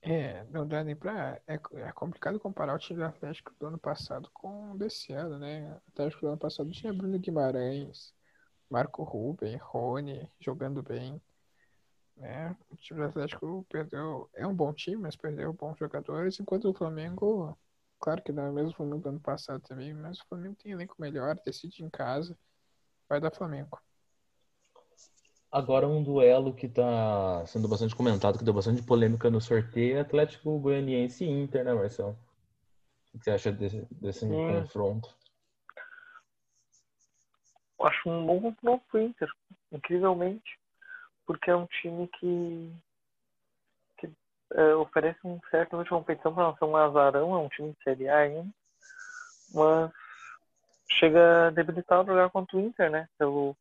É, 0.00 0.44
não 0.50 0.66
dá 0.66 0.82
nem 0.82 0.96
pra. 0.96 1.40
É, 1.46 1.54
é 1.54 1.92
complicado 1.92 2.38
comparar 2.40 2.74
o 2.74 2.78
time 2.78 2.98
do 2.98 3.04
Atlético 3.04 3.52
do 3.58 3.66
ano 3.66 3.78
passado 3.78 4.28
com 4.32 4.72
o 4.72 4.78
desse 4.78 5.12
ano, 5.12 5.38
né? 5.38 5.72
O 5.86 5.90
Atlético 5.92 6.22
do 6.22 6.28
ano 6.28 6.38
passado 6.38 6.70
tinha 6.72 6.92
Bruno 6.92 7.18
Guimarães, 7.18 8.12
Marco 8.68 9.04
Ruben, 9.04 9.56
Rony 9.56 10.28
jogando 10.40 10.82
bem. 10.82 11.20
Né? 12.16 12.56
O 12.70 12.76
time 12.76 13.00
do 13.00 13.06
Atlético 13.06 13.66
perdeu. 13.68 14.28
É 14.34 14.46
um 14.46 14.54
bom 14.54 14.72
time, 14.72 14.96
mas 14.96 15.16
perdeu 15.16 15.52
bons 15.52 15.78
jogadores, 15.78 16.38
enquanto 16.38 16.68
o 16.68 16.74
Flamengo, 16.74 17.56
claro 17.98 18.22
que 18.22 18.32
não 18.32 18.44
é 18.44 18.50
o 18.50 18.52
mesmo 18.52 18.74
Flamengo 18.74 19.02
do 19.02 19.08
ano 19.08 19.20
passado 19.20 19.60
também, 19.60 19.92
mas 19.94 20.20
o 20.20 20.26
Flamengo 20.28 20.56
tem 20.62 20.72
elenco 20.72 20.96
melhor, 20.98 21.36
decide 21.44 21.84
em 21.84 21.90
casa, 21.90 22.36
vai 23.08 23.20
dar 23.20 23.34
Flamengo. 23.34 23.78
Agora 25.50 25.86
um 25.86 26.02
duelo 26.02 26.54
que 26.54 26.66
está 26.66 27.44
sendo 27.46 27.68
bastante 27.68 27.94
comentado, 27.94 28.38
que 28.38 28.44
deu 28.44 28.54
bastante 28.54 28.82
polêmica 28.82 29.28
no 29.28 29.40
sorteio, 29.40 29.98
é 29.98 30.00
Atlético 30.00 30.58
Goianiense 30.58 31.24
e 31.24 31.28
Inter, 31.28 31.64
né, 31.64 31.74
Marcelo? 31.74 32.16
O 33.12 33.18
que 33.18 33.24
você 33.24 33.30
acha 33.32 33.52
desse, 33.52 33.86
desse 33.90 34.26
confronto? 34.26 35.14
Acho 37.82 38.08
um 38.08 38.24
bom 38.24 38.40
confronto 38.40 38.84
pro 38.88 39.00
Inter, 39.00 39.28
incrivelmente 39.70 40.61
porque 41.26 41.50
é 41.50 41.56
um 41.56 41.66
time 41.66 42.08
que, 42.08 42.72
que 43.98 44.12
é, 44.54 44.74
oferece 44.74 45.18
um 45.24 45.40
certo 45.50 45.72
nível 45.72 45.84
de 45.84 45.90
competição 45.90 46.34
para 46.34 46.44
não 46.44 46.56
ser 46.56 46.64
um 46.64 46.76
azarão, 46.76 47.34
é 47.34 47.38
um 47.38 47.48
time 47.48 47.72
de 47.72 47.82
Série 47.82 48.08
A 48.08 48.18
ainda, 48.18 48.50
mas 49.54 49.90
chega 50.90 51.48
a 51.48 51.50
debilitar 51.50 52.02
o 52.02 52.06
jogar 52.06 52.30
contra 52.30 52.56
o 52.56 52.60
Inter, 52.60 52.90
né? 52.90 53.08
Pelo, 53.18 53.56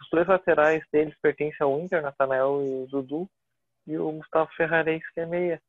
os 0.00 0.08
dois 0.10 0.26
laterais 0.26 0.84
deles 0.92 1.16
pertencem 1.20 1.58
ao 1.60 1.78
Inter, 1.78 2.02
Natanael 2.02 2.60
e 2.62 2.86
Dudu, 2.86 3.28
e 3.86 3.96
o 3.98 4.12
Gustavo 4.12 4.50
Ferrares, 4.54 5.06
que 5.12 5.20
é 5.20 5.26
meia. 5.26 5.62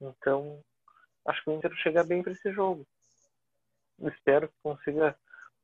Então, 0.00 0.62
acho 1.26 1.42
que 1.42 1.50
o 1.50 1.54
Inter 1.54 1.72
chega 1.76 2.02
bem 2.02 2.22
para 2.22 2.32
esse 2.32 2.52
jogo. 2.52 2.86
Espero 4.00 4.48
que 4.48 4.54
consiga 4.62 5.16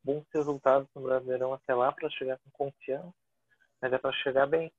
bons 0.03 0.24
resultados 0.32 0.88
no 0.94 1.03
Brasileirão 1.03 1.53
até 1.53 1.74
lá 1.74 1.90
para 1.92 2.09
chegar 2.11 2.38
com 2.38 2.51
confiança, 2.66 3.12
mas 3.81 3.93
é 3.93 3.99
para 3.99 4.12
chegar 4.12 4.47
bem. 4.47 4.72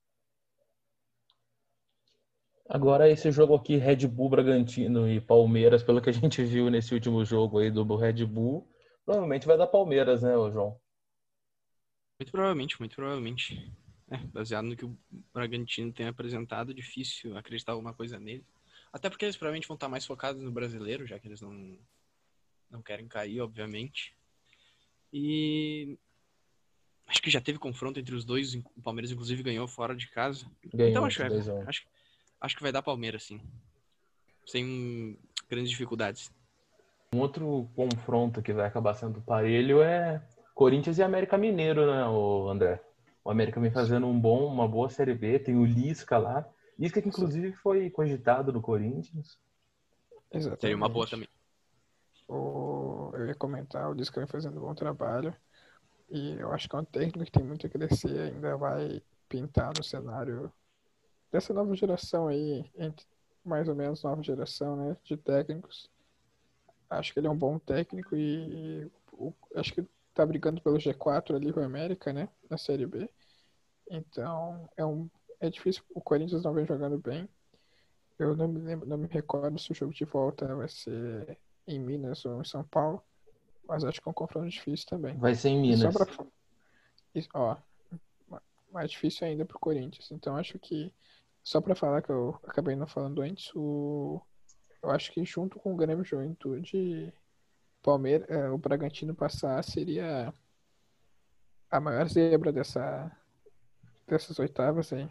Agora 2.68 3.10
esse 3.10 3.32
jogo 3.32 3.54
aqui, 3.56 3.76
Red 3.76 4.06
Bull, 4.06 4.30
Bragantino 4.30 5.08
e 5.08 5.20
Palmeiras, 5.20 5.82
pelo 5.82 6.00
que 6.00 6.10
a 6.10 6.12
gente 6.12 6.42
viu 6.44 6.70
nesse 6.70 6.94
último 6.94 7.24
jogo 7.24 7.58
aí 7.58 7.70
do 7.70 7.96
Red 7.96 8.24
Bull, 8.24 8.68
provavelmente 9.04 9.46
vai 9.46 9.58
dar 9.58 9.66
Palmeiras, 9.66 10.22
né, 10.22 10.32
João? 10.52 10.80
Muito 12.20 12.30
provavelmente, 12.30 12.78
muito 12.78 12.94
provavelmente. 12.94 13.72
É, 14.08 14.18
baseado 14.18 14.64
no 14.64 14.76
que 14.76 14.84
o 14.84 14.98
Bragantino 15.32 15.92
tem 15.92 16.06
apresentado, 16.06 16.74
difícil 16.74 17.36
acreditar 17.36 17.72
alguma 17.72 17.94
coisa 17.94 18.18
nele. 18.18 18.44
Até 18.92 19.08
porque 19.08 19.24
eles 19.24 19.36
provavelmente 19.36 19.68
vão 19.68 19.76
estar 19.76 19.88
mais 19.88 20.04
focados 20.04 20.42
no 20.42 20.50
brasileiro, 20.50 21.06
já 21.06 21.18
que 21.18 21.28
eles 21.28 21.40
não, 21.40 21.78
não 22.68 22.82
querem 22.82 23.06
cair, 23.08 23.40
obviamente. 23.40 24.14
E 25.12 25.96
acho 27.10 27.20
que 27.20 27.30
já 27.30 27.40
teve 27.40 27.58
confronto 27.58 27.98
entre 27.98 28.14
os 28.14 28.24
dois. 28.24 28.54
O 28.54 28.82
Palmeiras, 28.82 29.10
inclusive, 29.10 29.42
ganhou 29.42 29.66
fora 29.66 29.96
de 29.96 30.08
casa. 30.08 30.46
Ganhou, 30.72 30.90
então 30.90 31.04
acho, 31.04 31.16
que 31.16 31.22
vai- 31.22 31.30
2 31.30 31.48
a 31.48 31.54
1. 31.54 31.68
acho, 31.68 31.82
acho 32.40 32.56
que 32.56 32.62
vai 32.62 32.70
dar 32.70 32.82
Palmeiras, 32.82 33.24
sim. 33.24 33.40
Sem 34.46 35.18
grandes 35.48 35.70
dificuldades. 35.70 36.32
Um 37.12 37.18
outro 37.18 37.68
confronto 37.74 38.40
que 38.40 38.52
vai 38.52 38.66
acabar 38.66 38.94
sendo 38.94 39.20
parelho 39.20 39.82
é 39.82 40.24
Corinthians 40.54 40.98
e 40.98 41.02
América 41.02 41.36
Mineiro, 41.36 41.84
né, 41.84 42.06
o 42.06 42.48
André? 42.48 42.80
O 43.24 43.30
América 43.30 43.60
vem 43.60 43.72
fazendo 43.72 44.06
um 44.06 44.18
bom, 44.18 44.46
uma 44.46 44.68
boa 44.68 44.88
Série 44.88 45.14
B, 45.14 45.40
tem 45.40 45.56
o 45.56 45.64
Lisca 45.64 46.16
lá. 46.16 46.48
Lisca 46.78 47.02
que 47.02 47.08
inclusive 47.08 47.52
foi 47.54 47.90
cogitado 47.90 48.52
no 48.52 48.62
Corinthians. 48.62 49.38
Exatamente. 50.32 50.60
Seria 50.60 50.76
uma 50.76 50.88
boa 50.88 51.08
também. 51.08 51.28
O... 52.28 53.10
Eu 53.14 53.26
ia 53.26 53.34
comentar, 53.34 53.90
o 53.90 53.92
Lisca 53.92 54.20
vem 54.20 54.28
fazendo 54.28 54.58
um 54.58 54.60
bom 54.62 54.74
trabalho. 54.74 55.34
E 56.10 56.32
eu 56.38 56.52
acho 56.52 56.68
que 56.68 56.76
é 56.76 56.78
um 56.78 56.84
técnico 56.84 57.24
que 57.24 57.32
tem 57.32 57.44
muito 57.44 57.66
a 57.66 57.70
crescer, 57.70 58.32
ainda 58.34 58.56
vai 58.56 59.02
pintar 59.28 59.72
no 59.76 59.82
cenário 59.82 60.52
dessa 61.32 61.54
nova 61.54 61.74
geração 61.76 62.28
aí, 62.28 62.64
mais 63.44 63.68
ou 63.68 63.74
menos 63.76 64.02
nova 64.04 64.22
geração, 64.22 64.76
né, 64.76 64.96
de 65.04 65.16
técnicos. 65.16 65.90
Acho 66.88 67.12
que 67.12 67.20
ele 67.20 67.26
é 67.26 67.30
um 67.30 67.36
bom 67.38 67.58
técnico 67.58 68.16
e 68.16 68.90
o- 69.12 69.32
acho 69.54 69.72
que 69.74 69.86
tá 70.14 70.26
brigando 70.26 70.60
pelo 70.60 70.78
G4 70.80 71.36
ali 71.36 71.52
com 71.52 71.60
o 71.60 71.64
América, 71.64 72.12
né, 72.12 72.28
na 72.50 72.58
Série 72.58 72.86
B. 72.86 73.08
Então, 73.90 74.68
é 74.76 74.84
um 74.86 75.10
é 75.40 75.50
difícil, 75.50 75.84
o 75.94 76.00
Corinthians 76.02 76.44
não 76.44 76.54
vem 76.54 76.66
jogando 76.66 76.98
bem. 76.98 77.28
Eu 78.18 78.36
não 78.36 78.48
me 78.48 78.60
lembro, 78.60 78.88
não 78.88 78.98
me 78.98 79.08
recordo 79.08 79.58
se 79.58 79.72
o 79.72 79.74
jogo 79.74 79.92
de 79.94 80.04
volta 80.04 80.54
vai 80.56 80.68
ser 80.68 81.38
em 81.66 81.78
Minas 81.80 82.24
ou 82.26 82.40
em 82.40 82.44
São 82.44 82.64
Paulo, 82.64 83.02
mas 83.70 83.84
acho 83.84 84.02
que 84.02 84.08
é 84.08 84.10
um 84.10 84.14
confronto 84.14 84.48
difícil 84.48 84.84
também. 84.88 85.16
Vai 85.16 85.32
ser 85.32 85.50
em 85.50 85.76
só 85.76 85.88
Minas. 85.90 85.94
pra... 85.94 86.26
e, 87.14 87.24
ó, 87.32 87.56
ma- 88.28 88.42
mais 88.72 88.90
difícil 88.90 89.24
ainda 89.28 89.44
pro 89.44 89.60
Corinthians. 89.60 90.10
Então 90.10 90.36
acho 90.36 90.58
que 90.58 90.92
só 91.44 91.60
pra 91.60 91.76
falar 91.76 92.02
que 92.02 92.10
eu 92.10 92.36
acabei 92.48 92.74
não 92.74 92.88
falando 92.88 93.22
antes, 93.22 93.52
o 93.54 94.20
eu 94.82 94.90
acho 94.90 95.12
que 95.12 95.24
junto 95.24 95.60
com 95.60 95.72
o 95.72 95.76
Grêmio 95.76 96.04
Juventude, 96.04 97.12
Palmeiras, 97.80 98.26
o 98.52 98.58
Bragantino 98.58 99.14
passar 99.14 99.62
seria 99.62 100.34
a 101.70 101.78
maior 101.80 102.08
zebra 102.08 102.52
dessa 102.52 103.16
dessas 104.08 104.36
oitavas 104.40 104.92
aí. 104.92 105.08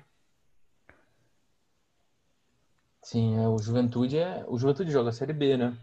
Sim, 3.02 3.38
é, 3.38 3.48
o 3.48 3.58
Juventude 3.58 4.18
é. 4.18 4.44
O 4.48 4.58
Juventude 4.58 4.92
joga 4.92 5.10
a 5.10 5.14
Série 5.14 5.32
B, 5.32 5.56
né? 5.56 5.78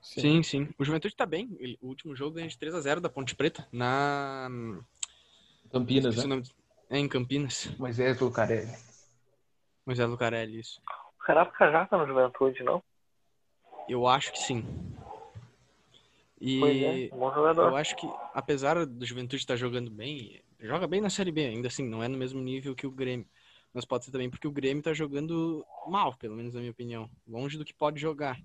Sim, 0.00 0.42
sim. 0.42 0.68
O 0.78 0.84
Juventude 0.84 1.14
tá 1.14 1.26
bem. 1.26 1.76
O 1.80 1.88
último 1.88 2.14
jogo 2.16 2.36
ganhou 2.36 2.48
de 2.48 2.56
3x0 2.56 3.00
da 3.00 3.08
Ponte 3.08 3.34
Preta 3.34 3.66
na. 3.72 4.48
Campinas, 5.70 6.16
né? 6.16 6.24
nome. 6.24 6.42
É 6.88 6.98
em 6.98 7.08
Campinas. 7.08 7.70
Moisés 7.78 8.18
Lucarelli. 8.20 8.74
Moisés 9.86 10.08
Lucarelli, 10.08 10.58
isso. 10.58 10.80
O 11.18 11.22
Caraca 11.22 11.70
já 11.70 11.86
tá 11.86 11.96
no 11.98 12.06
Juventude, 12.06 12.62
não? 12.62 12.82
Eu 13.88 14.06
acho 14.06 14.32
que 14.32 14.38
sim. 14.38 14.64
Pois 16.58 16.76
é, 16.82 16.96
E 16.98 17.10
um 17.12 17.18
bom 17.18 17.34
jogador. 17.34 17.68
eu 17.68 17.76
acho 17.76 17.94
que, 17.96 18.08
apesar 18.32 18.86
do 18.86 19.04
Juventude 19.04 19.42
estar 19.42 19.56
jogando 19.56 19.90
bem, 19.90 20.42
joga 20.58 20.86
bem 20.86 21.00
na 21.00 21.10
Série 21.10 21.30
B, 21.30 21.46
ainda 21.46 21.68
assim, 21.68 21.86
não 21.86 22.02
é 22.02 22.08
no 22.08 22.16
mesmo 22.16 22.40
nível 22.40 22.74
que 22.74 22.86
o 22.86 22.90
Grêmio. 22.90 23.26
Mas 23.72 23.84
pode 23.84 24.04
ser 24.04 24.10
também 24.10 24.30
porque 24.30 24.48
o 24.48 24.52
Grêmio 24.52 24.82
tá 24.82 24.92
jogando 24.92 25.64
mal, 25.86 26.16
pelo 26.16 26.34
menos 26.34 26.54
na 26.54 26.60
minha 26.60 26.72
opinião. 26.72 27.08
Longe 27.28 27.56
do 27.56 27.64
que 27.64 27.74
pode 27.74 28.00
jogar. 28.00 28.40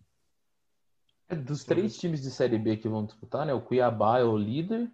É, 1.27 1.35
dos 1.35 1.63
três 1.63 1.97
times 1.97 2.21
de 2.21 2.29
Série 2.29 2.57
B 2.57 2.77
que 2.77 2.87
vão 2.87 3.05
disputar, 3.05 3.45
né? 3.45 3.53
O 3.53 3.61
Cuiabá 3.61 4.19
é 4.19 4.23
o 4.23 4.37
líder. 4.37 4.91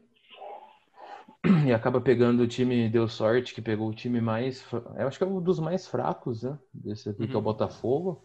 E 1.68 1.74
acaba 1.74 2.00
pegando 2.00 2.44
o 2.44 2.48
time, 2.48 2.88
deu 2.90 3.08
sorte, 3.08 3.54
que 3.54 3.62
pegou 3.62 3.90
o 3.90 3.94
time 3.94 4.22
mais. 4.22 4.64
Eu 4.96 5.08
acho 5.08 5.18
que 5.18 5.24
é 5.24 5.28
um 5.28 5.42
dos 5.42 5.60
mais 5.60 5.88
fracos, 5.88 6.44
né? 6.44 6.58
Desse 6.74 7.10
aqui, 7.10 7.28
que 7.28 7.34
é 7.34 7.36
o 7.36 7.38
Uhum. 7.38 7.44
Botafogo. 7.44 8.24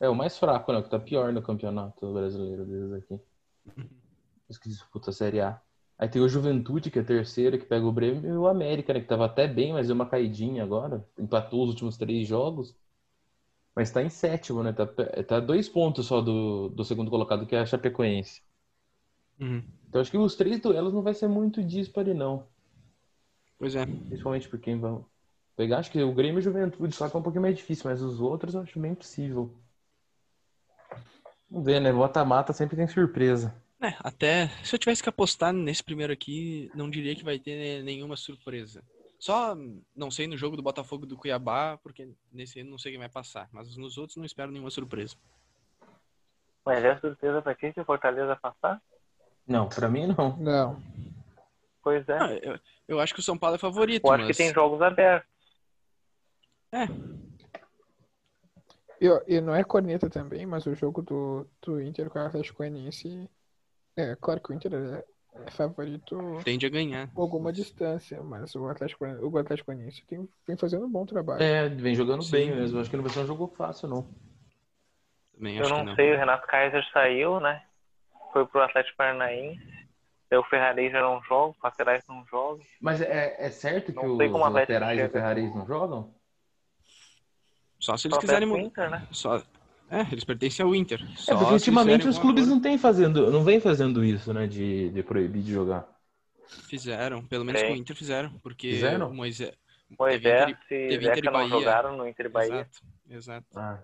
É 0.00 0.08
o 0.08 0.14
mais 0.14 0.38
fraco, 0.38 0.72
né? 0.72 0.78
O 0.78 0.82
que 0.82 0.90
tá 0.90 0.98
pior 0.98 1.32
no 1.32 1.42
campeonato 1.42 2.12
brasileiro 2.12 2.64
deles 2.64 2.92
aqui. 2.92 3.20
Os 4.48 4.58
que 4.58 4.68
disputa 4.68 5.10
a 5.10 5.12
Série 5.12 5.40
A. 5.40 5.60
Aí 5.98 6.08
tem 6.08 6.20
o 6.20 6.28
Juventude, 6.28 6.90
que 6.90 6.98
é 6.98 7.02
terceiro, 7.02 7.58
que 7.58 7.64
pega 7.66 7.86
o 7.86 7.92
Grêmio, 7.92 8.28
e 8.28 8.36
o 8.36 8.46
América, 8.48 8.92
né? 8.92 9.00
Que 9.00 9.06
tava 9.06 9.26
até 9.26 9.46
bem, 9.46 9.72
mas 9.72 9.86
deu 9.86 9.94
uma 9.94 10.06
caidinha 10.06 10.62
agora. 10.62 11.06
Empatou 11.18 11.62
os 11.64 11.70
últimos 11.70 11.96
três 11.96 12.26
jogos. 12.26 12.74
Mas 13.74 13.90
tá 13.90 14.02
em 14.02 14.08
sétimo, 14.08 14.62
né? 14.62 14.72
Tá, 14.72 14.86
tá 15.26 15.40
dois 15.40 15.68
pontos 15.68 16.06
só 16.06 16.20
do, 16.20 16.68
do 16.68 16.84
segundo 16.84 17.10
colocado, 17.10 17.46
que 17.46 17.56
é 17.56 17.60
a 17.60 17.66
Chapecoense. 17.66 18.42
Uhum. 19.40 19.62
Então 19.88 20.00
acho 20.00 20.10
que 20.10 20.18
os 20.18 20.36
três 20.36 20.60
duelos 20.60 20.92
não 20.92 21.02
vai 21.02 21.14
ser 21.14 21.28
muito 21.28 21.62
dispare, 21.62 22.14
não. 22.14 22.46
Pois 23.58 23.74
é. 23.74 23.84
Principalmente 23.84 24.48
por 24.48 24.58
quem 24.60 24.78
vai 24.78 24.96
pegar. 25.56 25.78
Acho 25.78 25.90
que 25.90 26.02
o 26.02 26.12
Grêmio 26.12 26.38
e 26.38 26.40
o 26.40 26.42
Juventude 26.42 26.94
só 26.94 27.08
que 27.08 27.16
é 27.16 27.18
um 27.18 27.22
pouquinho 27.22 27.42
mais 27.42 27.56
difícil, 27.56 27.90
mas 27.90 28.00
os 28.02 28.20
outros 28.20 28.54
eu 28.54 28.60
acho 28.60 28.78
bem 28.78 28.94
possível. 28.94 29.52
Vamos 31.50 31.66
ver, 31.66 31.80
né? 31.80 31.92
Mata-mata 31.92 32.52
sempre 32.52 32.76
tem 32.76 32.86
surpresa. 32.86 33.54
É, 33.80 33.94
até 34.00 34.48
se 34.64 34.74
eu 34.74 34.78
tivesse 34.78 35.02
que 35.02 35.08
apostar 35.08 35.52
nesse 35.52 35.82
primeiro 35.82 36.12
aqui, 36.12 36.70
não 36.74 36.88
diria 36.88 37.14
que 37.14 37.24
vai 37.24 37.38
ter 37.38 37.82
nenhuma 37.82 38.16
surpresa. 38.16 38.82
Só 39.24 39.56
não 39.96 40.10
sei 40.10 40.26
no 40.26 40.36
jogo 40.36 40.54
do 40.54 40.62
Botafogo 40.62 41.06
e 41.06 41.08
do 41.08 41.16
Cuiabá, 41.16 41.78
porque 41.78 42.06
nesse 42.30 42.58
aí 42.58 42.64
não 42.64 42.76
sei 42.76 42.92
quem 42.92 42.98
vai 42.98 43.08
passar. 43.08 43.48
Mas 43.50 43.74
nos 43.74 43.96
outros 43.96 44.18
não 44.18 44.24
espero 44.26 44.52
nenhuma 44.52 44.68
surpresa. 44.68 45.16
Mas 46.62 46.84
é 46.84 46.98
surpresa 46.98 47.40
pra 47.40 47.54
quem 47.54 47.72
que 47.72 47.80
o 47.80 47.86
Fortaleza 47.86 48.36
passar? 48.36 48.82
Não, 49.48 49.66
pra 49.66 49.88
mim 49.88 50.08
não. 50.08 50.36
Não. 50.36 50.82
Pois 51.82 52.06
é. 52.06 52.18
Ah, 52.18 52.34
eu, 52.42 52.60
eu 52.86 53.00
acho 53.00 53.14
que 53.14 53.20
o 53.20 53.22
São 53.22 53.38
Paulo 53.38 53.56
é 53.56 53.58
favorito, 53.58 54.06
Eu 54.06 54.12
acho 54.12 54.24
mas... 54.26 54.36
que 54.36 54.42
tem 54.42 54.52
jogos 54.52 54.82
abertos. 54.82 55.30
É, 56.70 56.84
E, 59.00 59.36
e 59.36 59.40
não 59.40 59.54
é 59.54 59.64
corneta 59.64 60.10
também, 60.10 60.44
mas 60.44 60.66
o 60.66 60.74
jogo 60.74 61.00
do, 61.00 61.48
do 61.62 61.80
Inter 61.80 62.10
com 62.10 62.18
o 62.18 62.22
Atlético 62.22 62.58
Goianiense. 62.58 63.26
É, 63.96 64.14
claro 64.16 64.42
que 64.42 64.52
o 64.52 64.54
Inter 64.54 64.74
é, 64.74 65.04
é 65.46 65.50
favorito 65.50 66.40
tende 66.44 66.66
a 66.66 66.68
ganhar. 66.68 67.08
com 67.12 67.22
alguma 67.22 67.52
distância, 67.52 68.22
mas 68.22 68.54
o 68.54 68.68
Atlético, 68.68 69.04
o 69.04 69.38
Atlético 69.38 69.72
Goianiense 69.72 70.04
tem, 70.06 70.28
vem 70.46 70.56
fazendo 70.56 70.86
um 70.86 70.90
bom 70.90 71.04
trabalho. 71.04 71.42
É, 71.42 71.68
vem 71.68 71.94
jogando 71.94 72.22
Sim. 72.22 72.30
bem 72.30 72.54
mesmo. 72.54 72.80
Acho 72.80 72.90
que 72.90 72.96
não 72.96 73.04
vai 73.04 73.12
ser 73.12 73.20
um 73.20 73.26
jogo 73.26 73.48
fácil, 73.56 73.88
não. 73.88 74.08
Também 75.34 75.56
Eu 75.56 75.68
não, 75.68 75.78
que 75.80 75.84
não. 75.84 75.94
sei, 75.96 76.14
o 76.14 76.16
Renato 76.16 76.46
Kaiser 76.46 76.84
saiu, 76.92 77.40
né? 77.40 77.64
Foi 78.32 78.46
pro 78.46 78.62
Atlético 78.62 78.96
Paranaense. 78.96 79.60
Daí 80.30 80.38
o 80.38 80.44
Ferrari 80.44 80.90
já 80.90 81.00
não 81.02 81.22
joga, 81.22 81.50
os 81.56 81.62
laterais 81.62 82.02
não 82.08 82.24
jogam. 82.26 82.64
Mas 82.80 83.00
é, 83.00 83.36
é 83.38 83.50
certo 83.50 83.92
que 83.92 83.96
Não 84.04 84.16
os 84.16 84.32
o 84.32 84.48
laterais 84.48 84.98
e 84.98 85.02
o 85.02 85.06
chega. 85.06 85.12
Ferraris 85.12 85.54
não 85.54 85.66
jogam? 85.66 86.14
Só 87.78 87.96
se 87.96 88.06
eles 88.06 88.14
Só 88.16 88.20
quiserem... 88.20 88.48
perde 88.48 88.62
mu- 88.64 88.70
pro 88.70 88.82
Inter, 88.84 88.90
né? 88.90 89.06
Só... 89.10 89.42
É, 89.90 90.00
eles 90.10 90.24
pertencem 90.24 90.64
ao 90.64 90.74
Inter. 90.74 91.00
É, 91.28 91.34
porque 91.34 91.52
ultimamente 91.52 92.08
os 92.08 92.18
clubes 92.18 92.48
não 92.48 92.60
têm 92.60 92.76
fazendo, 92.78 93.30
não 93.30 93.44
vem 93.44 93.60
fazendo 93.60 94.04
isso, 94.04 94.32
né? 94.32 94.46
De, 94.46 94.90
de 94.90 95.02
proibir 95.02 95.42
de 95.42 95.52
jogar. 95.52 95.86
Fizeram, 96.68 97.24
pelo 97.26 97.44
menos 97.44 97.60
Tem. 97.60 97.70
com 97.70 97.76
o 97.76 97.80
Inter 97.80 97.96
fizeram, 97.96 98.30
porque 98.42 98.72
Fizeram? 98.72 99.10
o 99.10 99.14
Moisés... 99.14 99.52
Moisés 99.98 100.22
Teve 100.22 100.50
Inter 100.50 100.50
e 100.50 100.88
teve 100.88 101.06
Inter 101.08 101.24
e 101.24 101.30
Bahia. 101.30 101.48
jogaram 101.48 101.96
no 101.96 102.08
Inter 102.08 102.26
e 102.26 102.28
Bahia. 102.28 102.54
Exato, 102.54 102.82
exato. 103.08 103.46
Ah. 103.58 103.78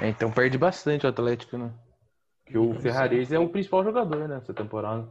É, 0.00 0.08
então 0.08 0.30
perde 0.30 0.56
bastante 0.56 1.04
o 1.04 1.08
Atlético, 1.08 1.58
né? 1.58 1.72
Que 2.46 2.56
o 2.56 2.68
Pois 2.68 2.78
é. 2.78 2.82
Ferraris 2.82 3.32
é 3.32 3.38
o 3.38 3.48
principal 3.48 3.82
jogador, 3.84 4.28
né? 4.28 4.36
Essa 4.36 4.54
temporada. 4.54 5.08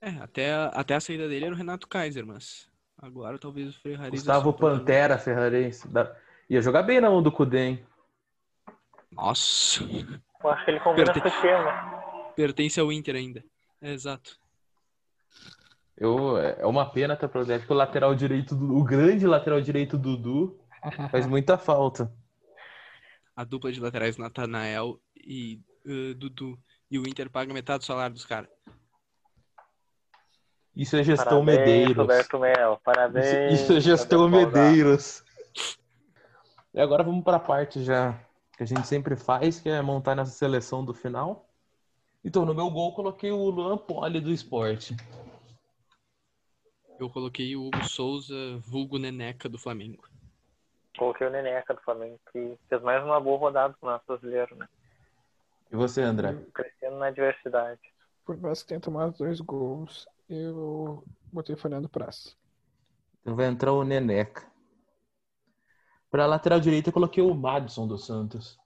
É, 0.00 0.10
até, 0.20 0.52
a- 0.52 0.66
até 0.68 0.94
a 0.94 1.00
saída 1.00 1.28
dele 1.28 1.46
era 1.46 1.54
o 1.54 1.56
Renato 1.56 1.88
Kaiser, 1.88 2.26
mas 2.26 2.68
agora 2.98 3.38
talvez 3.38 3.74
o 3.74 3.80
Ferrari... 3.80 4.10
Gustavo 4.10 4.52
Pantera, 4.52 5.16
Ferraris. 5.18 5.84
Da- 5.86 6.14
Ia 6.48 6.60
jogar 6.60 6.82
bem 6.82 7.00
na 7.00 7.10
mão 7.10 7.22
do 7.22 7.32
Cudê, 7.32 7.58
hein? 7.58 7.86
Nossa, 9.12 9.82
Eu 10.42 10.50
acho 10.50 10.64
que 10.64 10.70
ele 10.72 10.80
combina 10.80 11.12
Perde- 11.12 11.20
com 11.20 11.28
o 11.28 11.30
esquema. 11.30 12.32
Pertence 12.34 12.80
ao 12.80 12.92
Inter 12.92 13.14
ainda. 13.16 13.44
É, 13.80 13.92
exato. 13.92 14.36
Eu, 15.96 16.36
é 16.38 16.66
uma 16.66 16.90
pena 16.90 17.14
até 17.14 17.28
pro 17.28 17.44
Zé, 17.44 17.60
que 17.60 17.72
o 17.72 17.76
lateral 17.76 18.14
direito, 18.14 18.54
do, 18.56 18.76
o 18.76 18.82
grande 18.82 19.26
lateral 19.26 19.60
direito 19.60 19.96
Dudu, 19.96 20.58
faz 21.10 21.26
muita 21.26 21.56
falta. 21.56 22.12
A 23.36 23.44
dupla 23.44 23.70
de 23.70 23.80
laterais 23.80 24.16
Natanael 24.16 25.00
e 25.16 25.60
uh, 25.86 26.14
Dudu. 26.14 26.58
E 26.90 26.98
o 26.98 27.08
Inter 27.08 27.30
paga 27.30 27.54
metade 27.54 27.80
do 27.80 27.84
salário 27.84 28.14
dos 28.14 28.26
caras. 28.26 28.50
Isso 30.76 30.96
é 30.96 31.04
gestão 31.04 31.44
Parabéns, 31.44 31.58
Medeiros. 31.58 31.96
Roberto 31.96 32.38
Mel. 32.40 32.80
Parabéns. 32.84 33.26
Isso, 33.26 33.72
isso 33.72 33.72
é 33.74 33.80
gestão. 33.80 34.28
Medeiros. 34.28 35.23
E 36.74 36.80
agora 36.80 37.04
vamos 37.04 37.22
para 37.22 37.36
a 37.36 37.40
parte 37.40 37.84
já 37.84 38.20
que 38.56 38.64
a 38.64 38.66
gente 38.66 38.84
sempre 38.88 39.14
faz, 39.14 39.60
que 39.60 39.68
é 39.68 39.80
montar 39.80 40.16
nessa 40.16 40.32
seleção 40.32 40.84
do 40.84 40.92
final. 40.92 41.48
Então, 42.24 42.44
no 42.44 42.52
meu 42.52 42.68
gol, 42.68 42.92
coloquei 42.92 43.30
o 43.30 43.48
Luan 43.48 43.78
Poli 43.78 44.20
do 44.20 44.32
esporte. 44.32 44.96
Eu 46.98 47.08
coloquei 47.08 47.54
o 47.54 47.66
Hugo 47.66 47.84
Souza, 47.84 48.34
vulgo 48.58 48.98
Neneca 48.98 49.48
do 49.48 49.58
Flamengo. 49.58 50.08
Coloquei 50.98 51.26
o 51.26 51.30
Neneca 51.30 51.74
do 51.74 51.80
Flamengo, 51.80 52.18
que 52.32 52.58
fez 52.68 52.82
mais 52.82 53.04
uma 53.04 53.20
boa 53.20 53.38
rodada 53.38 53.74
pro 53.78 53.90
nosso 53.90 54.04
brasileiro, 54.06 54.56
né? 54.56 54.68
E 55.70 55.76
você, 55.76 56.02
André? 56.02 56.36
Crescendo 56.52 56.96
na 56.96 57.10
diversidade. 57.10 57.80
Por 58.24 58.36
mais 58.36 58.62
que 58.62 58.68
tenha 58.68 58.80
tomado 58.80 59.16
dois 59.16 59.40
gols, 59.40 60.08
eu 60.28 61.04
botei 61.32 61.54
Fernando 61.54 61.88
Praça. 61.88 62.34
Então 63.20 63.36
vai 63.36 63.46
entrar 63.46 63.72
o 63.72 63.84
Neneca. 63.84 64.53
Para 66.14 66.26
lateral 66.26 66.60
direita, 66.60 66.90
eu 66.90 66.92
coloquei 66.92 67.20
o 67.24 67.34
Madison 67.34 67.88
dos 67.88 68.06
Santos. 68.06 68.56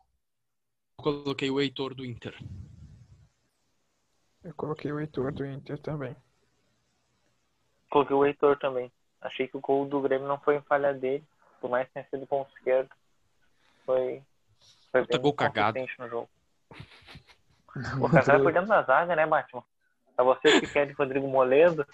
Eu 0.99 1.03
coloquei 1.03 1.51
o 1.51 1.59
Heitor 1.59 1.95
do 1.95 2.05
Inter. 2.05 2.39
Eu 4.45 4.53
coloquei 4.53 4.93
o 4.93 5.01
Heitor 5.01 5.33
do 5.33 5.47
Inter 5.47 5.81
também. 5.81 6.15
Coloquei 7.89 8.15
o 8.15 8.27
Heitor 8.27 8.59
também. 8.59 8.93
Achei 9.23 9.49
que 9.49 9.57
o 9.57 9.63
gol 9.63 9.89
do 9.89 9.99
Grêmio 10.03 10.29
não 10.29 10.39
foi 10.39 10.57
em 10.57 10.61
falha 10.61 10.93
dele, 10.93 11.25
por 11.59 11.71
mais 11.71 11.87
que 11.87 11.95
tenha 11.95 12.07
sido 12.11 12.27
ponto 12.27 12.55
esquerdo. 12.55 12.91
Foi, 13.87 14.23
foi 14.93 15.07
Puta 15.07 15.17
gol 15.17 15.33
cagado. 15.33 15.79
no 15.99 16.07
jogo. 16.07 16.29
O 17.99 18.11
cara 18.11 18.41
por 18.41 18.53
dentro 18.53 18.69
da 18.69 18.83
zaga, 18.83 19.17
né, 19.17 19.27
Batman? 19.27 19.65
Pra 20.15 20.23
você 20.23 20.61
que 20.61 20.67
quer 20.67 20.87
de 20.87 20.93
Rodrigo 20.93 21.27
Moledo, 21.27 21.87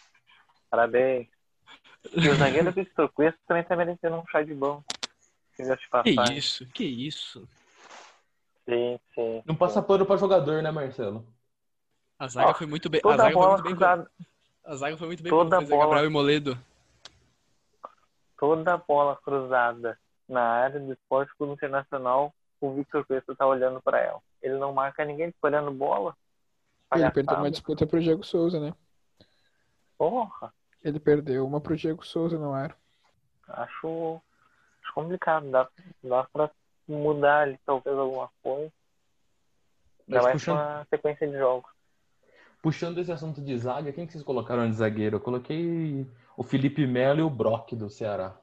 parabéns. 0.69 1.29
E 2.13 2.29
o 2.29 2.35
zagueiro 2.35 2.73
Victor 2.73 3.09
Cuesta 3.11 3.39
também 3.47 3.63
tá 3.63 3.77
merecendo 3.77 4.17
um 4.17 4.27
chá 4.27 4.43
de 4.43 4.53
banco. 4.53 4.85
Diga 5.59 5.77
de 5.77 5.83
Que 5.83 5.89
passagem. 5.91 6.39
isso? 6.39 6.67
Que 6.69 6.85
isso? 6.85 7.49
Sim, 8.69 8.99
sim. 9.15 9.43
Não 9.45 9.55
passa 9.55 9.83
pano 9.83 10.07
para 10.07 10.17
jogador, 10.17 10.63
né, 10.63 10.71
Marcelo? 10.71 11.27
A 12.19 12.27
zaga 12.29 12.55
foi 12.55 12.67
muito 12.67 12.89
bem. 12.89 13.01
A 13.01 13.03
Toda 13.03 13.17
zaga 13.17 13.33
foi 13.33 13.43
bola 13.43 13.53
muito 13.53 13.63
bem. 13.65 13.75
cruzada, 13.75 14.11
A 14.65 14.77
zaga 14.77 14.97
foi 14.97 15.07
muito 15.07 15.23
bem 15.23 15.31
Toda 15.31 15.59
a 15.59 15.61
bola- 15.61 15.85
Gabriel 15.85 16.07
e 16.07 16.09
Moledo. 16.09 16.59
toda 18.39 18.77
bola 18.79 19.17
cruzada 19.23 19.99
na 20.29 20.43
área 20.43 20.81
do 20.81 20.93
esporte 20.93 21.35
clube 21.37 21.53
internacional, 21.53 22.35
o 22.61 22.73
Victor 22.75 23.05
Cuesta 23.07 23.35
tá 23.37 23.47
olhando 23.47 23.81
pra 23.83 24.01
ela. 24.01 24.21
Ele 24.43 24.57
não 24.59 24.73
marca 24.73 25.05
ninguém, 25.05 25.31
fica 25.33 25.47
olhando 25.47 25.71
bola. 25.71 26.17
Ele 26.95 27.11
perdeu 27.11 27.37
uma 27.37 27.51
disputa 27.51 27.87
pro 27.87 28.01
Diego 28.01 28.25
Souza, 28.25 28.59
né? 28.61 28.73
Porra, 29.99 30.53
Ele 30.83 30.99
perdeu 31.01 31.47
uma 31.47 31.61
pro 31.61 31.77
Diego 31.77 32.05
Souza 32.05 32.39
no 32.39 32.53
ar. 32.55 32.77
acho, 33.49 33.49
acho 33.49 34.23
complicado. 34.95 35.51
Dá, 35.51 35.69
dá 36.03 36.25
pra 36.33 36.51
mudar 36.89 37.41
ali 37.43 37.59
talvez 37.67 37.97
alguma 37.97 38.31
coisa. 38.43 38.73
Ainda 40.09 40.23
Mas 40.23 40.23
mais 40.23 40.33
puxando, 40.33 40.57
uma 40.57 40.87
sequência 40.91 41.27
de 41.29 41.37
jogos. 41.39 41.71
puxando 42.63 42.99
esse 42.99 43.13
assunto 43.13 43.41
de 43.43 43.57
zaga, 43.59 43.93
quem 43.93 44.07
que 44.07 44.13
vocês 44.13 44.25
colocaram 44.25 44.69
de 44.69 44.77
zagueiro? 44.77 45.17
Eu 45.17 45.21
coloquei 45.21 46.07
o 46.37 46.43
Felipe 46.43 46.87
Melo 46.87 47.21
e 47.21 47.23
o 47.23 47.31
Brock 47.31 47.73
do 47.75 47.91
Ceará. 47.91 48.39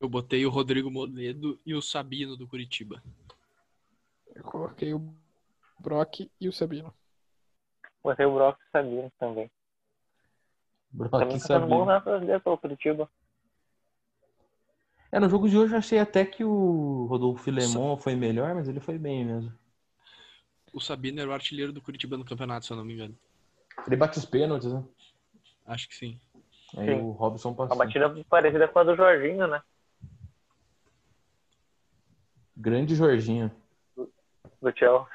Eu 0.00 0.08
botei 0.08 0.44
o 0.44 0.50
Rodrigo 0.50 0.90
Moledo 0.90 1.58
e 1.64 1.74
o 1.74 1.80
Sabino 1.80 2.36
do 2.36 2.46
Curitiba. 2.48 3.02
Eu 4.34 4.42
coloquei 4.44 4.92
o 4.92 5.14
Brock 5.78 6.30
e 6.40 6.48
o 6.48 6.52
Sabino. 6.52 6.92
Botei 8.02 8.26
o 8.26 8.34
Brock 8.34 8.58
e 8.60 8.64
o 8.66 8.70
Sabino 8.70 9.12
também. 9.18 9.50
Brock 10.90 11.10
Também 11.18 11.36
e 11.36 11.40
tá 11.40 11.46
sendo 11.46 11.66
bom 11.66 11.84
Sabino. 11.84 11.86
na 11.86 12.00
brasileira 12.00 12.40
pelo 12.40 12.58
Curitiba. 12.58 13.10
É, 15.14 15.20
no 15.20 15.28
jogo 15.30 15.48
de 15.48 15.56
hoje 15.56 15.72
eu 15.72 15.78
achei 15.78 16.00
até 16.00 16.24
que 16.24 16.42
o 16.42 17.06
Rodolfo 17.08 17.48
Lemon 17.48 17.96
foi 17.96 18.16
melhor, 18.16 18.52
mas 18.52 18.66
ele 18.66 18.80
foi 18.80 18.98
bem 18.98 19.24
mesmo. 19.24 19.52
O 20.72 20.80
Sabino 20.80 21.20
era 21.20 21.30
o 21.30 21.32
artilheiro 21.32 21.72
do 21.72 21.80
Curitiba 21.80 22.16
no 22.16 22.24
campeonato, 22.24 22.66
se 22.66 22.72
eu 22.72 22.76
não 22.76 22.84
me 22.84 22.94
engano. 22.94 23.16
Ele 23.86 23.94
bate 23.94 24.18
os 24.18 24.24
pênaltis, 24.24 24.72
né? 24.72 24.82
Acho 25.66 25.88
que 25.88 25.94
sim. 25.94 26.18
Aí 26.76 26.88
Sim. 26.88 27.00
o 27.00 27.12
Robson 27.12 27.50
Uma 27.50 27.56
passou. 27.58 27.76
batida 27.76 28.24
parecida 28.28 28.66
com 28.66 28.76
a 28.80 28.82
do 28.82 28.96
Jorginho, 28.96 29.46
né? 29.46 29.62
Grande 32.56 32.96
Jorginho. 32.96 33.52
Do 33.96 34.72
Chelsea. 34.76 35.06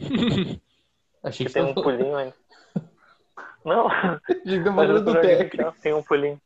Achei 1.22 1.46
Que 1.46 1.52
que 1.52 1.60
tem 1.60 1.62
um 1.62 1.74
pulinho 1.74 2.16
ainda. 2.16 2.34
Não, 3.64 3.86
Diga 4.44 4.72
mas 4.72 4.90
o 4.90 4.94
falando 4.94 5.14
do 5.14 5.20
técnico. 5.20 5.72
Tem 5.80 5.94
um 5.94 6.02
pulinho. 6.02 6.40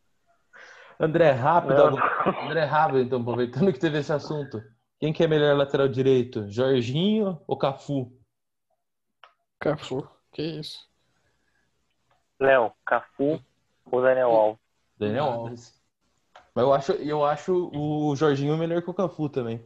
André, 0.98 1.30
rápido. 1.32 1.74
Não, 1.74 1.86
agora- 1.88 2.44
André, 2.46 2.64
rápido, 2.64 3.00
então, 3.00 3.20
aproveitando 3.20 3.72
que 3.72 3.78
teve 3.78 3.98
esse 3.98 4.12
assunto. 4.12 4.62
Quem 5.00 5.12
que 5.12 5.22
é 5.22 5.26
melhor 5.28 5.56
lateral 5.56 5.88
direito? 5.88 6.48
Jorginho 6.48 7.42
ou 7.46 7.58
Cafu? 7.58 8.16
Cafu. 9.60 10.08
Que 10.32 10.42
isso? 10.42 10.88
Léo, 12.40 12.72
Cafu 12.86 13.42
ou 13.90 14.02
Daniel 14.02 14.30
Alves? 14.30 14.60
Daniel. 14.96 15.24
Alves. 15.24 15.82
Mas 16.54 16.64
eu 16.64 16.72
acho, 16.72 16.92
eu 16.92 17.24
acho 17.24 17.70
o 17.74 18.14
Jorginho 18.16 18.56
melhor 18.56 18.82
que 18.82 18.90
o 18.90 18.94
Cafu 18.94 19.28
também. 19.28 19.64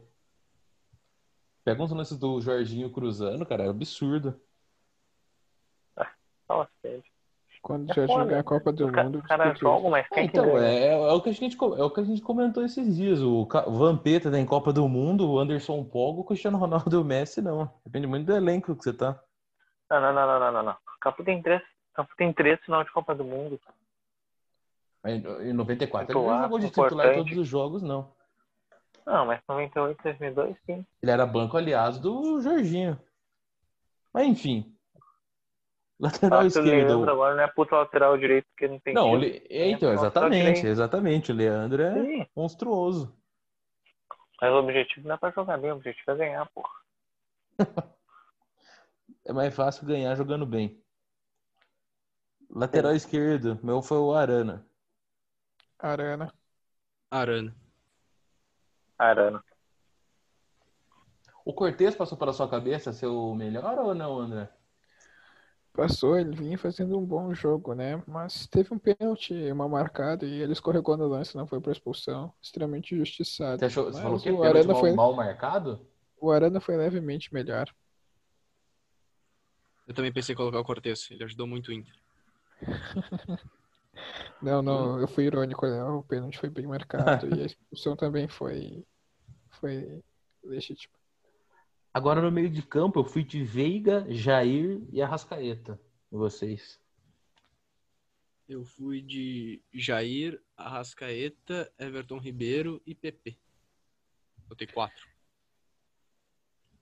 Pega 1.63 1.83
uns 1.83 1.91
lances 1.91 2.17
do 2.17 2.41
Jorginho 2.41 2.89
cruzando, 2.91 3.45
cara, 3.45 3.65
é 3.65 3.69
absurdo. 3.69 4.39
Nossa, 6.47 6.71
gente. 6.83 7.08
Quando 7.61 7.91
É 7.91 7.93
já 7.93 8.07
foda. 8.07 8.23
jogar 8.23 8.39
a 8.39 8.43
Copa 8.43 8.71
do 8.71 8.91
ca- 8.91 9.03
Mundo, 9.03 9.19
os 9.19 9.25
caras 9.27 9.59
jogam, 9.59 9.89
mas 9.89 10.07
quem 10.07 10.27
que 10.27 10.37
Então, 10.37 10.57
é, 10.57 10.87
é 10.87 11.11
o 11.13 11.21
que 11.21 11.29
a 11.29 11.33
gente, 11.33 11.57
é 11.77 11.83
o 11.83 11.89
que 11.91 11.99
a 11.99 12.03
gente 12.03 12.21
comentou 12.21 12.63
esses 12.63 12.95
dias. 12.95 13.21
O 13.21 13.41
o 13.67 13.71
Vampeta 13.77 14.31
tem 14.31 14.45
Copa 14.45 14.71
do 14.71 14.87
Mundo, 14.87 15.29
o 15.29 15.37
Anderson 15.37 15.83
Pogo, 15.83 16.21
o 16.21 16.23
Cristiano 16.23 16.57
Ronaldo 16.57 16.95
e 16.95 16.99
o 16.99 17.03
Messi, 17.03 17.41
não. 17.41 17.71
Depende 17.85 18.07
muito 18.07 18.25
do 18.25 18.35
elenco 18.35 18.75
que 18.75 18.83
você 18.83 18.93
tá. 18.93 19.21
Não, 19.89 19.99
não, 20.01 20.13
não, 20.13 20.27
não, 20.27 20.39
não, 20.39 20.51
não, 20.51 20.63
não. 20.63 20.77
Cafu 21.01 21.23
tem 21.23 21.41
três, 21.41 21.61
Cafu 21.93 22.15
tem 22.15 22.31
três 22.33 22.59
final 22.61 22.83
de 22.83 22.91
Copa 22.91 23.13
do 23.13 23.23
Mundo. 23.23 23.59
Mas 25.03 25.23
Em 25.41 25.53
94 25.53 26.17
ele 26.17 26.27
não 26.27 26.41
jogou 26.43 26.59
de 26.59 26.67
titular 26.69 26.87
importante. 27.07 27.15
todos 27.25 27.37
os 27.37 27.47
jogos, 27.47 27.81
não. 27.81 28.11
Não, 29.05 29.25
mas 29.25 29.41
98, 29.47 30.01
2002, 30.03 30.55
sim. 30.65 30.85
Ele 31.01 31.11
era 31.11 31.25
banco 31.25 31.57
aliado 31.57 31.99
do 31.99 32.41
Jorginho. 32.41 32.99
Mas 34.13 34.27
enfim. 34.27 34.75
Lateral 35.99 36.39
Acho 36.39 36.53
que 36.53 36.59
o 36.59 36.63
Leandro 36.63 36.85
esquerdo. 36.93 37.09
agora 37.11 37.35
não 37.35 37.43
é 37.43 37.47
puta 37.47 37.75
lateral 37.75 38.17
direito 38.17 38.45
porque 38.51 38.67
não 38.69 38.79
tem 38.79 38.93
Não, 38.93 39.15
ele... 39.15 39.45
é, 39.49 39.69
então, 39.69 39.89
lateral 39.89 40.29
exatamente, 40.31 40.65
exatamente. 40.67 41.31
O 41.31 41.35
Leandro 41.35 41.81
é 41.81 41.93
Sim, 41.93 42.25
monstruoso. 42.35 43.13
mas 44.41 44.51
o 44.51 44.55
objetivo 44.59 45.07
não 45.07 45.15
é 45.15 45.17
pra 45.17 45.31
jogar 45.31 45.57
bem, 45.57 45.71
o 45.71 45.75
objetivo 45.75 46.11
é 46.11 46.15
ganhar, 46.15 46.49
porra. 46.49 46.69
É 49.25 49.33
mais 49.33 49.53
fácil 49.53 49.85
ganhar 49.85 50.15
jogando 50.15 50.43
bem. 50.45 50.81
Lateral 52.49 52.95
esquerdo, 52.95 53.59
meu 53.61 53.79
foi 53.81 53.97
o 53.99 54.11
Arana. 54.13 54.65
Arana. 55.77 56.33
Arana. 57.11 57.55
Arana. 58.97 59.43
O 61.45 61.53
Cortez 61.53 61.95
passou 61.95 62.17
pela 62.17 62.33
sua 62.33 62.49
cabeça 62.49 62.91
ser 62.91 63.05
o 63.07 63.35
melhor 63.35 63.77
ou 63.77 63.93
não, 63.93 64.17
André? 64.17 64.49
Passou, 65.73 66.17
ele 66.17 66.35
vinha 66.35 66.57
fazendo 66.57 66.97
um 66.97 67.05
bom 67.05 67.33
jogo, 67.33 67.73
né? 67.73 68.03
Mas 68.07 68.47
teve 68.47 68.73
um 68.73 68.79
pênalti 68.79 69.33
mal 69.53 69.69
marcado 69.69 70.25
e 70.25 70.41
ele 70.41 70.51
escorregou 70.51 70.97
no 70.97 71.07
lance, 71.07 71.35
não 71.35 71.47
foi 71.47 71.61
pra 71.61 71.71
expulsão. 71.71 72.33
Extremamente 72.41 72.93
injustiçado. 72.93 73.59
Você, 73.59 73.65
achou, 73.65 73.85
você 73.85 73.93
Mas 73.93 74.03
falou 74.03 74.19
que 74.19 74.31
o 74.31 74.37
pênalti 74.41 74.57
Arana 74.57 74.73
mal, 74.73 74.81
foi, 74.81 74.91
mal 74.93 75.13
marcado? 75.13 75.87
o 76.19 76.31
Arana 76.31 76.59
foi 76.59 76.75
levemente 76.75 77.33
melhor. 77.33 77.73
Eu 79.87 79.93
também 79.93 80.11
pensei 80.11 80.33
em 80.33 80.35
colocar 80.35 80.59
o 80.59 80.63
Cortez. 80.63 81.07
Ele 81.09 81.23
ajudou 81.23 81.47
muito 81.47 81.69
o 81.69 81.73
Inter. 81.73 81.95
Não, 84.41 84.61
não, 84.61 84.99
eu 84.99 85.07
fui 85.07 85.25
irônico, 85.25 85.65
né? 85.67 85.83
O 85.83 86.03
pênalti 86.03 86.37
foi 86.37 86.49
bem 86.49 86.65
marcado 86.65 87.27
e 87.35 87.41
a 87.41 87.45
expulsão 87.45 87.95
também 87.95 88.27
foi, 88.27 88.85
foi 89.59 90.01
legítima. 90.43 90.98
Agora 91.93 92.21
no 92.21 92.31
meio 92.31 92.49
de 92.49 92.61
campo 92.61 92.99
eu 92.99 93.03
fui 93.03 93.23
de 93.23 93.43
Veiga, 93.43 94.05
Jair 94.09 94.81
e 94.91 95.01
Arrascaeta. 95.01 95.79
E 96.11 96.15
vocês? 96.15 96.79
Eu 98.47 98.63
fui 98.63 99.01
de 99.01 99.61
Jair, 99.73 100.41
Arrascaeta, 100.55 101.71
Everton 101.79 102.19
Ribeiro 102.19 102.81
e 102.85 102.93
PP. 102.93 103.37
Botei 104.47 104.67
quatro. 104.67 105.07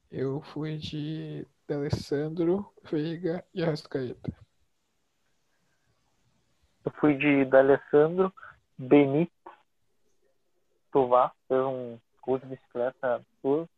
Eu 0.09 0.41
fui 0.41 0.77
de 0.77 1.45
D'Alessandro, 1.67 2.73
Veiga 2.89 3.45
e 3.53 3.63
Arrascaeta. 3.63 4.33
Eu 6.85 6.91
fui 6.99 7.17
de 7.17 7.43
D'Alessandro, 7.45 8.33
Benítez, 8.77 9.33
Tovar, 10.91 11.35
fez 11.47 11.61
um 11.61 11.99
curso 12.21 12.45
de 12.45 12.55
bicicleta 12.55 13.15
absurdo, 13.15 13.69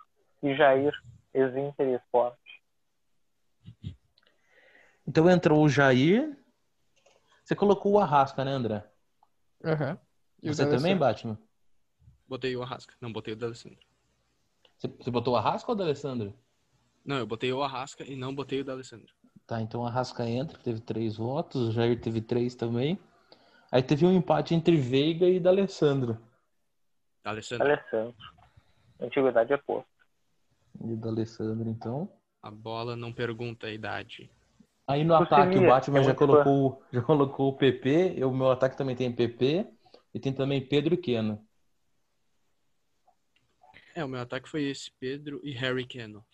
e 0.44 0.56
Jair, 0.56 0.94
ex-Inter 1.34 1.88
e 1.88 1.96
Sport. 1.96 2.38
Então 5.08 5.30
entrou 5.30 5.64
o 5.64 5.70
Jair. 5.70 6.38
Você 7.44 7.56
colocou 7.56 7.94
o 7.94 8.00
Arrasca, 8.00 8.46
né, 8.46 8.52
André? 8.52 8.88
Aham. 9.64 10.00
O 10.44 10.48
Você 10.48 10.64
também, 10.64 10.96
D'Alessandro? 10.96 11.00
Batman? 11.00 11.40
Botei 12.28 12.56
o 12.56 12.62
Arrasca. 12.62 12.96
Não, 13.02 13.12
botei 13.12 13.34
o 13.34 13.38
D'Alessandro. 13.38 13.80
Você, 14.78 14.88
você 14.88 15.12
botou 15.12 15.34
o 15.34 15.38
Arrasca 15.38 15.72
ou 15.72 15.76
o 15.76 15.78
D'Alessandro? 15.78 16.34
Não, 17.04 17.18
eu 17.18 17.26
botei 17.26 17.52
o 17.52 17.64
Arrasca 17.64 18.04
e 18.04 18.16
não 18.16 18.34
botei 18.34 18.62
o 18.62 18.64
D'Alessandro. 18.64 19.12
Tá, 19.48 19.60
então 19.62 19.82
o 19.82 19.86
Arrasca 19.88 20.30
entra, 20.30 20.60
teve 20.60 20.80
três 20.80 21.18
votos, 21.18 21.70
o 21.70 21.72
Jair 21.72 22.00
teve 22.00 22.22
três 22.22 22.54
também. 22.54 23.00
Aí 23.72 23.82
teve 23.82 24.06
um 24.06 24.14
empate 24.14 24.54
entre 24.54 24.78
Veiga 24.78 25.28
e 25.28 25.40
D'Alessandro. 25.40 26.22
D'Alessandro. 27.24 27.66
Alessandro. 27.66 28.16
Antiguidade 29.00 29.54
é 29.54 29.58
posto. 29.58 29.90
E 30.84 30.96
D'Alessandro, 30.96 31.70
então. 31.70 32.12
A 32.42 32.50
bola 32.50 32.96
não 32.96 33.12
pergunta 33.12 33.68
a 33.68 33.72
idade. 33.72 34.30
Aí 34.88 35.04
no 35.04 35.16
Você 35.18 35.24
ataque 35.24 35.58
o 35.58 35.68
Batman 35.68 36.00
é 36.00 36.04
já 36.04 36.16
colocou, 36.16 36.82
já 36.92 37.02
colocou 37.02 37.50
o 37.50 37.58
PP, 37.58 38.16
e 38.18 38.24
o 38.24 38.32
meu 38.32 38.50
ataque 38.50 38.78
também 38.78 38.96
tem 38.96 39.14
PP, 39.14 39.68
e 40.14 40.20
tem 40.20 40.34
também 40.34 40.66
Pedro 40.66 40.96
e 40.96 40.98
Keno. 40.98 41.46
É, 43.94 44.04
o 44.04 44.08
meu 44.08 44.22
ataque 44.22 44.50
foi 44.50 44.64
esse, 44.64 44.92
Pedro 45.00 45.40
e 45.44 45.52
Harry 45.52 45.86
Keno. 45.86 46.26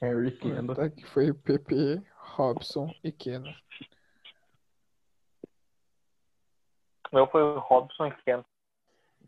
Harry 0.00 0.36
O 0.66 0.72
ataque 0.72 1.06
foi 1.06 1.32
PP, 1.32 2.02
Robson 2.16 2.92
e 3.04 3.12
Keno. 3.12 3.54
O 7.12 7.16
meu 7.16 7.26
foi 7.28 7.42
o 7.42 7.58
Robson 7.58 8.06
e 8.06 8.12
Keno. 8.24 8.44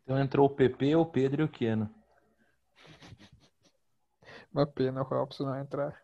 Então 0.02 0.18
entrou 0.18 0.46
o 0.46 0.50
PP, 0.50 0.96
o 0.96 1.06
Pedro 1.06 1.42
e 1.42 1.44
o 1.44 1.48
Keno. 1.48 1.88
Uma 4.53 4.66
pena 4.66 5.00
o 5.00 5.05
Robson 5.05 5.44
não 5.44 5.59
entrar. 5.59 5.98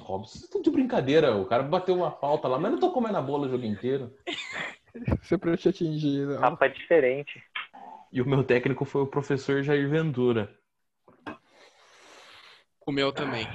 Robson, 0.00 0.38
vocês 0.38 0.62
de 0.62 0.70
brincadeira. 0.70 1.36
O 1.36 1.46
cara 1.46 1.62
bateu 1.62 1.94
uma 1.94 2.10
falta 2.10 2.48
lá, 2.48 2.58
mas 2.58 2.72
não 2.72 2.80
tô 2.80 2.92
comendo 2.92 3.16
a 3.16 3.22
bola 3.22 3.46
o 3.46 3.50
jogo 3.50 3.64
inteiro. 3.64 4.14
Sempre 5.22 5.56
te 5.56 5.68
atingir. 5.68 6.26
não. 6.26 6.40
Tapa 6.40 6.66
é 6.66 6.68
diferente. 6.68 7.42
E 8.12 8.20
o 8.20 8.26
meu 8.26 8.42
técnico 8.42 8.84
foi 8.84 9.02
o 9.02 9.06
professor 9.06 9.62
Jair 9.62 9.88
Ventura. 9.88 10.54
O 12.86 12.92
meu 12.92 13.12
também. 13.12 13.46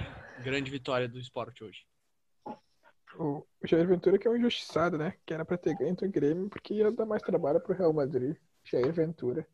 Grande 0.43 0.71
vitória 0.71 1.07
do 1.07 1.19
esporte 1.19 1.63
hoje. 1.63 1.85
O 3.17 3.45
Jair 3.63 3.87
Ventura 3.87 4.17
que 4.17 4.27
é 4.27 4.31
um 4.31 4.37
injustiçado, 4.37 4.97
né? 4.97 5.15
Que 5.25 5.33
era 5.33 5.43
pra 5.43 5.57
ter 5.57 5.75
ganho 5.75 5.95
do 5.95 6.09
Grêmio 6.09 6.49
porque 6.49 6.73
ia 6.73 6.91
dar 6.91 7.05
mais 7.05 7.21
trabalho 7.21 7.59
pro 7.59 7.75
Real 7.75 7.93
Madrid. 7.93 8.35
Jair 8.63 8.93
Ventura. 8.93 9.45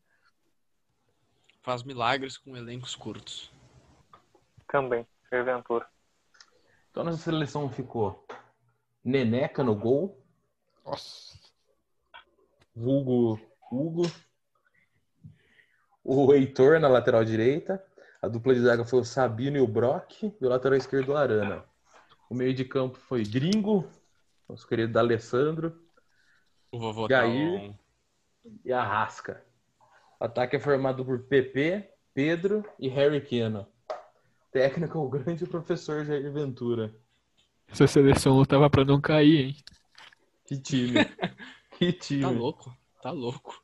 Faz 1.62 1.82
milagres 1.82 2.38
com 2.38 2.56
elencos 2.56 2.94
curtos. 2.94 3.50
Também. 4.70 5.06
Ferventura. 5.28 5.86
Então 6.90 7.04
nossa 7.04 7.18
seleção 7.18 7.70
ficou 7.70 8.26
Neneca 9.04 9.62
no 9.62 9.74
gol, 9.74 10.20
Nossa. 10.84 11.38
vulgo 12.74 13.40
Hugo, 13.70 14.02
o 16.02 16.34
Heitor 16.34 16.80
na 16.80 16.88
lateral 16.88 17.24
direita, 17.24 17.84
a 18.20 18.26
dupla 18.26 18.52
de 18.52 18.60
zaga 18.60 18.84
foi 18.84 19.00
o 19.00 19.04
Sabino 19.04 19.56
e 19.56 19.60
o 19.60 19.66
Brock, 19.66 20.24
e 20.24 20.44
o 20.44 20.48
lateral 20.48 20.76
esquerdo 20.76 21.10
o 21.10 21.16
Arana. 21.16 21.64
O 22.28 22.34
meio 22.34 22.52
de 22.52 22.64
campo 22.64 22.98
foi 22.98 23.22
Gringo, 23.22 23.88
nosso 24.48 24.66
querido 24.66 24.98
Alessandro, 24.98 25.80
O 26.72 26.78
vovô 26.80 27.08
Jair. 27.08 27.70
tá 27.70 27.78
e 28.64 28.72
Arrasca. 28.72 29.44
O 30.18 30.24
ataque 30.24 30.56
é 30.56 30.60
formado 30.60 31.04
por 31.04 31.20
PP, 31.20 31.94
Pedro 32.12 32.64
e 32.78 32.88
Harry 32.88 33.20
Keno. 33.20 33.66
Técnico 34.50 34.98
é 34.98 35.00
o 35.00 35.08
grande 35.08 35.46
professor 35.46 36.04
Jair 36.04 36.32
Ventura. 36.32 36.92
Essa 37.68 37.86
seleção 37.86 38.36
lutava 38.36 38.68
pra 38.68 38.84
não 38.84 39.00
cair, 39.00 39.46
hein? 39.46 39.56
Que 40.44 40.58
time. 40.58 40.94
que 41.78 41.92
time. 41.92 42.22
Tá 42.22 42.30
louco, 42.30 42.76
tá 43.00 43.10
louco. 43.12 43.62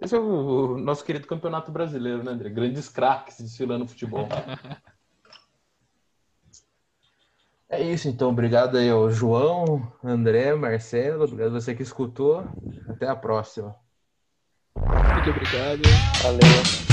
Esse 0.00 0.14
é 0.14 0.18
o, 0.18 0.78
nosso 0.78 1.04
querido 1.04 1.26
campeonato 1.26 1.70
brasileiro, 1.70 2.22
né, 2.22 2.32
André? 2.32 2.48
Grandes 2.50 2.88
craques 2.88 3.40
desfilando 3.40 3.84
no 3.84 3.88
futebol. 3.88 4.28
é 7.68 7.82
isso, 7.82 8.08
então. 8.08 8.30
Obrigado 8.30 8.78
aí 8.78 8.88
ao 8.88 9.10
João, 9.10 9.92
André, 10.02 10.54
Marcelo. 10.54 11.24
Obrigado 11.24 11.56
a 11.56 11.60
você 11.60 11.74
que 11.74 11.82
escutou. 11.82 12.46
Até 12.88 13.08
a 13.08 13.16
próxima. 13.16 13.76
Muito 14.76 15.30
obrigado. 15.30 15.82
Valeu. 16.22 16.89